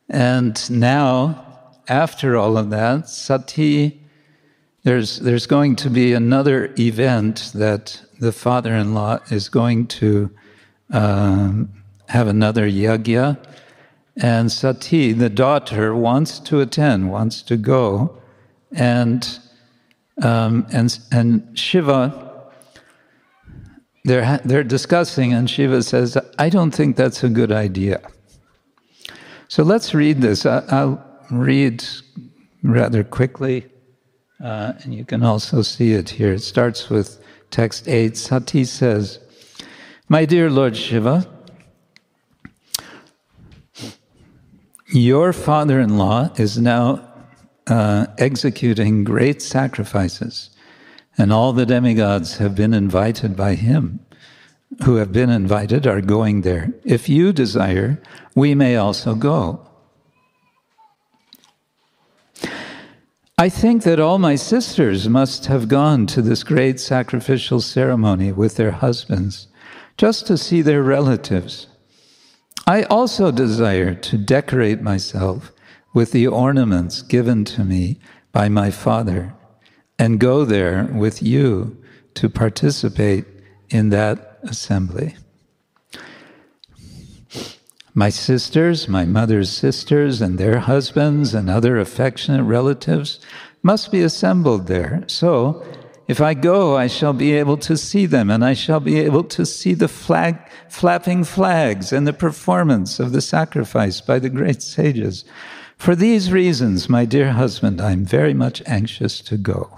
And 0.09 0.69
now, 0.69 1.45
after 1.87 2.37
all 2.37 2.57
of 2.57 2.69
that, 2.69 3.07
Sati, 3.07 4.01
there's, 4.83 5.19
there's 5.19 5.47
going 5.47 5.75
to 5.77 5.89
be 5.89 6.13
another 6.13 6.73
event 6.77 7.51
that 7.55 8.01
the 8.19 8.31
father 8.31 8.73
in 8.73 8.93
law 8.93 9.19
is 9.29 9.47
going 9.47 9.87
to 9.87 10.29
um, 10.91 11.69
have 12.09 12.27
another 12.27 12.69
yagya. 12.69 13.37
And 14.17 14.51
Sati, 14.51 15.13
the 15.13 15.29
daughter, 15.29 15.95
wants 15.95 16.39
to 16.39 16.59
attend, 16.59 17.11
wants 17.11 17.41
to 17.43 17.57
go. 17.57 18.17
And, 18.73 19.39
um, 20.21 20.65
and, 20.71 20.97
and 21.11 21.57
Shiva, 21.57 22.31
they're, 24.03 24.39
they're 24.43 24.63
discussing, 24.63 25.33
and 25.33 25.49
Shiva 25.49 25.83
says, 25.83 26.17
I 26.37 26.49
don't 26.49 26.71
think 26.71 26.95
that's 26.95 27.23
a 27.23 27.29
good 27.29 27.51
idea. 27.51 28.01
So 29.47 29.63
let's 29.63 29.93
read 29.93 30.21
this. 30.21 30.45
I- 30.45 30.63
I'll 30.69 31.05
read 31.29 31.83
rather 32.63 33.03
quickly, 33.03 33.65
uh, 34.43 34.73
and 34.83 34.93
you 34.93 35.05
can 35.05 35.23
also 35.23 35.61
see 35.61 35.93
it 35.93 36.09
here. 36.09 36.33
It 36.33 36.41
starts 36.41 36.89
with 36.89 37.23
text 37.51 37.87
8. 37.87 38.17
Sati 38.17 38.63
says, 38.63 39.19
My 40.09 40.25
dear 40.25 40.49
Lord 40.49 40.75
Shiva, 40.75 41.27
your 44.91 45.33
father 45.33 45.79
in 45.79 45.97
law 45.97 46.29
is 46.37 46.57
now 46.57 47.07
uh, 47.67 48.07
executing 48.17 49.03
great 49.03 49.41
sacrifices, 49.41 50.49
and 51.17 51.31
all 51.31 51.53
the 51.53 51.65
demigods 51.65 52.37
have 52.37 52.55
been 52.55 52.73
invited 52.73 53.35
by 53.35 53.55
him 53.55 53.99
who 54.83 54.95
have 54.95 55.11
been 55.11 55.29
invited 55.29 55.85
are 55.85 56.01
going 56.01 56.41
there. 56.41 56.73
If 56.83 57.09
you 57.09 57.33
desire, 57.33 58.01
we 58.35 58.55
may 58.55 58.75
also 58.77 59.15
go. 59.15 59.67
I 63.37 63.49
think 63.49 63.83
that 63.83 63.99
all 63.99 64.19
my 64.19 64.35
sisters 64.35 65.09
must 65.09 65.47
have 65.47 65.67
gone 65.67 66.05
to 66.07 66.21
this 66.21 66.43
great 66.43 66.79
sacrificial 66.79 67.59
ceremony 67.59 68.31
with 68.31 68.55
their 68.55 68.71
husbands 68.71 69.47
just 69.97 70.27
to 70.27 70.37
see 70.37 70.61
their 70.61 70.83
relatives. 70.83 71.67
I 72.71 72.83
also 72.83 73.31
desire 73.31 73.93
to 73.95 74.17
decorate 74.17 74.81
myself 74.81 75.51
with 75.93 76.13
the 76.13 76.27
ornaments 76.27 77.01
given 77.01 77.43
to 77.43 77.65
me 77.65 77.99
by 78.31 78.47
my 78.47 78.71
father 78.71 79.33
and 79.99 80.21
go 80.21 80.45
there 80.45 80.85
with 80.85 81.21
you 81.21 81.75
to 82.13 82.29
participate 82.29 83.25
in 83.69 83.89
that 83.89 84.39
assembly. 84.43 85.17
My 87.93 88.07
sisters, 88.07 88.87
my 88.87 89.03
mother's 89.03 89.49
sisters, 89.49 90.21
and 90.21 90.37
their 90.37 90.59
husbands 90.59 91.33
and 91.33 91.49
other 91.49 91.77
affectionate 91.77 92.45
relatives 92.45 93.19
must 93.61 93.91
be 93.91 94.01
assembled 94.01 94.67
there. 94.67 95.03
So, 95.07 95.61
if 96.07 96.19
I 96.19 96.33
go, 96.33 96.75
I 96.75 96.87
shall 96.87 97.13
be 97.13 97.33
able 97.33 97.57
to 97.57 97.77
see 97.77 98.05
them, 98.05 98.29
and 98.29 98.43
I 98.43 98.53
shall 98.53 98.79
be 98.79 98.99
able 98.99 99.23
to 99.25 99.45
see 99.45 99.73
the 99.73 99.87
flag, 99.87 100.37
flapping 100.67 101.23
flags 101.23 101.93
and 101.93 102.05
the 102.05 102.13
performance 102.13 102.99
of 102.99 103.11
the 103.11 103.21
sacrifice 103.21 104.01
by 104.01 104.19
the 104.19 104.29
great 104.29 104.61
sages. 104.61 105.23
For 105.77 105.95
these 105.95 106.31
reasons, 106.31 106.89
my 106.89 107.05
dear 107.05 107.31
husband, 107.31 107.81
I 107.81 107.91
am 107.91 108.05
very 108.05 108.33
much 108.33 108.61
anxious 108.65 109.19
to 109.21 109.37
go. 109.37 109.77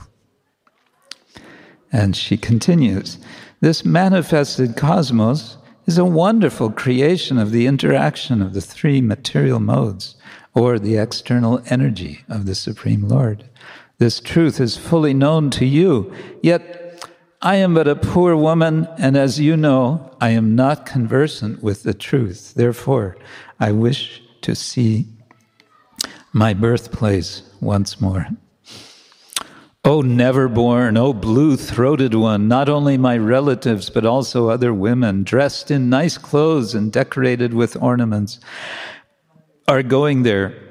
And 1.92 2.16
she 2.16 2.38
continues 2.38 3.20
This 3.62 3.86
manifested 3.86 4.76
cosmos 4.76 5.58
is 5.86 5.98
a 5.98 6.06
wonderful 6.06 6.72
creation 6.72 7.38
of 7.38 7.52
the 7.52 7.68
interaction 7.68 8.42
of 8.42 8.54
the 8.54 8.62
three 8.62 9.02
material 9.02 9.60
modes, 9.60 10.16
or 10.56 10.80
the 10.80 10.98
external 10.98 11.62
energy 11.68 12.24
of 12.30 12.46
the 12.46 12.56
Supreme 12.56 13.08
Lord. 13.08 13.50
This 14.04 14.20
truth 14.20 14.60
is 14.60 14.76
fully 14.76 15.14
known 15.14 15.50
to 15.52 15.66
you, 15.66 16.12
yet 16.42 17.08
I 17.42 17.56
am 17.56 17.74
but 17.74 17.88
a 17.88 17.96
poor 17.96 18.36
woman, 18.36 18.86
and 18.98 19.16
as 19.16 19.40
you 19.40 19.56
know, 19.56 20.14
I 20.20 20.32
am 20.32 20.56
not 20.56 20.86
conversant 20.86 21.64
with 21.64 21.84
the 21.84 21.94
truth. 21.94 22.54
Therefore, 22.54 23.16
I 23.62 23.72
wish 23.72 24.22
to 24.42 24.56
see 24.56 25.08
my 26.34 26.54
birthplace 26.54 27.44
once 27.62 28.02
more. 28.02 28.28
O 29.86 30.02
never 30.02 30.50
born, 30.50 30.98
O 30.98 31.14
blue 31.14 31.56
throated 31.56 32.14
one, 32.14 32.50
not 32.50 32.68
only 32.68 32.98
my 32.98 33.18
relatives, 33.18 33.90
but 33.90 34.06
also 34.06 34.50
other 34.50 34.74
women, 34.74 35.24
dressed 35.24 35.72
in 35.72 35.90
nice 35.90 36.18
clothes 36.18 36.76
and 36.76 36.92
decorated 36.92 37.54
with 37.54 37.82
ornaments, 37.82 38.42
are 39.66 39.82
going 39.82 40.24
there 40.24 40.63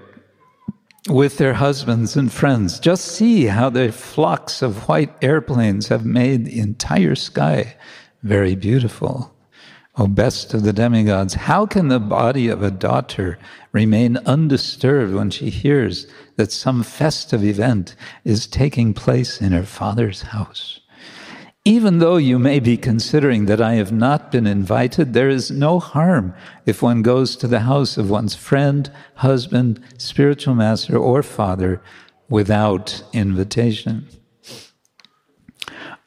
with 1.09 1.39
their 1.39 1.55
husbands 1.55 2.17
and 2.17 2.33
friends. 2.33 2.79
Just 2.79 3.07
see 3.07 3.47
how 3.47 3.71
the 3.71 3.91
flocks 3.91 4.63
of 4.63 4.89
white 4.89 5.13
airplanes 5.23 5.89
have 5.89 6.05
made 6.05 6.45
the 6.45 6.61
entire 6.61 7.15
sky 7.15 7.75
very 8.23 8.55
beautiful. 8.55 9.35
O 9.97 10.07
best 10.07 10.55
of 10.55 10.63
the 10.63 10.73
demigods, 10.73 11.35
how 11.35 11.67
can 11.67 11.89
the 11.89 12.01
body 12.01 12.49
of 12.49 12.63
a 12.63 12.71
daughter 12.71 13.39
remain 13.73 14.17
undisturbed 14.19 15.13
when 15.13 15.29
she 15.29 15.51
hears 15.51 16.07
that 16.37 16.51
some 16.51 16.83
festive 16.83 17.45
event 17.45 17.95
is 18.25 18.47
taking 18.47 18.95
place 18.95 19.43
in 19.43 19.53
her 19.53 19.65
father's 19.65 20.23
house? 20.23 20.81
Even 21.65 21.99
though 21.99 22.17
you 22.17 22.41
may 22.41 22.59
be 22.59 22.77
considering 22.77 23.47
that 23.47 23.61
I 23.61 23.75
have 23.75 23.93
not 23.93 24.33
been 24.33 24.49
invited, 24.49 25.13
there 25.13 25.29
is 25.29 25.51
no 25.51 25.79
harm 25.79 26.35
if 26.67 26.83
one 26.83 27.03
goes 27.03 27.37
to 27.37 27.47
the 27.47 27.61
house 27.61 27.97
of 27.97 28.11
one's 28.11 28.35
friend, 28.35 28.91
husband, 29.17 29.81
spiritual 29.97 30.57
master, 30.57 30.97
or 30.97 31.23
father 31.23 31.81
without 32.29 33.05
invitation. 33.13 34.09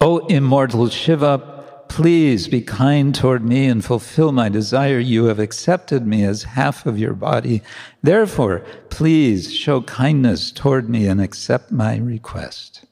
O 0.01 0.26
immortal 0.28 0.89
Shiva, 0.89 1.56
Please 1.95 2.49
be 2.49 2.60
kind 2.60 3.16
toward 3.16 3.45
me 3.45 3.68
and 3.68 3.86
fulfill 3.86 4.34
my 4.34 4.49
desire. 4.49 4.99
You 4.99 5.26
have 5.26 5.39
accepted 5.39 6.06
me 6.06 6.26
as 6.26 6.43
half 6.43 6.86
of 6.86 6.99
your 6.99 7.14
body. 7.14 7.62
Therefore, 8.03 8.66
please 8.89 9.53
show 9.53 9.82
kindness 9.84 10.51
toward 10.51 10.89
me 10.89 11.08
and 11.08 11.22
accept 11.22 11.72
my 11.72 11.95
request. 11.95 12.86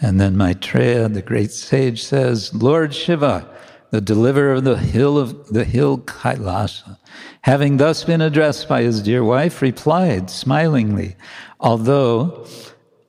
And 0.00 0.20
then 0.20 0.36
Maitreya, 0.36 1.08
the 1.08 1.22
great 1.22 1.52
sage, 1.52 2.04
says, 2.04 2.52
Lord 2.54 2.94
Shiva, 2.94 3.48
the 3.90 4.00
deliverer 4.00 4.54
of 4.54 4.64
the 4.64 4.76
hill 4.76 5.18
of 5.18 5.48
the 5.48 5.64
hill 5.64 5.98
Kailasa, 5.98 6.98
having 7.42 7.76
thus 7.76 8.02
been 8.04 8.20
addressed 8.20 8.68
by 8.68 8.82
his 8.82 9.02
dear 9.02 9.22
wife, 9.22 9.62
replied 9.62 10.30
smilingly, 10.30 11.16
although 11.60 12.46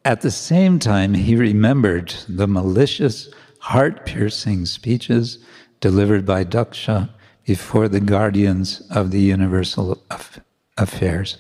at 0.04 0.22
the 0.22 0.32
same 0.32 0.78
time 0.78 1.16
he 1.16 1.36
remembered 1.36 2.14
the 2.30 2.48
malicious 2.48 3.30
heart 3.60 4.06
piercing 4.06 4.68
speeches 4.68 5.40
delivered 5.80 6.26
by 6.26 6.44
Daksha 6.44 7.10
before 7.46 7.88
the 7.88 8.00
guardians 8.00 8.82
of 8.92 9.10
the 9.10 9.22
universal 9.22 10.04
affairs. 10.78 11.38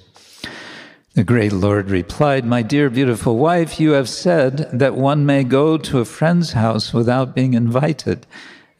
The 1.15 1.23
great 1.23 1.53
Lord 1.53 1.89
replied, 1.89 2.43
My 2.43 2.61
dear 2.61 2.89
beautiful 2.89 3.37
wife, 3.37 3.79
you 3.79 3.91
have 3.91 4.09
said 4.09 4.69
that 4.73 4.95
one 4.95 5.25
may 5.25 5.45
go 5.45 5.77
to 5.77 5.99
a 5.99 6.05
friend's 6.05 6.51
house 6.51 6.93
without 6.93 7.33
being 7.33 7.53
invited. 7.53 8.27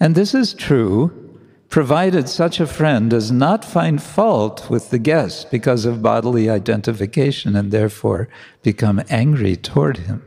And 0.02 0.16
this 0.16 0.36
is 0.36 0.54
true, 0.54 1.40
provided 1.70 2.28
such 2.28 2.60
a 2.60 2.68
friend 2.68 3.10
does 3.10 3.32
not 3.32 3.64
find 3.64 4.04
fault 4.04 4.70
with 4.70 4.90
the 4.90 5.00
guest 5.00 5.50
because 5.50 5.86
of 5.86 6.02
bodily 6.02 6.50
identification 6.50 7.56
and 7.56 7.72
therefore 7.72 8.28
become 8.64 9.02
angry 9.10 9.56
toward 9.56 10.00
him. 10.00 10.22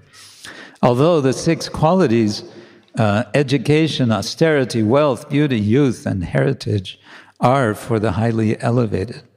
Although 0.82 1.20
the 1.20 1.34
six 1.34 1.68
qualities 1.68 2.42
uh, 2.94 3.24
education, 3.34 4.10
austerity, 4.10 4.82
wealth, 4.82 5.28
beauty, 5.28 5.60
youth, 5.60 6.06
and 6.06 6.24
heritage 6.24 6.98
are 7.38 7.74
for 7.74 8.00
the 8.00 8.12
highly 8.12 8.58
elevated. 8.62 9.27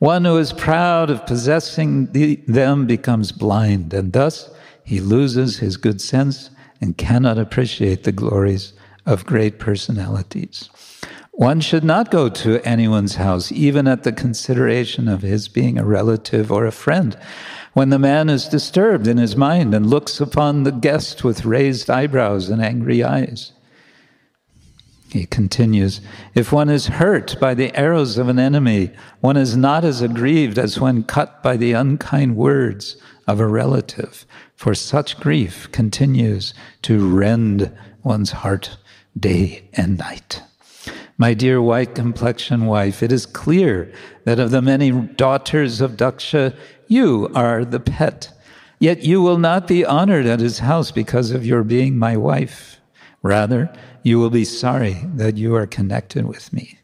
One 0.00 0.24
who 0.24 0.38
is 0.38 0.54
proud 0.54 1.10
of 1.10 1.26
possessing 1.26 2.10
the, 2.12 2.36
them 2.48 2.86
becomes 2.86 3.32
blind, 3.32 3.92
and 3.92 4.14
thus 4.14 4.48
he 4.82 4.98
loses 4.98 5.58
his 5.58 5.76
good 5.76 6.00
sense 6.00 6.48
and 6.80 6.96
cannot 6.96 7.36
appreciate 7.36 8.04
the 8.04 8.10
glories 8.10 8.72
of 9.04 9.26
great 9.26 9.58
personalities. 9.58 10.70
One 11.32 11.60
should 11.60 11.84
not 11.84 12.10
go 12.10 12.30
to 12.30 12.66
anyone's 12.66 13.16
house, 13.16 13.52
even 13.52 13.86
at 13.86 14.04
the 14.04 14.12
consideration 14.12 15.06
of 15.06 15.20
his 15.20 15.48
being 15.48 15.78
a 15.78 15.84
relative 15.84 16.50
or 16.50 16.64
a 16.64 16.72
friend, 16.72 17.14
when 17.74 17.90
the 17.90 17.98
man 17.98 18.30
is 18.30 18.48
disturbed 18.48 19.06
in 19.06 19.18
his 19.18 19.36
mind 19.36 19.74
and 19.74 19.90
looks 19.90 20.18
upon 20.18 20.62
the 20.62 20.72
guest 20.72 21.24
with 21.24 21.44
raised 21.44 21.90
eyebrows 21.90 22.48
and 22.48 22.62
angry 22.62 23.04
eyes. 23.04 23.52
He 25.10 25.26
continues, 25.26 26.00
if 26.34 26.52
one 26.52 26.68
is 26.68 26.86
hurt 26.86 27.36
by 27.40 27.54
the 27.54 27.74
arrows 27.76 28.16
of 28.16 28.28
an 28.28 28.38
enemy, 28.38 28.92
one 29.20 29.36
is 29.36 29.56
not 29.56 29.84
as 29.84 30.00
aggrieved 30.00 30.56
as 30.56 30.78
when 30.78 31.02
cut 31.02 31.42
by 31.42 31.56
the 31.56 31.72
unkind 31.72 32.36
words 32.36 32.96
of 33.26 33.40
a 33.40 33.46
relative, 33.46 34.24
for 34.54 34.72
such 34.72 35.18
grief 35.18 35.70
continues 35.72 36.54
to 36.82 37.08
rend 37.08 37.76
one's 38.04 38.30
heart 38.30 38.76
day 39.18 39.68
and 39.72 39.98
night. 39.98 40.42
My 41.18 41.34
dear 41.34 41.60
white 41.60 41.96
complexion 41.96 42.66
wife, 42.66 43.02
it 43.02 43.10
is 43.10 43.26
clear 43.26 43.92
that 44.24 44.38
of 44.38 44.52
the 44.52 44.62
many 44.62 44.92
daughters 44.92 45.80
of 45.80 45.96
Daksha, 45.96 46.56
you 46.86 47.28
are 47.34 47.64
the 47.64 47.80
pet. 47.80 48.32
Yet 48.78 49.02
you 49.02 49.20
will 49.20 49.38
not 49.38 49.66
be 49.66 49.84
honored 49.84 50.26
at 50.26 50.40
his 50.40 50.60
house 50.60 50.92
because 50.92 51.32
of 51.32 51.44
your 51.44 51.64
being 51.64 51.98
my 51.98 52.16
wife. 52.16 52.80
Rather, 53.22 53.70
you 54.02 54.18
will 54.18 54.30
be 54.30 54.44
sorry 54.44 54.98
that 55.14 55.36
you 55.36 55.54
are 55.54 55.66
connected 55.66 56.26
with 56.26 56.52
me. 56.52 56.78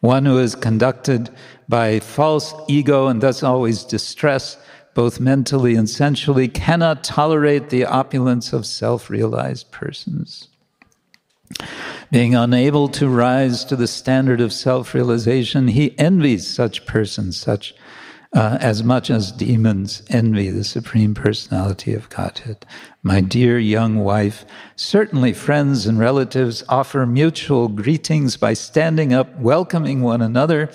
One 0.00 0.24
who 0.24 0.38
is 0.38 0.54
conducted 0.54 1.30
by 1.68 2.00
false 2.00 2.54
ego 2.68 3.06
and 3.06 3.20
thus 3.20 3.42
always 3.42 3.84
distressed, 3.84 4.58
both 4.94 5.20
mentally 5.20 5.76
and 5.76 5.88
sensually, 5.88 6.48
cannot 6.48 7.04
tolerate 7.04 7.70
the 7.70 7.84
opulence 7.84 8.52
of 8.52 8.66
self 8.66 9.10
realized 9.10 9.70
persons. 9.70 10.48
Being 12.10 12.34
unable 12.34 12.88
to 12.88 13.08
rise 13.08 13.64
to 13.66 13.76
the 13.76 13.86
standard 13.86 14.40
of 14.40 14.52
self 14.52 14.94
realization, 14.94 15.68
he 15.68 15.96
envies 15.98 16.46
such 16.46 16.86
persons, 16.86 17.36
such 17.36 17.74
uh, 18.32 18.58
as 18.60 18.84
much 18.84 19.10
as 19.10 19.32
demons 19.32 20.02
envy 20.08 20.50
the 20.50 20.62
Supreme 20.62 21.14
Personality 21.14 21.94
of 21.94 22.08
Godhead. 22.10 22.64
My 23.02 23.20
dear 23.20 23.58
young 23.58 23.96
wife, 23.96 24.44
certainly 24.76 25.32
friends 25.32 25.86
and 25.86 25.98
relatives 25.98 26.62
offer 26.68 27.06
mutual 27.06 27.68
greetings 27.68 28.36
by 28.36 28.52
standing 28.52 29.12
up, 29.12 29.36
welcoming 29.38 30.00
one 30.00 30.22
another, 30.22 30.70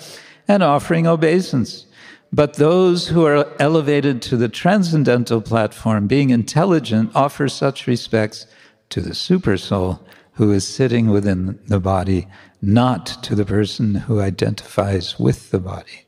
and 0.46 0.62
offering 0.62 1.06
obeisance. 1.06 1.86
But 2.32 2.54
those 2.54 3.08
who 3.08 3.24
are 3.24 3.50
elevated 3.58 4.20
to 4.22 4.36
the 4.36 4.48
transcendental 4.48 5.40
platform, 5.40 6.06
being 6.06 6.30
intelligent, 6.30 7.10
offer 7.14 7.48
such 7.48 7.86
respects 7.86 8.46
to 8.90 9.00
the 9.00 9.10
supersoul 9.10 10.00
who 10.32 10.52
is 10.52 10.66
sitting 10.66 11.08
within 11.08 11.58
the 11.66 11.80
body, 11.80 12.28
not 12.60 13.06
to 13.22 13.34
the 13.34 13.46
person 13.46 13.94
who 13.94 14.20
identifies 14.20 15.18
with 15.18 15.50
the 15.50 15.58
body. 15.58 16.05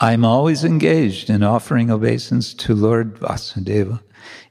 I'm 0.00 0.24
always 0.24 0.64
engaged 0.64 1.30
in 1.30 1.42
offering 1.42 1.90
obeisance 1.90 2.52
to 2.54 2.74
Lord 2.74 3.16
Vasudeva 3.16 4.02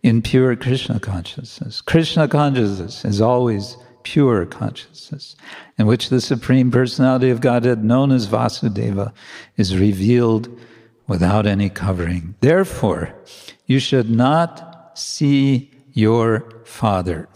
in 0.02 0.22
pure 0.22 0.56
Krishna 0.56 1.00
consciousness. 1.00 1.82
Krishna 1.82 2.28
consciousness 2.28 3.04
is 3.04 3.20
always 3.20 3.78
pure 4.04 4.46
consciousness, 4.46 5.36
in 5.78 5.86
which 5.86 6.10
the 6.10 6.22
Supreme 6.22 6.72
Personality 6.72 7.30
of 7.30 7.42
Godhead, 7.42 7.84
known 7.84 8.12
as 8.12 8.28
Vasudeva, 8.28 9.14
is 9.58 9.78
revealed 9.78 10.50
without 11.08 11.46
any 11.46 11.70
covering. 11.70 12.36
Therefore, 12.40 13.14
you 13.66 13.80
should 13.80 14.10
not 14.10 14.98
see 14.98 15.72
your 15.94 16.50
father. 16.66 17.28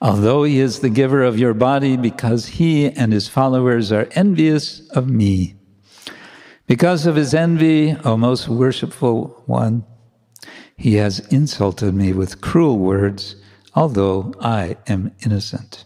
although 0.00 0.44
he 0.44 0.60
is 0.60 0.80
the 0.80 0.90
giver 0.90 1.22
of 1.22 1.38
your 1.38 1.54
body, 1.54 1.96
because 1.96 2.46
he 2.46 2.90
and 2.90 3.12
his 3.12 3.28
followers 3.28 3.90
are 3.90 4.08
envious 4.12 4.80
of 4.90 5.08
me. 5.08 5.54
Because 6.66 7.06
of 7.06 7.14
his 7.14 7.32
envy, 7.32 7.96
O 8.04 8.16
most 8.16 8.48
worshipful 8.48 9.42
one, 9.46 9.84
he 10.76 10.94
has 10.94 11.20
insulted 11.28 11.94
me 11.94 12.12
with 12.12 12.40
cruel 12.40 12.78
words, 12.78 13.36
although 13.74 14.34
I 14.40 14.76
am 14.88 15.12
innocent. 15.24 15.84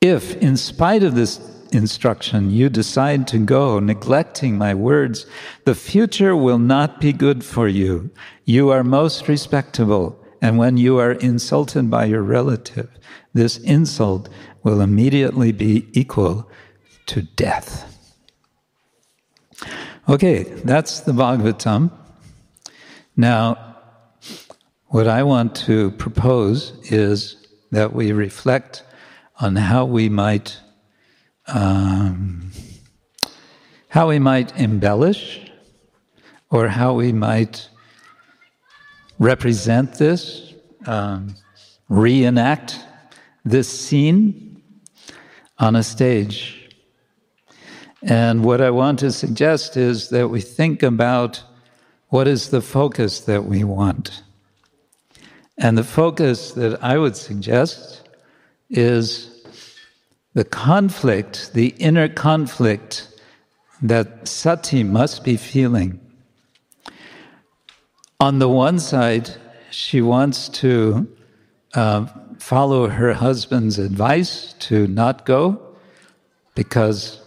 If, 0.00 0.36
in 0.36 0.56
spite 0.56 1.02
of 1.02 1.16
this 1.16 1.40
instruction, 1.72 2.50
you 2.50 2.68
decide 2.68 3.26
to 3.28 3.38
go, 3.38 3.80
neglecting 3.80 4.56
my 4.56 4.72
words, 4.72 5.26
the 5.64 5.74
future 5.74 6.36
will 6.36 6.58
not 6.58 7.00
be 7.00 7.12
good 7.12 7.44
for 7.44 7.66
you. 7.66 8.10
You 8.44 8.70
are 8.70 8.84
most 8.84 9.26
respectable, 9.26 10.16
and 10.40 10.58
when 10.58 10.76
you 10.76 10.98
are 10.98 11.12
insulted 11.12 11.90
by 11.90 12.04
your 12.04 12.22
relative, 12.22 12.88
this 13.32 13.58
insult 13.58 14.28
will 14.62 14.80
immediately 14.80 15.50
be 15.50 15.88
equal 15.92 16.48
to 17.06 17.22
death. 17.22 17.93
Okay, 20.06 20.42
that's 20.42 21.00
the 21.00 21.12
Bhagavatam. 21.12 21.90
Now, 23.16 23.76
what 24.88 25.08
I 25.08 25.22
want 25.22 25.56
to 25.64 25.92
propose 25.92 26.74
is 26.92 27.46
that 27.70 27.94
we 27.94 28.12
reflect 28.12 28.82
on 29.40 29.56
how 29.56 29.86
we 29.86 30.10
might 30.10 30.58
um, 31.46 32.52
how 33.88 34.10
we 34.10 34.18
might 34.18 34.54
embellish 34.60 35.50
or 36.50 36.68
how 36.68 36.92
we 36.92 37.10
might 37.10 37.70
represent 39.18 39.94
this, 39.94 40.52
um, 40.84 41.34
reenact 41.88 42.78
this 43.42 43.68
scene 43.68 44.62
on 45.58 45.76
a 45.76 45.82
stage. 45.82 46.63
And 48.06 48.44
what 48.44 48.60
I 48.60 48.68
want 48.68 48.98
to 48.98 49.10
suggest 49.10 49.78
is 49.78 50.10
that 50.10 50.28
we 50.28 50.42
think 50.42 50.82
about 50.82 51.42
what 52.10 52.28
is 52.28 52.50
the 52.50 52.60
focus 52.60 53.20
that 53.20 53.46
we 53.46 53.64
want. 53.64 54.22
And 55.56 55.78
the 55.78 55.84
focus 55.84 56.52
that 56.52 56.84
I 56.84 56.98
would 56.98 57.16
suggest 57.16 58.06
is 58.68 59.42
the 60.34 60.44
conflict, 60.44 61.54
the 61.54 61.68
inner 61.78 62.08
conflict 62.08 63.08
that 63.80 64.28
Sati 64.28 64.84
must 64.84 65.24
be 65.24 65.38
feeling. 65.38 65.98
On 68.20 68.38
the 68.38 68.50
one 68.50 68.78
side, 68.78 69.30
she 69.70 70.02
wants 70.02 70.50
to 70.50 71.10
uh, 71.72 72.06
follow 72.38 72.88
her 72.88 73.14
husband's 73.14 73.78
advice 73.78 74.52
to 74.60 74.86
not 74.88 75.24
go 75.24 75.74
because 76.54 77.23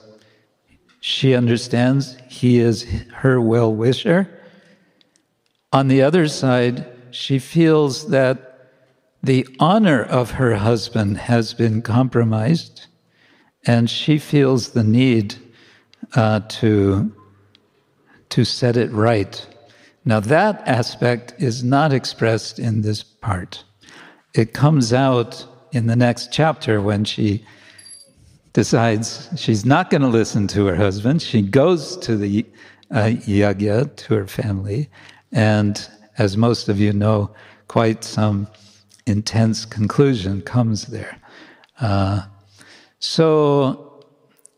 she 1.00 1.36
understands 1.36 2.18
he 2.28 2.60
is 2.60 2.84
her 3.16 3.40
well 3.40 3.74
wisher. 3.74 4.30
On 5.72 5.88
the 5.88 6.02
other 6.02 6.28
side, 6.28 6.86
she 7.12 7.40
feels 7.40 8.10
that 8.10 8.72
the 9.24 9.48
honor 9.60 10.04
of 10.04 10.32
her 10.32 10.56
husband 10.56 11.18
has 11.18 11.54
been 11.54 11.82
compromised, 11.82 12.86
and 13.66 13.90
she 13.90 14.18
feels 14.18 14.70
the 14.70 14.84
need 14.84 15.36
uh, 16.16 16.42
to, 16.48 17.14
to 18.30 18.46
set 18.46 18.78
it 18.78 18.92
right. 18.92 19.46
Now, 20.06 20.22
that 20.22 20.66
aspect 20.66 21.34
is 21.38 21.64
not 21.64 21.92
expressed 21.92 22.60
in 22.60 22.82
this 22.82 23.04
part. 23.04 23.64
It 24.34 24.54
comes 24.54 24.94
out 24.94 25.46
in 25.74 25.88
the 25.88 25.96
next 25.96 26.32
chapter 26.32 26.82
when 26.82 27.04
she 27.04 27.46
decides 28.58 29.30
she's 29.36 29.66
not 29.68 29.92
going 29.92 30.02
to 30.02 30.08
listen 30.08 30.48
to 30.48 30.66
her 30.66 30.76
husband. 30.76 31.22
She 31.22 31.44
goes 31.44 31.96
to 31.98 32.18
the 32.18 32.44
uh, 32.90 33.14
yagya, 33.40 33.96
to 33.98 34.16
her 34.16 34.26
family, 34.26 34.90
and 35.32 35.88
as 36.18 36.36
most 36.36 36.68
of 36.68 36.80
you 36.80 36.92
know, 36.92 37.30
quite 37.68 38.04
some 38.04 38.48
intense 39.06 39.64
conclusion 39.64 40.42
comes 40.42 40.88
there. 40.88 41.20
Uh, 41.80 42.24
so, 42.98 44.04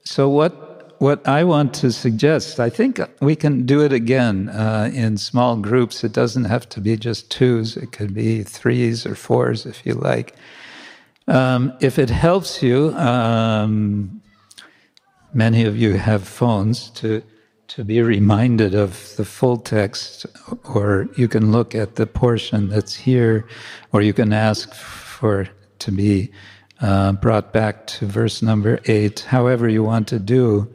so 0.06 0.30
what 0.30 0.96
what 1.00 1.28
I 1.28 1.44
want 1.44 1.74
to 1.82 1.92
suggest, 1.92 2.58
I 2.58 2.70
think 2.70 3.02
we 3.20 3.36
can 3.36 3.66
do 3.66 3.82
it 3.84 3.92
again 3.92 4.48
uh, 4.48 4.90
in 4.94 5.18
small 5.18 5.58
groups. 5.58 6.06
It 6.06 6.14
doesn't 6.14 6.46
have 6.46 6.70
to 6.70 6.80
be 6.80 6.96
just 6.96 7.30
twos; 7.30 7.76
it 7.76 7.92
could 7.92 8.14
be 8.14 8.44
threes 8.44 9.06
or 9.06 9.16
fours 9.16 9.66
if 9.66 9.86
you 9.86 9.94
like. 9.94 10.38
Um, 11.30 11.74
if 11.80 12.00
it 12.00 12.10
helps 12.10 12.64
you, 12.64 12.90
um, 12.96 14.20
many 15.32 15.64
of 15.64 15.78
you 15.78 15.94
have 15.94 16.28
phones 16.28 16.90
to 16.92 17.22
to 17.68 17.84
be 17.84 18.02
reminded 18.02 18.74
of 18.74 19.16
the 19.16 19.24
full 19.24 19.56
text, 19.56 20.26
or 20.74 21.08
you 21.16 21.28
can 21.28 21.52
look 21.52 21.76
at 21.76 21.98
the 21.98 22.08
portion 22.08 22.68
that's 22.68 22.96
here, 22.96 23.48
or 23.94 24.02
you 24.02 24.12
can 24.12 24.34
ask 24.34 24.74
for 24.74 25.48
to 25.78 25.92
be 25.92 26.32
uh, 26.82 27.12
brought 27.12 27.54
back 27.54 27.86
to 27.86 28.08
verse 28.08 28.42
number 28.42 28.80
eight, 28.86 29.20
however 29.20 29.70
you 29.70 29.84
want 29.84 30.08
to 30.08 30.18
do. 30.18 30.68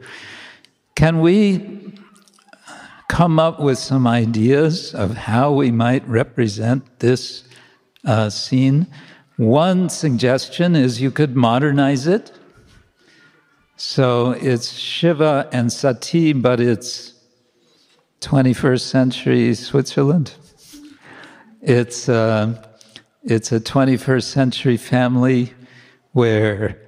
Can 0.95 1.19
we 1.19 1.93
come 3.09 3.39
up 3.39 3.59
with 3.59 3.77
some 3.77 4.07
ideas 4.07 4.95
of 4.95 5.17
how 5.17 5.51
we 5.51 5.71
might 5.71 6.07
represent 6.07 6.99
this 6.99 7.43
uh, 8.05 8.29
scene? 8.29 8.87
One 9.37 9.89
suggestion 9.89 10.75
is 10.75 11.01
you 11.01 11.11
could 11.11 11.35
modernize 11.35 12.07
it 12.07 12.31
so 13.77 14.31
it's 14.31 14.71
Shiva 14.71 15.49
and 15.51 15.71
Sati, 15.71 16.31
but 16.31 16.61
it's 16.61 17.13
21st 18.21 18.81
century 18.81 19.53
Switzerland. 19.53 20.33
It's, 21.61 22.07
uh, 22.07 22.65
it's 23.23 23.51
a 23.51 23.59
21st 23.59 24.23
century 24.23 24.77
family 24.77 25.53
where 26.13 26.81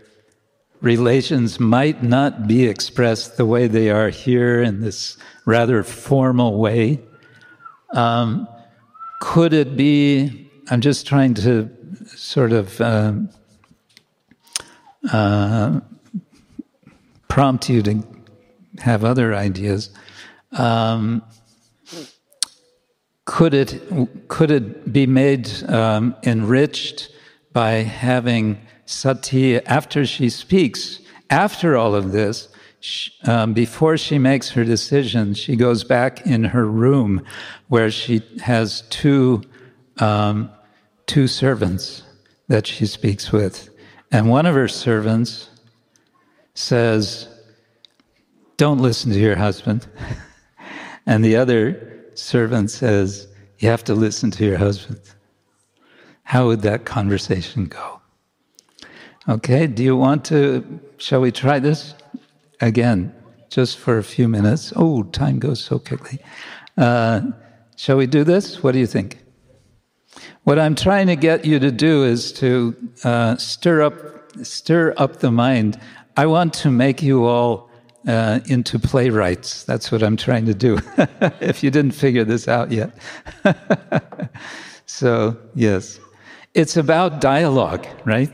relations 0.80 1.60
might 1.60 2.04
not 2.04 2.48
be 2.48 2.66
expressed 2.68 3.36
the 3.36 3.46
way 3.46 3.68
they 3.68 3.90
are 3.90 4.10
here 4.10 4.62
in 4.62 4.80
this 4.80 5.18
rather 5.46 5.84
formal 5.84 6.58
way. 6.58 7.02
Um, 7.94 8.48
could 9.20 9.52
it 9.52 9.76
be? 9.76 10.50
I'm 10.70 10.80
just 10.80 11.06
trying 11.06 11.34
to 11.36 11.70
sort 12.06 12.52
of 12.52 12.80
um, 12.82 13.30
uh, 15.12 15.80
prompt 17.28 17.70
you 17.70 17.82
to 17.84 18.04
have 18.80 19.04
other 19.04 19.34
ideas. 19.34 19.90
Um, 20.52 21.24
could 23.26 23.54
it 23.54 23.82
could 24.30 24.52
it 24.52 24.92
be 24.92 25.06
made 25.06 25.50
um, 25.70 26.16
enriched 26.24 27.12
by 27.52 27.72
having 27.84 28.58
sati 28.86 29.58
after 29.66 30.06
she 30.06 30.30
speaks? 30.30 31.00
After 31.30 31.76
all 31.76 31.94
of 31.94 32.14
this, 32.14 32.48
she, 32.80 33.12
um, 33.26 33.54
before 33.54 33.98
she 33.98 34.18
makes 34.18 34.52
her 34.52 34.64
decision, 34.64 35.34
she 35.34 35.58
goes 35.58 35.84
back 35.84 36.26
in 36.26 36.46
her 36.46 36.66
room 36.66 37.22
where 37.68 37.92
she 37.92 38.22
has 38.42 38.84
two 38.90 39.44
um, 39.98 40.50
two 41.08 41.28
servants 41.28 42.04
that 42.48 42.68
she 42.68 42.86
speaks 42.86 43.32
with, 43.32 43.70
and 44.12 44.30
one 44.30 44.46
of 44.46 44.56
her 44.56 44.68
servants 44.68 45.50
says, 46.54 47.28
Don't 48.58 48.80
listen 48.80 49.12
to 49.12 49.20
your 49.20 49.36
husband. 49.36 49.88
and 51.06 51.24
the 51.24 51.36
other 51.36 52.06
servant 52.14 52.72
says, 52.72 53.28
You 53.60 53.70
have 53.70 53.84
to 53.86 53.96
listen 53.96 54.32
to 54.32 54.46
your 54.46 54.58
husband. 54.58 55.02
How 56.24 56.48
would 56.48 56.62
that 56.62 56.86
conversation 56.86 57.66
go? 57.66 58.02
Okay, 59.30 59.68
do 59.68 59.84
you 59.84 59.96
want 59.96 60.26
to? 60.26 60.80
Shall 60.98 61.22
we 61.22 61.32
try 61.32 61.60
this 61.60 61.96
again, 62.62 63.14
just 63.50 63.78
for 63.78 63.98
a 63.98 64.04
few 64.04 64.28
minutes? 64.28 64.72
Oh, 64.76 65.04
time 65.04 65.40
goes 65.40 65.64
so 65.64 65.80
quickly. 65.80 66.20
Uh, 66.78 67.22
shall 67.76 67.98
we 67.98 68.08
do 68.08 68.24
this? 68.24 68.64
What 68.64 68.72
do 68.72 68.80
you 68.80 68.88
think? 68.88 69.20
What 70.44 70.60
I'm 70.60 70.76
trying 70.76 71.08
to 71.08 71.16
get 71.16 71.46
you 71.46 71.60
to 71.60 71.72
do 71.72 72.04
is 72.04 72.32
to 72.34 72.76
uh, 73.04 73.38
stir 73.38 73.82
up, 73.82 73.96
stir 74.44 74.94
up 74.98 75.18
the 75.18 75.32
mind 75.32 75.80
I 76.18 76.26
want 76.26 76.56
to 76.56 76.72
make 76.72 77.04
you 77.04 77.26
all 77.26 77.70
uh, 78.08 78.40
into 78.48 78.80
playwrights. 78.80 79.64
That's 79.66 79.92
what 79.92 80.02
I'm 80.02 80.18
trying 80.18 80.48
to 80.48 80.56
do. 80.56 80.80
if 81.40 81.62
you 81.62 81.70
didn't 81.70 81.92
figure 81.92 82.24
this 82.24 82.48
out 82.48 82.72
yet. 82.72 82.92
so, 84.88 85.38
yes. 85.54 86.00
It's 86.56 86.76
about 86.76 87.22
dialogue, 87.22 87.86
right? 88.04 88.32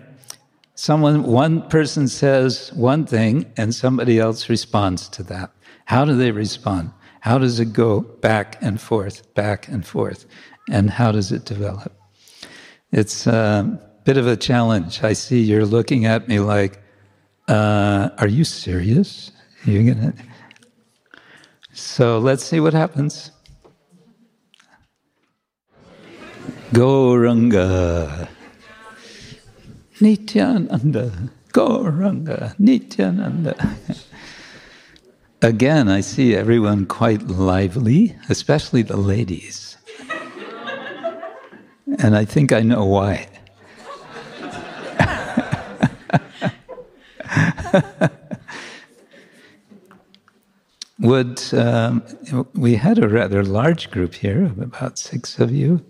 Someone, 0.76 1.24
one 1.24 1.68
person 1.68 2.08
says 2.08 2.72
one 2.72 3.06
thing 3.06 3.52
and 3.58 3.76
somebody 3.76 4.18
else 4.18 4.48
responds 4.48 5.10
to 5.10 5.24
that. 5.24 5.52
How 5.84 6.06
do 6.06 6.16
they 6.16 6.32
respond? 6.32 6.91
How 7.20 7.38
does 7.38 7.60
it 7.60 7.74
go 7.74 8.00
back 8.00 8.58
and 8.62 8.80
forth, 8.80 9.34
back 9.34 9.68
and 9.68 9.86
forth? 9.86 10.26
And 10.70 10.89
how 10.89 11.11
does 11.11 11.32
it 11.32 11.45
develop? 11.45 11.91
It's, 12.91 13.28
a 13.28 13.80
bit 14.03 14.18
of 14.18 14.28
a 14.28 14.36
challenge. 14.36 15.03
I 15.03 15.14
see 15.14 15.41
you're 15.41 15.66
looking 15.66 16.05
at 16.05 16.28
me 16.28 16.39
like, 16.39 16.82
uh, 17.47 18.09
"Are 18.18 18.28
you 18.28 18.43
serious? 18.43 19.32
Are 19.66 19.72
You're 19.72 19.93
gonna?" 19.93 20.14
So 21.74 22.20
let's 22.20 22.43
see 22.43 22.59
what 22.59 22.74
happens. 22.74 23.32
Gauranga. 26.72 28.28
Nityananda. 30.01 31.30
Gauranga. 31.53 32.55
Nityananda. 32.59 33.55
Again, 35.41 35.88
I 35.88 36.01
see 36.01 36.36
everyone 36.36 36.86
quite 36.86 37.28
lively, 37.28 38.16
especially 38.30 38.82
the 38.82 38.97
ladies. 38.97 39.72
And 42.00 42.16
I 42.16 42.26
think 42.26 42.52
I 42.52 42.62
know 42.62 42.86
why. 42.86 43.28
Would 51.00 51.41
um, 51.54 52.04
we 52.54 52.76
had 52.76 52.98
a 52.98 53.10
rather 53.10 53.44
large 53.44 53.91
group 53.91 54.14
here 54.14 54.46
of 54.46 54.60
about 54.60 54.98
six 54.98 55.38
of 55.39 55.52
you? 55.52 55.84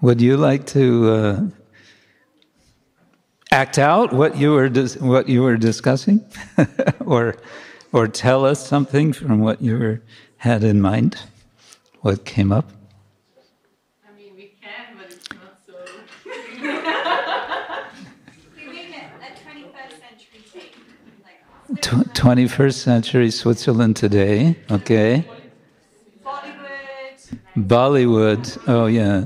Would 0.00 0.20
you 0.22 0.36
like 0.36 0.64
to 0.68 1.10
uh, 1.10 1.40
act 3.50 3.78
out 3.78 4.12
what 4.12 4.38
you 4.38 4.52
were 4.52 4.68
dis- 4.68 4.96
what 4.96 5.28
you 5.28 5.42
were 5.42 5.56
discussing, 5.56 6.24
or 7.04 7.36
or 7.92 8.06
tell 8.06 8.44
us 8.46 8.64
something 8.66 9.12
from 9.12 9.40
what 9.40 9.60
you 9.60 9.76
were, 9.76 10.00
had 10.38 10.62
in 10.62 10.80
mind? 10.80 11.20
What 12.02 12.24
came 12.24 12.52
up? 12.52 12.70
I 14.08 14.12
mean, 14.16 14.34
we 14.36 14.54
can, 14.62 14.96
but 14.96 15.06
it's 15.12 15.28
not 15.32 15.58
so. 15.66 15.72
Tw- 15.74 16.68
21st 21.72 22.74
century 22.74 23.30
Switzerland 23.30 23.96
today, 23.96 24.56
okay. 24.70 25.24
Bollywood. 26.24 27.38
Bollywood, 27.56 28.58
oh 28.66 28.86
yeah. 28.86 29.24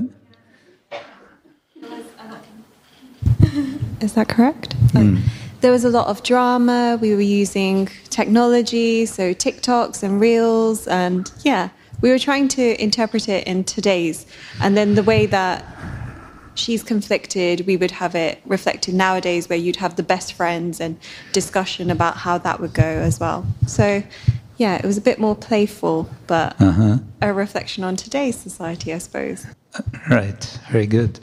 Is 4.01 4.13
that 4.13 4.27
correct? 4.27 4.75
Uh, 4.93 5.15
there 5.61 5.71
was 5.71 5.85
a 5.85 5.89
lot 5.89 6.07
of 6.07 6.23
drama. 6.23 6.99
We 7.01 7.15
were 7.15 7.21
using 7.21 7.87
technology, 8.09 9.05
so 9.05 9.33
TikToks 9.33 10.03
and 10.03 10.19
Reels, 10.19 10.87
and 10.87 11.31
yeah, 11.45 11.69
we 12.01 12.09
were 12.09 12.19
trying 12.19 12.49
to 12.49 12.83
interpret 12.83 13.29
it 13.29 13.47
in 13.47 13.63
today's. 13.63 14.25
And 14.61 14.75
then 14.75 14.95
the 14.95 15.03
way 15.03 15.25
that 15.27 15.65
she's 16.55 16.83
conflicted, 16.83 17.65
we 17.67 17.77
would 17.77 17.91
have 17.91 18.15
it 18.15 18.41
reflected 18.45 18.93
nowadays, 18.93 19.49
where 19.49 19.57
you'd 19.57 19.77
have 19.77 19.95
the 19.95 20.03
best 20.03 20.33
friends 20.33 20.79
and 20.79 20.97
discussion 21.31 21.89
about 21.89 22.17
how 22.17 22.37
that 22.39 22.59
would 22.59 22.73
go 22.73 22.83
as 22.83 23.19
well. 23.19 23.45
So, 23.67 24.03
yeah, 24.57 24.75
it 24.75 24.85
was 24.85 24.97
a 24.97 25.01
bit 25.01 25.19
more 25.19 25.35
playful, 25.35 26.09
but 26.27 26.55
Uh-huh. 26.61 26.99
a 27.21 27.33
reflection 27.33 27.83
on 27.83 27.95
today's 27.95 28.35
society, 28.37 28.93
I 28.93 28.97
suppose. 28.99 29.45
Right, 30.09 30.59
very 30.71 30.85
good. 30.87 31.19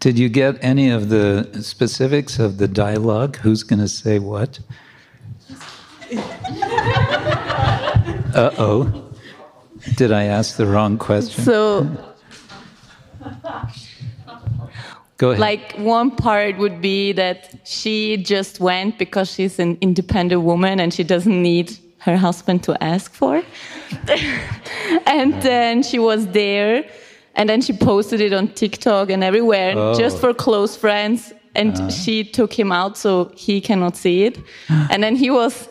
Did 0.00 0.18
you 0.18 0.28
get 0.28 0.56
any 0.62 0.90
of 0.90 1.08
the 1.08 1.48
specifics 1.62 2.38
of 2.38 2.58
the 2.58 2.68
dialogue? 2.68 3.36
Who's 3.38 3.62
going 3.62 3.80
to 3.80 3.88
say 3.88 4.18
what? 4.18 4.58
Uh 8.34 8.50
oh. 8.58 9.10
Did 9.96 10.10
I 10.10 10.24
ask 10.24 10.56
the 10.56 10.66
wrong 10.66 10.98
question? 10.98 11.44
So, 11.44 12.14
Go 15.24 15.30
ahead. 15.30 15.40
like, 15.40 15.66
one 15.98 16.10
part 16.10 16.54
would 16.58 16.78
be 16.80 17.12
that 17.12 17.38
she 17.64 18.16
just 18.34 18.54
went 18.60 18.98
because 18.98 19.26
she's 19.34 19.58
an 19.58 19.72
independent 19.80 20.42
woman 20.50 20.74
and 20.82 20.92
she 20.96 21.04
doesn't 21.14 21.40
need 21.50 21.68
her 22.06 22.16
husband 22.26 22.58
to 22.64 22.72
ask 22.92 23.08
for. 23.20 23.42
and 25.06 25.30
then 25.42 25.82
she 25.82 25.98
was 25.98 26.20
there, 26.40 26.84
and 27.36 27.48
then 27.48 27.60
she 27.66 27.72
posted 27.72 28.20
it 28.20 28.32
on 28.32 28.48
TikTok 28.48 29.10
and 29.14 29.24
everywhere 29.24 29.72
Oh. 29.76 29.94
just 30.02 30.16
for 30.22 30.34
close 30.34 30.72
friends. 30.84 31.32
And 31.54 31.72
uh-huh. 31.76 31.90
she 32.02 32.24
took 32.38 32.52
him 32.52 32.70
out 32.72 32.98
so 32.98 33.10
he 33.46 33.60
cannot 33.60 33.96
see 33.96 34.24
it. 34.28 34.38
and 34.90 35.02
then 35.04 35.14
he 35.16 35.30
was 35.30 35.68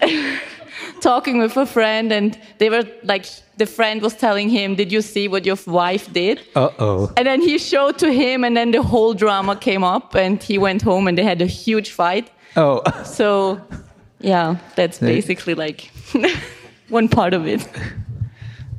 talking 1.00 1.38
with 1.38 1.56
a 1.56 1.66
friend, 1.66 2.12
and 2.12 2.38
they 2.58 2.70
were 2.70 2.84
like, 3.04 3.26
the 3.58 3.66
friend 3.66 4.00
was 4.02 4.14
telling 4.16 4.48
him, 4.48 4.74
Did 4.76 4.90
you 4.92 5.02
see 5.02 5.28
what 5.28 5.44
your 5.46 5.56
wife 5.66 6.12
did? 6.12 6.40
uh 6.56 6.70
oh. 6.78 7.12
And 7.16 7.26
then 7.26 7.40
he 7.40 7.58
showed 7.58 7.98
to 7.98 8.12
him, 8.12 8.44
and 8.44 8.56
then 8.56 8.70
the 8.72 8.82
whole 8.82 9.14
drama 9.14 9.56
came 9.56 9.84
up, 9.84 10.14
and 10.14 10.42
he 10.42 10.58
went 10.58 10.82
home, 10.82 11.08
and 11.08 11.16
they 11.18 11.24
had 11.24 11.40
a 11.42 11.46
huge 11.46 11.90
fight. 11.90 12.30
Oh, 12.56 12.82
So, 13.04 13.60
yeah, 14.20 14.56
that's 14.76 14.98
basically 14.98 15.54
like 15.54 15.90
one 16.88 17.08
part 17.08 17.34
of 17.34 17.46
it. 17.46 17.66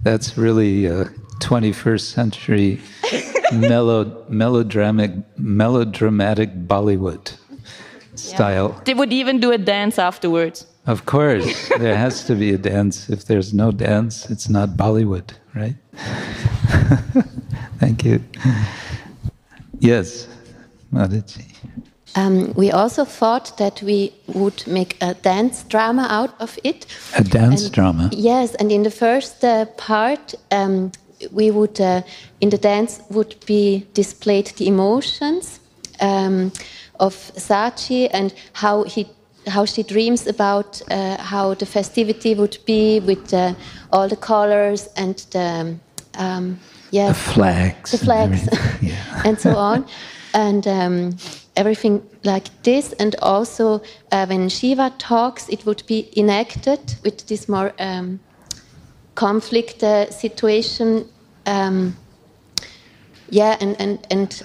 that's 0.04 0.38
really 0.38 0.88
uh, 0.88 1.06
21st 1.40 2.02
century 2.02 2.80
melo- 3.54 4.26
melodramatic, 4.30 5.12
melodramatic 5.38 6.50
Bollywood 6.68 7.36
style. 8.16 8.80
They 8.86 8.94
would 8.94 9.12
even 9.14 9.40
do 9.40 9.52
a 9.52 9.58
dance 9.58 9.98
afterwards. 10.00 10.66
Of 10.86 11.06
course, 11.06 11.70
there 11.80 11.96
has 11.96 12.26
to 12.26 12.36
be 12.36 12.54
a 12.54 12.58
dance. 12.58 13.10
If 13.10 13.26
there's 13.26 13.54
no 13.54 13.72
dance, 13.72 14.30
it's 14.30 14.50
not 14.50 14.70
Bollywood, 14.78 15.32
right? 15.56 15.76
Thank 17.80 18.04
you. 18.04 18.20
Yes, 19.80 20.28
Mataji. 20.92 21.46
Um, 22.16 22.54
we 22.54 22.70
also 22.72 23.06
thought 23.06 23.58
that 23.58 23.82
we 23.82 24.12
would 24.28 24.68
make 24.68 24.98
a 25.02 25.14
dance 25.14 25.64
drama 25.64 26.06
out 26.10 26.36
of 26.40 26.60
it. 26.64 26.86
A 27.18 27.24
dance 27.24 27.64
And- 27.64 27.72
drama. 27.72 28.10
Yes, 28.12 28.54
and 28.56 28.72
in 28.72 28.84
the 28.84 28.92
first 28.92 29.44
uh, 29.44 29.66
part, 29.78 30.36
um, 30.52 30.92
we 31.32 31.50
would 31.50 31.80
uh, 31.80 32.02
in 32.42 32.50
the 32.50 32.58
dance 32.58 33.02
would 33.10 33.36
be 33.46 33.88
displayed 33.94 34.48
the 34.58 34.68
emotions 34.68 35.60
um, 36.02 36.52
of 37.00 37.14
Sati 37.38 38.10
and 38.10 38.34
how 38.54 38.84
he 38.84 39.08
how 39.48 39.66
she 39.66 39.84
dreams 39.84 40.28
about 40.28 40.82
uh, 40.92 41.18
how 41.22 41.54
the 41.54 41.66
festivity 41.66 42.36
would 42.36 42.58
be 42.66 43.00
with 43.00 43.34
uh, 43.34 43.54
all 43.92 44.08
the 44.08 44.16
colors 44.18 44.88
and 44.96 45.16
the 45.32 45.76
um, 46.18 46.60
yeah 46.92 47.08
The 47.08 47.14
flags. 47.14 47.92
the 47.92 47.98
and 47.98 48.06
flags 48.06 48.48
everything. 48.48 48.90
Yeah. 48.90 49.22
and 49.26 49.40
so 49.40 49.56
on, 49.56 49.86
and 50.34 50.68
um, 50.68 51.18
everything 51.56 52.02
like 52.24 52.50
this. 52.64 52.94
And 53.00 53.16
also, 53.22 53.82
uh, 54.12 54.26
when 54.28 54.50
Shiva 54.50 54.92
talks, 54.98 55.50
it 55.50 55.66
would 55.66 55.84
be 55.88 56.10
enacted 56.16 56.80
with 57.04 57.28
this 57.28 57.48
more 57.50 57.74
um, 57.80 58.20
conflict 59.16 59.84
uh, 59.84 60.10
situation. 60.12 61.08
Um, 61.46 61.96
yeah, 63.30 63.58
and 63.60 63.76
and 63.80 64.08
and 64.12 64.44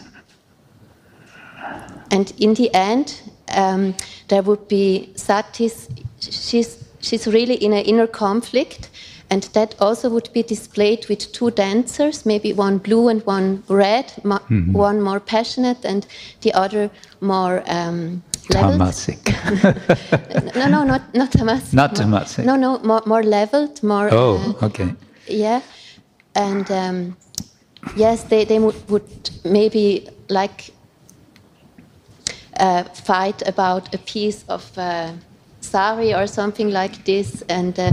and 2.11 2.33
in 2.39 2.55
the 2.55 2.71
end, 2.75 3.21
um, 3.55 3.95
there 4.29 4.43
would 4.43 4.69
be 4.69 5.11
Sati's. 5.15 5.89
She's 6.21 6.85
she's 7.01 7.27
really 7.27 7.55
in 7.55 7.73
an 7.73 7.85
inner 7.85 8.07
conflict, 8.07 8.91
and 9.31 9.43
that 9.53 9.75
also 9.81 10.09
would 10.11 10.31
be 10.33 10.43
displayed 10.43 11.07
with 11.09 11.33
two 11.33 11.51
dancers, 11.51 12.27
maybe 12.27 12.53
one 12.53 12.79
blue 12.79 13.09
and 13.09 13.25
one 13.27 13.63
red, 13.69 14.13
mo- 14.25 14.43
one 14.73 15.01
more 15.01 15.21
passionate 15.21 15.85
and 15.85 16.07
the 16.41 16.53
other 16.55 16.91
more 17.21 17.63
um, 17.67 18.23
leveled. 18.51 18.81
Tamasic. 18.81 20.55
No, 20.57 20.67
no, 20.69 20.85
not 20.85 21.03
not 21.15 21.31
tamasic. 21.31 21.75
Not 21.75 21.95
tamasic. 21.95 22.45
No, 22.45 22.57
no, 22.57 22.79
more, 22.79 23.03
more 23.07 23.23
leveled, 23.23 23.83
more. 23.83 24.09
Oh, 24.13 24.57
uh, 24.61 24.67
okay. 24.67 24.95
yeah, 25.27 25.61
and 26.35 26.71
um, 26.71 27.17
yes, 27.97 28.25
they 28.25 28.45
they 28.45 28.59
would, 28.59 28.75
would 28.89 29.31
maybe 29.45 30.09
like 30.29 30.73
uh, 32.59 32.85
fight 32.85 33.47
about 33.49 33.95
a 33.95 33.99
piece 33.99 34.45
of 34.49 34.77
uh, 34.79 35.13
sari 35.61 36.15
or 36.15 36.27
something 36.27 36.71
like 36.71 37.05
this, 37.05 37.43
and 37.49 37.79
uh, 37.79 37.93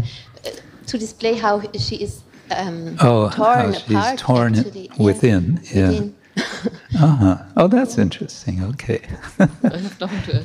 to 0.88 0.97
display 0.97 1.34
how 1.36 1.61
she 1.78 1.95
is 1.97 2.24
um, 2.51 2.97
Oh, 3.01 3.30
torn 3.30 3.59
how 3.59 3.72
she's 3.72 3.89
apart. 3.91 4.20
torn 4.20 4.55
actually. 4.55 4.89
Within. 4.99 5.59
Yeah. 5.74 5.88
within. 5.89 6.16
Uh-huh. 6.97 7.38
Oh, 7.57 7.68
that's 7.68 7.97
interesting. 7.97 8.63
Okay. 8.63 8.99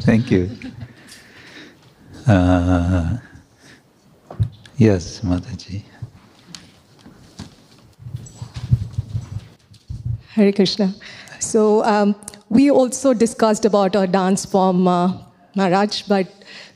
Thank 0.03 0.31
you. 0.31 0.51
Uh, 2.27 3.17
yes, 4.77 5.21
Mataji. 5.21 5.83
Hare 10.35 10.53
Krishna. 10.53 10.93
So 11.39 11.85
um, 11.85 12.15
we 12.51 12.71
also 12.71 13.15
discussed 13.15 13.65
about 13.65 13.97
our 13.97 14.07
dance 14.07 14.45
form, 14.45 14.87
uh, 14.87 15.13
Maharaj, 15.57 16.03
but 16.03 16.27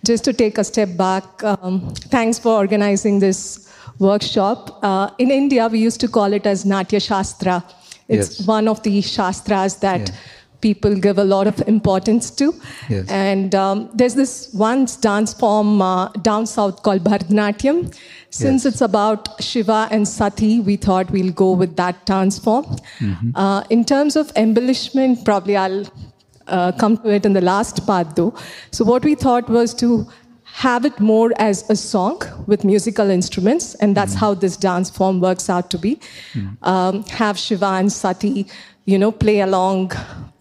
just 0.05 0.25
to 0.25 0.33
take 0.33 0.59
a 0.59 0.65
step 0.65 0.97
back, 0.97 1.25
um, 1.45 1.93
thanks 2.15 2.39
for 2.39 2.53
organizing 2.57 3.19
this 3.19 3.69
workshop. 3.99 4.79
Uh, 4.83 5.11
in 5.19 5.31
India, 5.31 5.67
we 5.69 5.79
used 5.81 6.01
to 6.01 6.09
call 6.09 6.33
it 6.33 6.47
as 6.47 6.65
Natya 6.65 7.01
Shastra, 7.01 7.63
It's 8.07 8.41
Yes. 8.41 8.47
one 8.47 8.69
of 8.69 8.83
the 8.83 9.01
shastras 9.01 9.77
that 9.83 10.01
Yeah. 10.09 10.15
people 10.61 10.95
give 11.05 11.19
a 11.23 11.25
lot 11.25 11.47
of 11.47 11.63
importance 11.67 12.27
to. 12.41 12.49
Yes. 12.91 13.07
And 13.09 13.55
um, 13.55 13.89
there's 13.95 14.15
this 14.15 14.33
one 14.53 14.87
dance 15.01 15.33
form 15.33 15.81
uh, 15.81 16.09
down 16.29 16.47
south 16.47 16.83
called 16.83 17.03
Bharatanatyam. 17.03 17.79
Since 18.37 18.65
Yes. 18.65 18.73
it's 18.73 18.81
about 18.81 19.29
Shiva 19.49 19.81
and 19.97 20.09
Sati, 20.09 20.61
we 20.69 20.77
thought 20.77 21.11
we'll 21.17 21.33
go 21.41 21.53
with 21.53 21.77
that 21.77 22.05
dance 22.07 22.39
form. 22.47 22.65
Mm-hmm. 22.99 23.31
Uh, 23.35 23.63
in 23.71 23.85
terms 23.85 24.17
of 24.17 24.33
embellishment, 24.45 25.25
probably 25.25 25.57
I'll 25.57 25.85
uh, 26.49 26.73
come 26.73 26.97
to 27.05 27.11
it 27.19 27.25
in 27.25 27.33
the 27.35 27.41
last 27.41 27.87
part 27.87 28.17
though. 28.17 28.35
So, 28.73 28.85
what 28.85 29.05
we 29.05 29.15
thought 29.15 29.49
was 29.49 29.75
to 29.75 30.07
have 30.65 30.85
it 30.85 30.99
more 31.01 31.31
as 31.39 31.63
a 31.71 31.77
song 31.77 32.21
with 32.47 32.65
musical 32.65 33.09
instruments, 33.11 33.75
and 33.77 33.97
that's 33.97 34.15
how 34.15 34.35
this 34.35 34.57
dance 34.57 34.91
form 34.99 35.21
works 35.21 35.49
out 35.49 35.71
to 35.71 35.79
be. 35.79 35.99
Um, 36.63 37.03
have 37.23 37.39
Shiva 37.39 37.67
and 37.79 37.93
Sati, 37.93 38.47
you 38.85 38.99
know, 38.99 39.11
play 39.13 39.41
along. 39.41 39.93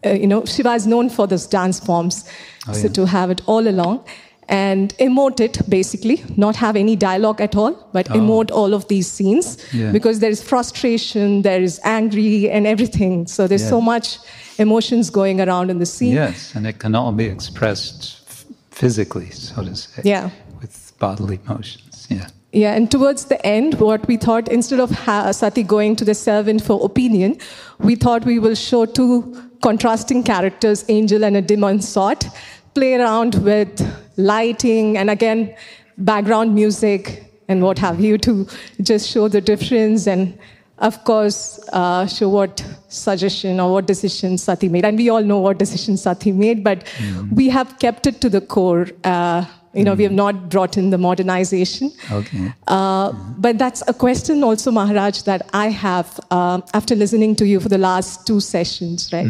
Uh, 0.06 0.10
you 0.24 0.28
know, 0.28 0.44
Shiva 0.46 0.74
is 0.74 0.86
known 0.88 1.10
for 1.10 1.28
those 1.28 1.48
dance 1.48 1.80
forms, 1.80 2.26
Oh, 2.68 2.74
so 2.74 2.88
yeah. 2.88 2.94
to 2.94 3.06
have 3.06 3.30
it 3.32 3.42
all 3.46 3.68
along. 3.68 4.04
And 4.50 4.94
emote 5.00 5.40
it 5.40 5.58
basically, 5.70 6.24
not 6.36 6.56
have 6.58 6.76
any 6.76 6.96
dialogue 6.96 7.40
at 7.42 7.56
all, 7.56 7.74
but 7.94 8.10
Oh. 8.12 8.16
emote 8.16 8.52
all 8.52 8.74
of 8.74 8.88
these 8.88 9.08
scenes 9.10 9.58
Yeah. 9.72 9.92
because 9.92 10.20
there 10.20 10.30
is 10.32 10.42
frustration, 10.42 11.42
there 11.44 11.62
is 11.62 11.80
angry, 11.84 12.50
and 12.52 12.68
everything. 12.68 13.26
So 13.28 13.48
there's 13.48 13.64
Yeah. 13.64 13.70
so 13.70 13.82
much 13.82 14.20
emotions 14.60 15.10
going 15.10 15.40
around 15.42 15.70
in 15.72 15.80
the 15.80 15.86
scene. 15.86 16.14
Yes, 16.14 16.52
and 16.56 16.68
it 16.68 16.78
can 16.80 16.94
all 16.96 17.12
be 17.14 17.26
expressed 17.26 18.18
f- 18.30 18.46
physically, 18.72 19.30
so 19.32 19.64
to 19.64 19.76
say. 19.76 20.02
Yeah. 20.04 20.30
With 20.62 20.92
bodily 21.00 21.40
motions. 21.48 22.08
Yeah. 22.10 22.28
Yeah, 22.52 22.76
and 22.76 22.92
towards 22.92 23.26
the 23.26 23.44
end, 23.46 23.76
what 23.80 24.08
we 24.08 24.16
thought, 24.18 24.48
instead 24.50 24.80
of 24.80 24.92
ha- 24.92 25.32
Sati 25.32 25.64
going 25.64 25.96
to 25.96 26.06
the 26.06 26.14
servant 26.14 26.62
for 26.62 26.84
opinion, 26.86 27.38
we 27.80 27.96
thought 27.96 28.26
we 28.26 28.38
will 28.40 28.54
show 28.56 28.86
two 28.86 29.24
contrasting 29.62 30.22
characters, 30.22 30.84
angel 30.90 31.24
and 31.24 31.36
a 31.38 31.42
demon 31.42 31.82
sort, 31.82 32.28
play 32.74 32.96
around 32.96 33.36
with 33.44 33.82
lighting 34.18 34.98
and 34.98 35.10
again, 35.10 35.56
background 35.98 36.56
music 36.56 37.32
and 37.48 37.62
what 37.62 37.78
have 37.78 38.00
you 38.00 38.18
to 38.18 38.48
just 38.82 39.10
show 39.10 39.28
the 39.28 39.42
difference 39.42 40.08
and, 40.08 40.38
of 40.80 41.04
course, 41.04 41.60
uh, 41.74 42.08
show 42.08 42.30
what 42.30 42.66
suggestion 42.88 43.60
or 43.60 43.74
what 43.74 43.86
decision 43.86 44.38
Sati 44.38 44.70
made. 44.70 44.86
And 44.86 44.98
we 44.98 45.10
all 45.10 45.24
know 45.24 45.40
what 45.40 45.60
decision 45.60 45.98
Sati 45.98 46.32
made, 46.32 46.64
but 46.64 46.84
we 47.32 47.50
have 47.50 47.78
kept 47.80 48.08
it 48.08 48.22
to 48.22 48.30
the 48.30 48.42
core. 48.42 48.88
Uh, 49.04 49.46
you 49.74 49.84
know, 49.84 49.96
we 49.96 50.04
have 50.04 50.12
not 50.12 50.50
brought 50.50 50.78
in 50.78 50.92
the 50.92 50.98
modernization. 51.00 51.92
Okay. 52.12 52.54
Uh, 52.68 53.12
but 53.40 53.58
that's 53.58 53.82
a 53.88 53.94
question 53.94 54.44
also, 54.44 54.72
Maharaj, 54.72 55.24
that 55.24 55.50
I 55.52 55.70
have 55.70 56.20
uh, 56.30 56.62
after 56.74 56.96
listening 56.96 57.36
to 57.38 57.46
you 57.46 57.60
for 57.60 57.70
the 57.70 57.80
last 57.80 58.28
two 58.28 58.40
sessions, 58.40 59.12
right? 59.12 59.26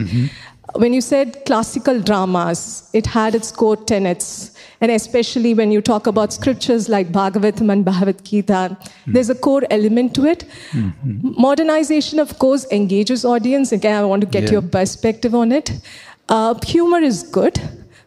When 0.75 0.91
you 0.93 1.01
said 1.01 1.45
classical 1.45 1.99
dramas, 2.01 2.89
it 2.93 3.05
had 3.05 3.35
its 3.35 3.51
core 3.51 3.75
tenets. 3.77 4.51
And 4.81 4.91
especially 4.91 5.53
when 5.53 5.71
you 5.71 5.81
talk 5.81 6.07
about 6.07 6.33
scriptures 6.33 6.89
like 6.89 7.11
Bhagavatam 7.11 7.71
and 7.71 7.85
Bhagavad 7.85 8.23
Gita, 8.25 8.75
there's 9.05 9.29
a 9.29 9.35
core 9.35 9.61
element 9.69 10.15
to 10.15 10.25
it. 10.25 10.45
Modernization, 11.21 12.19
of 12.19 12.37
course, 12.39 12.65
engages 12.71 13.23
audience. 13.23 13.71
Again, 13.71 13.95
I 14.01 14.05
want 14.05 14.21
to 14.21 14.27
get 14.27 14.43
Yeah. 14.45 14.51
your 14.53 14.61
perspective 14.61 15.35
on 15.35 15.51
it. 15.51 15.71
Uh, 16.27 16.55
humor 16.65 16.99
is 16.99 17.23
good. 17.23 17.59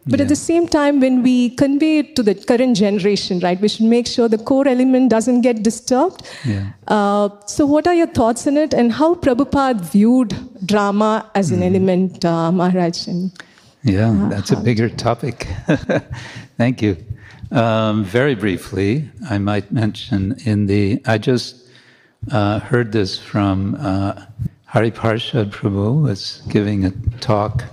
But 0.07 0.21
at 0.21 0.27
the 0.29 0.35
same 0.35 0.67
time, 0.67 0.99
when 0.99 1.21
we 1.21 1.49
convey 1.49 1.99
it 1.99 2.15
to 2.15 2.23
the 2.23 2.35
current 2.35 2.77
generation, 2.77 3.39
right, 3.39 3.59
we 3.59 3.67
should 3.67 3.85
make 3.85 4.07
sure 4.07 4.27
the 4.29 4.37
core 4.37 4.67
element 4.67 5.09
doesn't 5.09 5.41
get 5.41 5.63
disturbed. 5.63 6.27
Yeah. 6.45 6.71
Uh, 6.87 7.29
so, 7.45 7.65
what 7.65 7.87
are 7.87 7.93
your 7.93 8.07
thoughts 8.07 8.47
on 8.47 8.57
it, 8.57 8.73
and 8.73 8.91
how 8.91 9.15
Prabhupada 9.15 9.81
viewed 9.81 10.35
drama 10.65 11.29
as 11.35 11.51
an 11.51 11.61
element, 11.61 12.23
uh, 12.23 12.51
Maharaj? 12.51 13.07
Yeah, 13.83 14.27
that's 14.29 14.51
a 14.51 14.57
bigger 14.57 14.89
topic. 14.89 15.47
Thank 16.57 16.81
you. 16.81 16.97
Um, 17.51 18.03
very 18.03 18.35
briefly, 18.35 19.09
I 19.29 19.37
might 19.37 19.71
mention 19.71 20.37
in 20.45 20.65
the, 20.67 21.01
I 21.05 21.17
just 21.17 21.67
uh, 22.31 22.59
heard 22.59 22.91
this 22.91 23.17
from 23.17 23.75
uh, 23.79 24.25
Hari 24.65 24.91
Parshad 24.91 25.51
Prabhu 25.51 26.03
was 26.03 26.41
giving 26.49 26.83
a 26.83 26.91
talk 27.21 27.63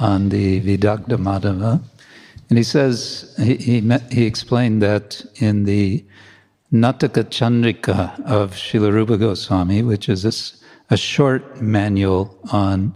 on 0.00 0.28
the 0.28 0.60
Vidagdha 0.60 1.16
Madhava. 1.16 1.82
And 2.48 2.58
he 2.58 2.64
says, 2.64 3.34
he, 3.38 3.56
he, 3.56 3.98
he 4.10 4.26
explained 4.26 4.82
that 4.82 5.24
in 5.36 5.64
the 5.64 6.04
Nataka 6.72 7.24
Chandrika 7.24 8.20
of 8.24 8.52
Srila 8.52 8.92
Rupa 8.92 9.16
Goswami, 9.16 9.82
which 9.82 10.08
is 10.08 10.24
a, 10.24 10.94
a 10.94 10.96
short 10.96 11.60
manual 11.60 12.36
on 12.52 12.94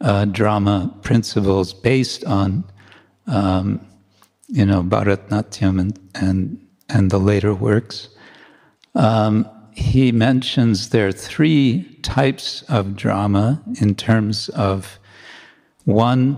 uh, 0.00 0.24
drama 0.24 0.92
principles 1.02 1.72
based 1.72 2.24
on, 2.24 2.64
um, 3.28 3.80
you 4.48 4.66
know, 4.66 4.82
Bharatnatyam 4.82 5.80
and, 5.80 5.98
and, 6.14 6.66
and 6.88 7.10
the 7.10 7.18
later 7.18 7.54
works. 7.54 8.08
Um, 8.94 9.48
he 9.72 10.12
mentions 10.12 10.90
there 10.90 11.08
are 11.08 11.12
three 11.12 11.98
types 12.02 12.62
of 12.68 12.94
drama 12.96 13.62
in 13.80 13.94
terms 13.94 14.48
of 14.50 14.98
one, 15.84 16.34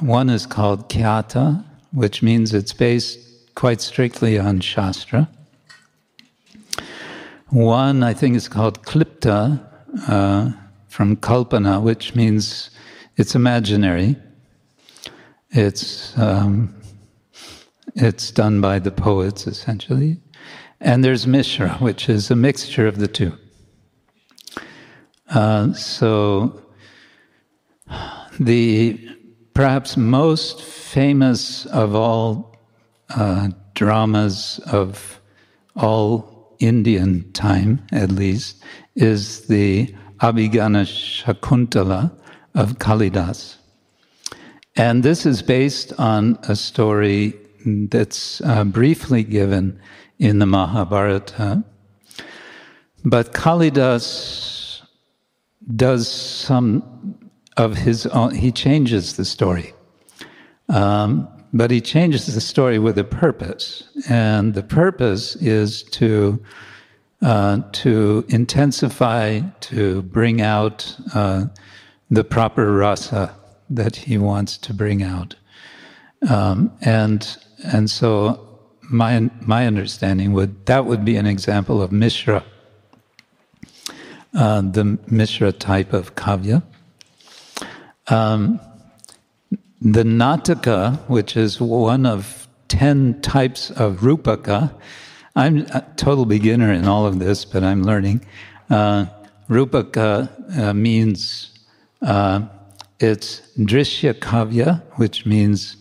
one 0.00 0.28
is 0.28 0.46
called 0.46 0.88
Khyata, 0.88 1.64
which 1.92 2.22
means 2.22 2.52
it's 2.52 2.72
based 2.72 3.18
quite 3.54 3.80
strictly 3.80 4.38
on 4.38 4.60
Shastra. 4.60 5.28
One, 7.50 8.02
I 8.02 8.12
think, 8.12 8.36
is 8.36 8.48
called 8.48 8.84
Klipta, 8.84 9.64
uh, 10.06 10.50
from 10.88 11.16
Kalpana, 11.16 11.80
which 11.82 12.14
means 12.14 12.70
it's 13.16 13.34
imaginary. 13.34 14.16
It's, 15.50 16.16
um, 16.18 16.74
it's 17.94 18.30
done 18.30 18.60
by 18.60 18.78
the 18.78 18.90
poets, 18.90 19.46
essentially. 19.46 20.18
And 20.80 21.02
there's 21.02 21.26
Mishra, 21.26 21.70
which 21.78 22.08
is 22.08 22.30
a 22.30 22.36
mixture 22.36 22.86
of 22.86 22.98
the 22.98 23.08
two. 23.08 23.32
Uh, 25.30 25.72
so, 25.72 26.62
the 28.38 28.98
perhaps 29.54 29.96
most 29.96 30.62
famous 30.62 31.66
of 31.66 31.94
all 31.94 32.56
uh, 33.10 33.50
dramas 33.74 34.60
of 34.66 35.20
all 35.76 36.56
Indian 36.58 37.30
time, 37.32 37.84
at 37.92 38.10
least, 38.10 38.62
is 38.94 39.46
the 39.46 39.94
Abhijnana 40.20 40.84
Shakuntala 40.84 42.12
of 42.54 42.78
Kalidas. 42.78 43.56
And 44.76 45.02
this 45.02 45.26
is 45.26 45.42
based 45.42 45.92
on 45.98 46.38
a 46.42 46.56
story 46.56 47.34
that's 47.64 48.40
uh, 48.42 48.64
briefly 48.64 49.24
given 49.24 49.80
in 50.18 50.38
the 50.38 50.46
Mahabharata. 50.46 51.64
But 53.04 53.32
Kalidas 53.32 54.82
does 55.74 56.08
some 56.08 57.17
of 57.58 57.76
his 57.76 58.06
own, 58.06 58.34
he 58.34 58.52
changes 58.52 59.16
the 59.16 59.24
story. 59.24 59.74
Um, 60.68 61.28
but 61.52 61.70
he 61.70 61.80
changes 61.80 62.26
the 62.26 62.40
story 62.40 62.78
with 62.78 62.98
a 62.98 63.04
purpose. 63.04 63.88
And 64.08 64.54
the 64.54 64.62
purpose 64.62 65.34
is 65.36 65.82
to, 65.82 66.42
uh, 67.22 67.62
to 67.72 68.24
intensify, 68.28 69.40
to 69.60 70.02
bring 70.02 70.40
out 70.40 70.96
uh, 71.14 71.46
the 72.10 72.24
proper 72.24 72.72
rasa 72.72 73.34
that 73.70 73.96
he 73.96 74.18
wants 74.18 74.56
to 74.58 74.74
bring 74.74 75.02
out. 75.02 75.34
Um, 76.28 76.72
and, 76.82 77.36
and 77.64 77.90
so 77.90 78.60
my, 78.82 79.30
my 79.40 79.66
understanding 79.66 80.32
would, 80.32 80.66
that 80.66 80.86
would 80.86 81.04
be 81.04 81.16
an 81.16 81.26
example 81.26 81.82
of 81.82 81.92
Mishra, 81.92 82.44
uh, 84.34 84.60
the 84.62 84.98
Mishra 85.06 85.52
type 85.52 85.92
of 85.92 86.14
kavya. 86.14 86.62
Um, 88.10 88.60
the 89.80 90.02
Nataka, 90.02 90.98
which 91.08 91.36
is 91.36 91.60
one 91.60 92.06
of 92.06 92.48
10 92.68 93.20
types 93.20 93.70
of 93.70 93.98
Rupaka, 93.98 94.72
I'm 95.36 95.58
a 95.58 95.86
total 95.96 96.24
beginner 96.24 96.72
in 96.72 96.88
all 96.88 97.06
of 97.06 97.20
this, 97.20 97.44
but 97.44 97.62
I'm 97.62 97.84
learning. 97.84 98.24
Uh, 98.68 99.06
rupaka 99.48 100.58
uh, 100.58 100.74
means 100.74 101.52
uh, 102.02 102.42
it's 102.98 103.40
Drishya 103.56 104.14
Kavya, 104.14 104.82
which 104.96 105.26
means 105.26 105.76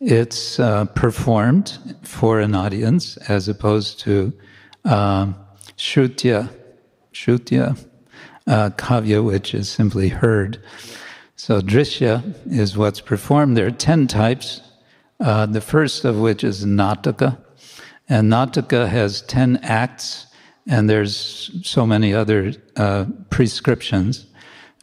it's 0.00 0.58
uh, 0.58 0.86
performed 0.86 1.78
for 2.02 2.40
an 2.40 2.54
audience 2.54 3.16
as 3.28 3.48
opposed 3.48 4.00
to 4.00 4.32
um, 4.84 5.34
Shrutya, 5.76 6.48
Shrutya 7.12 7.78
uh, 8.46 8.70
Kavya, 8.70 9.22
which 9.22 9.54
is 9.54 9.68
simply 9.68 10.08
heard. 10.08 10.62
So 11.38 11.60
Drishya 11.60 12.34
is 12.50 12.76
what's 12.76 13.00
performed. 13.00 13.56
There 13.56 13.68
are 13.68 13.70
10 13.70 14.08
types, 14.08 14.60
uh, 15.20 15.46
the 15.46 15.60
first 15.60 16.04
of 16.04 16.18
which 16.18 16.42
is 16.42 16.64
Nataka. 16.64 17.38
And 18.08 18.30
Nataka 18.30 18.88
has 18.88 19.22
10 19.22 19.60
acts, 19.62 20.26
and 20.66 20.90
there's 20.90 21.52
so 21.62 21.86
many 21.86 22.12
other 22.12 22.54
uh, 22.76 23.06
prescriptions. 23.30 24.26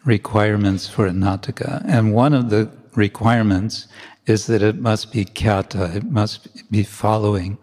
requirements 0.05 0.87
for 0.87 1.07
a 1.07 1.11
Nataka. 1.11 1.83
And 1.85 2.13
one 2.13 2.33
of 2.33 2.49
the 2.51 2.69
requirements 2.95 3.87
is 4.27 4.45
that 4.45 4.61
it 4.61 4.79
must 4.79 5.11
be 5.11 5.25
khyata, 5.25 5.95
it 5.95 6.05
must 6.05 6.71
be 6.71 6.83
following 6.83 7.57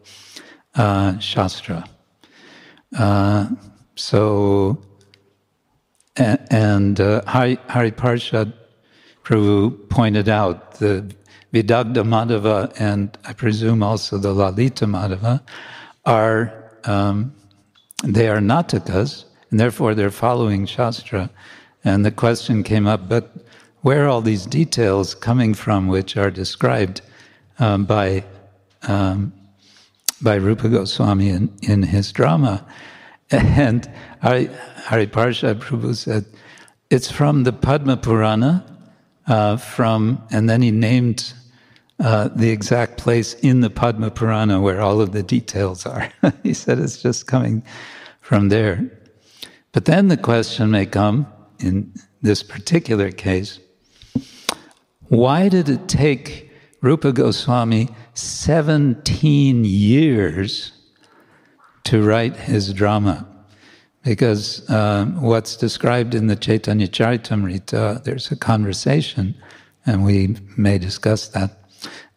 uh, 0.75 1.19
Shastra. 1.21 1.89
Uh, 2.99 3.49
so, 3.95 4.83
and, 6.17 6.41
and 6.51 7.01
uh, 7.01 7.23
Hari, 7.27 7.59
Hari 7.69 7.93
Parshad 7.93 8.53
Prabhu 9.25 9.89
pointed 9.89 10.29
out 10.29 10.75
the 10.75 11.15
Vidagdha 11.53 12.03
Madhava 12.03 12.73
and 12.81 13.17
I 13.25 13.33
presume 13.33 13.83
also 13.83 14.19
the 14.19 14.33
Lalita 14.33 14.87
Madhava 14.87 15.43
are, 16.05 16.79
um, 16.85 17.35
they 18.03 18.29
are 18.29 18.39
Natakas, 18.39 19.25
and 19.51 19.61
therefore 19.61 19.95
they're 19.95 20.11
following 20.11 20.67
Shastra. 20.67 21.31
And 21.85 22.05
the 22.05 22.11
question 22.11 22.63
came 22.63 22.87
up, 22.87 23.09
but 23.09 23.35
where 23.83 24.05
are 24.05 24.09
all 24.09 24.23
these 24.23 24.47
details 24.47 25.15
coming 25.15 25.55
from 25.55 25.89
which 25.89 26.17
are 26.17 26.31
described 26.31 27.03
um, 27.59 27.85
by, 27.85 28.25
um, 28.83 29.33
by 30.23 30.37
Rupa 30.37 30.69
Goswami 30.69 31.29
in, 31.29 31.53
in 31.63 31.83
his 31.83 32.13
drama? 32.13 32.67
And 33.31 33.91
Hari, 34.21 34.51
Hari 34.85 35.07
Parsha 35.07 35.55
Prabhu 35.55 35.97
said, 35.97 36.27
it's 36.91 37.11
from 37.11 37.45
the 37.45 37.53
Padma 37.53 37.97
Purana, 37.97 38.72
uh, 39.27 39.57
from, 39.57 40.23
and 40.31 40.49
then 40.49 40.63
he 40.63 40.71
named 40.71 41.33
uh, 42.01 42.29
the 42.35 42.51
exact 42.51 42.99
place 42.99 43.35
in 43.35 43.61
the 43.61 43.71
Padma 43.71 44.11
Purana 44.11 44.61
where 44.61 44.81
all 44.81 45.01
of 45.01 45.13
the 45.13 45.23
details 45.23 45.87
are. 45.87 46.11
he 46.43 46.55
said 46.55 46.79
it's 46.79 47.01
just 47.01 47.27
coming 47.27 47.63
from 48.21 48.49
there. 48.49 48.91
But 49.73 49.85
then 49.85 50.09
the 50.09 50.17
question 50.17 50.71
may 50.71 50.87
come 50.87 51.27
in 51.59 51.93
this 52.23 52.43
particular 52.43 53.11
case 53.11 53.59
why 55.13 55.51
did 55.51 55.69
it 55.69 55.89
take 55.89 56.51
Rupa 56.81 57.13
Goswami 57.13 57.91
17 58.15 59.63
years 59.63 60.73
to 61.85 62.03
write 62.03 62.35
his 62.35 62.73
drama? 62.73 63.29
Because 64.05 64.69
um, 64.69 65.23
what's 65.23 65.57
described 65.57 66.15
in 66.15 66.27
the 66.27 66.37
Chaitanya 66.37 66.89
Charitamrita, 66.89 68.03
there's 68.03 68.31
a 68.33 68.37
conversation, 68.37 69.35
and 69.87 70.05
we 70.05 70.37
may 70.57 70.79
discuss 70.79 71.29
that. 71.29 71.59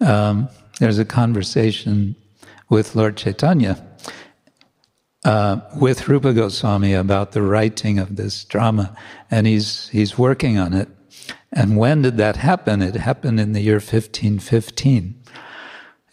Um, 0.02 0.50
there's 0.80 1.00
a 1.00 1.06
conversation 1.06 2.16
with 2.70 2.96
Lord 2.96 3.18
Chaitanya 3.18 3.86
uh, 5.26 5.60
with 5.76 6.08
Rupa 6.08 6.34
Goswami 6.34 6.94
about 6.94 7.32
the 7.32 7.42
writing 7.42 8.00
of 8.00 8.16
this 8.16 8.46
drama, 8.46 8.96
and 9.32 9.48
he's 9.48 9.90
he's 9.90 10.18
working 10.18 10.58
on 10.58 10.74
it. 10.74 10.88
And 11.52 11.78
when 11.78 12.04
did 12.04 12.18
that 12.18 12.36
happen? 12.36 12.82
It 12.82 12.96
happened 12.96 13.40
in 13.40 13.54
the 13.54 13.62
year 13.62 13.76
1515. 13.76 15.24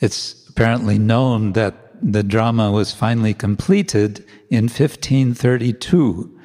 It's 0.01 0.49
apparently 0.49 0.99
known 0.99 1.53
that 1.53 1.82
the 2.03 2.23
drama 2.23 2.71
was 2.73 2.93
finally 2.93 3.33
completed 3.33 4.25
in 4.51 4.65
1532, 4.65 6.39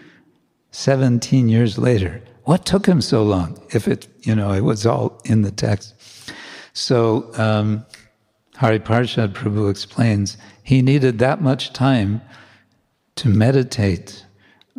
17 0.72 1.50
years 1.50 1.78
later. 1.78 2.22
What 2.44 2.66
took 2.66 2.86
him 2.86 3.02
so 3.02 3.24
long? 3.24 3.62
If 3.74 3.88
it, 3.88 4.08
you 4.22 4.36
know, 4.36 4.54
it 4.54 4.62
was 4.62 4.86
all 4.86 5.20
in 5.26 5.42
the 5.42 5.52
text. 5.52 5.96
So 6.74 7.32
um, 7.36 7.86
Hari 8.56 8.80
Parshad 8.80 9.34
Prabhu 9.34 9.70
explains 9.70 10.38
he 10.64 10.82
needed 10.82 11.20
that 11.20 11.42
much 11.42 11.74
time 11.74 12.22
to 13.16 13.30
meditate 13.30 14.26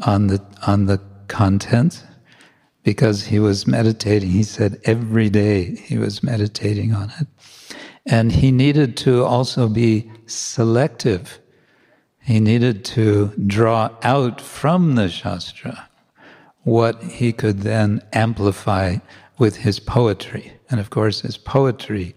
on 0.03 0.29
the 0.29 0.41
on 0.67 0.87
the 0.87 1.01
content 1.27 2.05
because 2.85 3.27
he 3.27 3.39
was 3.39 3.67
meditating. 3.67 4.31
He 4.31 4.45
said 4.45 4.81
every 4.85 5.29
day 5.29 5.75
he 5.77 5.99
was 5.99 6.23
meditating 6.23 6.95
on 6.95 7.13
it. 7.21 7.27
And 8.11 8.33
he 8.33 8.51
needed 8.51 8.97
to 8.99 9.25
also 9.25 9.69
be 9.69 10.11
selective. 10.27 11.39
He 12.21 12.41
needed 12.41 12.85
to 12.87 13.33
draw 13.47 13.91
out 14.03 14.41
from 14.41 14.95
the 14.95 15.09
Shastra 15.09 15.89
what 16.63 17.03
he 17.03 17.33
could 17.33 17.61
then 17.61 18.03
amplify 18.13 18.97
with 19.39 19.57
his 19.57 19.81
poetry. 19.81 20.53
And 20.71 20.81
of 20.81 20.91
course, 20.91 21.21
his 21.23 21.39
poetry 21.39 22.15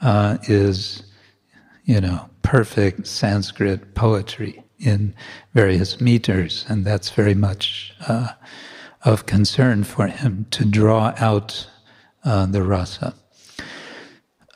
uh, 0.00 0.38
is, 0.48 1.02
you 1.84 2.00
know, 2.00 2.28
perfect 2.42 3.06
Sanskrit 3.06 3.94
poetry 3.94 4.62
in 4.78 5.14
various 5.54 6.00
meters, 6.00 6.64
and 6.68 6.84
that's 6.84 7.10
very 7.10 7.34
much 7.34 7.94
uh, 8.06 8.28
of 9.02 9.26
concern 9.26 9.84
for 9.84 10.06
him 10.06 10.46
to 10.50 10.64
draw 10.64 11.14
out 11.18 11.68
uh, 12.24 12.46
the 12.46 12.62
rasa. 12.62 13.14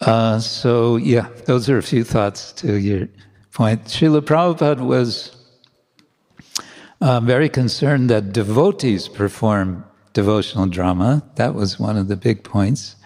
Uh, 0.01 0.39
so, 0.39 0.97
yeah, 0.97 1.29
those 1.47 1.69
are 1.69 1.79
a 1.79 1.83
few 1.83 2.05
thoughts 2.05 2.53
to 2.53 2.79
your 2.79 3.09
point. 3.53 3.85
Srila 3.85 4.21
Prabhupada 4.21 4.81
was 4.81 5.37
uh, 7.01 7.21
very 7.21 7.49
concerned 7.49 8.09
that 8.11 8.33
devotees 8.33 9.09
perform 9.09 9.85
devotional 10.13 10.67
drama. 10.67 11.25
That 11.35 11.55
was 11.55 11.79
one 11.79 11.97
of 11.97 12.09
the 12.09 12.17
big 12.17 12.45
points. 12.45 12.97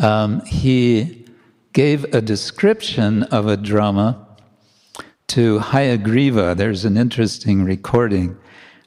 Um, 0.00 0.44
he 0.44 1.26
gave 1.72 2.04
a 2.14 2.20
description 2.20 3.24
of 3.24 3.46
a 3.46 3.56
drama 3.56 4.26
to 5.28 5.58
Hayagriva. 5.58 6.56
There's 6.56 6.84
an 6.84 6.96
interesting 6.96 7.64
recording. 7.64 8.36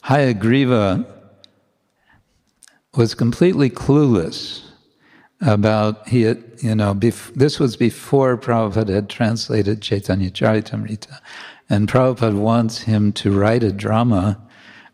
Hayagriva 0.05 1.05
was 2.95 3.13
completely 3.13 3.69
clueless 3.69 4.70
about 5.41 6.07
he 6.07 6.21
had, 6.23 6.43
you 6.59 6.75
know 6.75 6.93
bef- 6.93 7.33
this 7.33 7.59
was 7.59 7.75
before 7.75 8.37
Prabhupada 8.37 8.93
had 8.93 9.09
translated 9.09 9.81
Chaitanya 9.81 10.29
Charitamrita, 10.29 11.19
and 11.69 11.87
Prabhupada 11.87 12.37
wants 12.37 12.79
him 12.79 13.11
to 13.13 13.37
write 13.37 13.63
a 13.63 13.71
drama 13.71 14.39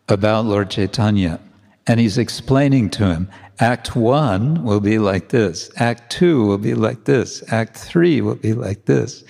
about 0.08 0.46
Lord 0.46 0.70
Chaitanya, 0.70 1.40
and 1.86 2.00
he's 2.00 2.18
explaining 2.18 2.90
to 2.92 3.08
him. 3.08 3.30
Act 3.60 3.96
one 3.96 4.64
will 4.64 4.80
be 4.80 5.00
like 5.00 5.30
this. 5.30 5.72
Act 5.78 6.12
two 6.12 6.46
will 6.46 6.60
be 6.60 6.76
like 6.76 7.06
this. 7.06 7.44
Act 7.52 7.76
three 7.76 8.22
will 8.22 8.36
be 8.36 8.54
like 8.54 8.86
this. 8.86 9.24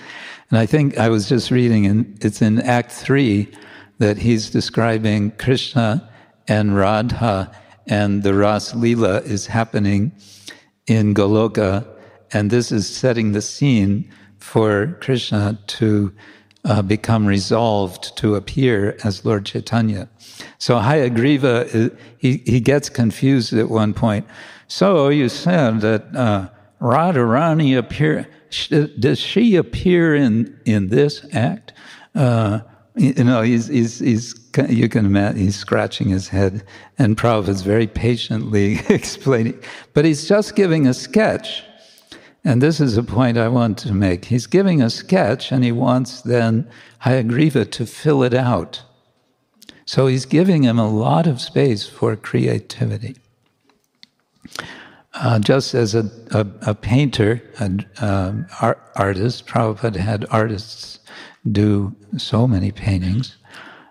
And 0.50 0.60
I 0.60 0.66
think 0.66 0.98
I 0.98 1.10
was 1.10 1.28
just 1.28 1.50
reading, 1.52 1.86
and 1.86 2.18
it's 2.24 2.42
in 2.42 2.62
Act 2.62 2.92
Three 2.92 3.52
that 4.00 4.18
he's 4.18 4.50
describing 4.50 5.32
Krishna 5.32 6.10
and 6.48 6.76
Radha, 6.76 7.52
and 7.88 8.24
the 8.24 8.34
Ras 8.34 8.76
Lila 8.76 9.22
is 9.22 9.48
happening 9.48 10.12
in 10.88 11.14
Goloka, 11.14 11.86
and 12.32 12.50
this 12.50 12.72
is 12.72 12.88
setting 12.88 13.34
the 13.34 13.42
scene 13.42 14.10
for 14.38 14.98
Krishna 15.02 15.60
to 15.68 16.14
uh, 16.66 16.82
become 16.82 17.26
resolved 17.26 18.16
to 18.18 18.36
appear 18.36 18.98
as 19.04 19.24
Lord 19.24 19.46
Chaitanya. 19.46 20.10
So 20.58 20.78
Hayagriva, 20.78 21.92
uh, 21.92 21.96
he, 22.18 22.38
he 22.46 22.60
gets 22.60 22.90
confused 22.90 23.54
at 23.54 23.70
one 23.70 23.94
point. 23.94 24.26
So 24.68 25.10
you 25.10 25.30
said 25.30 25.82
that 25.82 26.16
uh, 26.16 26.50
Radharani 26.82 27.78
appear, 27.78 28.28
does 29.00 29.20
she 29.20 29.56
appear 29.56 30.16
in, 30.16 30.60
in 30.66 30.90
this 30.90 31.26
act? 31.34 31.74
Uh, 32.14 32.62
you 32.96 33.24
know, 33.24 33.42
he's, 33.42 33.68
he's, 33.68 34.00
he's, 34.00 34.34
you 34.70 34.90
can 34.90 35.06
imagine, 35.06 35.40
he's 35.40 35.56
scratching 35.56 36.10
his 36.10 36.30
head, 36.30 36.64
and 36.98 37.18
Prabhupada's 37.18 37.62
very 37.62 37.88
patiently 37.88 38.80
explaining. 38.90 39.60
But 39.94 40.06
he's 40.06 40.28
just 40.28 40.56
giving 40.56 40.88
a 40.88 40.94
sketch. 40.94 41.64
And 42.44 42.62
this 42.62 42.80
is 42.80 42.98
a 42.98 43.04
point 43.04 43.38
I 43.38 43.50
want 43.50 43.78
to 43.80 43.94
make. 43.94 44.26
He's 44.26 44.48
giving 44.48 44.82
a 44.82 44.90
sketch, 44.90 45.52
and 45.52 45.64
he 45.64 45.72
wants 45.72 46.22
then 46.22 46.70
Hayagriva 47.04 47.70
to 47.72 47.86
fill 47.86 48.24
it 48.24 48.34
out. 48.34 48.84
So 49.86 50.08
he's 50.08 50.26
giving 50.26 50.64
him 50.64 50.80
a 50.80 50.90
lot 50.90 51.28
of 51.28 51.40
space 51.40 51.88
for 51.88 52.16
creativity. 52.16 53.16
Uh, 55.14 55.40
just 55.40 55.74
as 55.74 55.96
a, 55.96 56.12
a, 56.32 56.46
a 56.68 56.76
painter, 56.76 57.42
an 57.58 57.86
um, 58.02 58.46
art, 58.62 58.80
artist, 58.96 59.48
Prabhupada 59.48 59.96
had 59.96 60.26
artists 60.30 61.00
do 61.52 61.96
so 62.18 62.48
many 62.48 62.72
paintings 62.72 63.37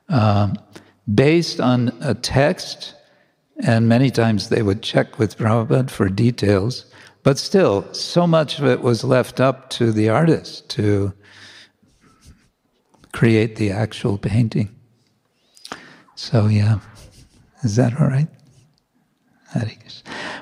um, 0.08 0.56
based 1.12 1.60
on 1.60 1.92
a 2.00 2.14
text, 2.14 2.94
and 3.60 3.88
many 3.88 4.10
times 4.10 4.48
they 4.48 4.62
would 4.62 4.82
check 4.82 5.18
with 5.18 5.36
Prabhupada 5.36 5.90
for 5.90 6.08
details, 6.08 6.86
but 7.22 7.38
still, 7.38 7.92
so 7.92 8.26
much 8.26 8.58
of 8.58 8.66
it 8.66 8.82
was 8.82 9.02
left 9.02 9.40
up 9.40 9.70
to 9.70 9.90
the 9.90 10.08
artist 10.08 10.68
to 10.70 11.12
create 13.12 13.56
the 13.56 13.70
actual 13.70 14.18
painting. 14.18 14.68
So, 16.14 16.46
yeah, 16.46 16.78
is 17.62 17.76
that 17.76 18.00
all 18.00 18.06
right? 18.06 18.28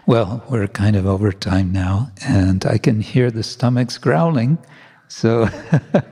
Well, 0.07 0.45
we're 0.51 0.67
kind 0.67 0.97
of 0.97 1.07
over 1.07 1.33
time 1.33 1.73
now, 1.73 2.11
and 2.27 2.67
I 2.67 2.79
can 2.79 3.01
hear 3.01 3.31
the 3.31 3.43
stomachs 3.43 3.97
growling. 3.97 4.59
So, 5.09 5.49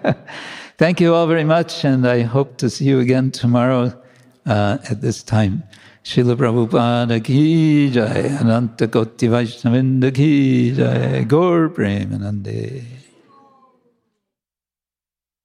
Thank 0.82 1.00
you 1.00 1.14
all 1.14 1.28
very 1.28 1.44
much, 1.44 1.84
and 1.84 2.04
I 2.04 2.22
hope 2.22 2.56
to 2.56 2.68
see 2.68 2.86
you 2.86 2.98
again 2.98 3.30
tomorrow 3.30 3.96
uh, 4.44 4.78
at 4.90 5.00
this 5.00 5.22
time. 5.22 5.62
Srila 6.02 6.34
Prabhupada 6.34 7.22
ki 7.22 7.92
jai, 7.92 8.22
Ananta 8.40 8.88
Koti 8.88 9.28
Vaishnavinda 9.28 10.12
ki 10.12 10.72
jai, 10.72 11.22
Gaur 11.22 11.68
Premanande. 11.68 13.01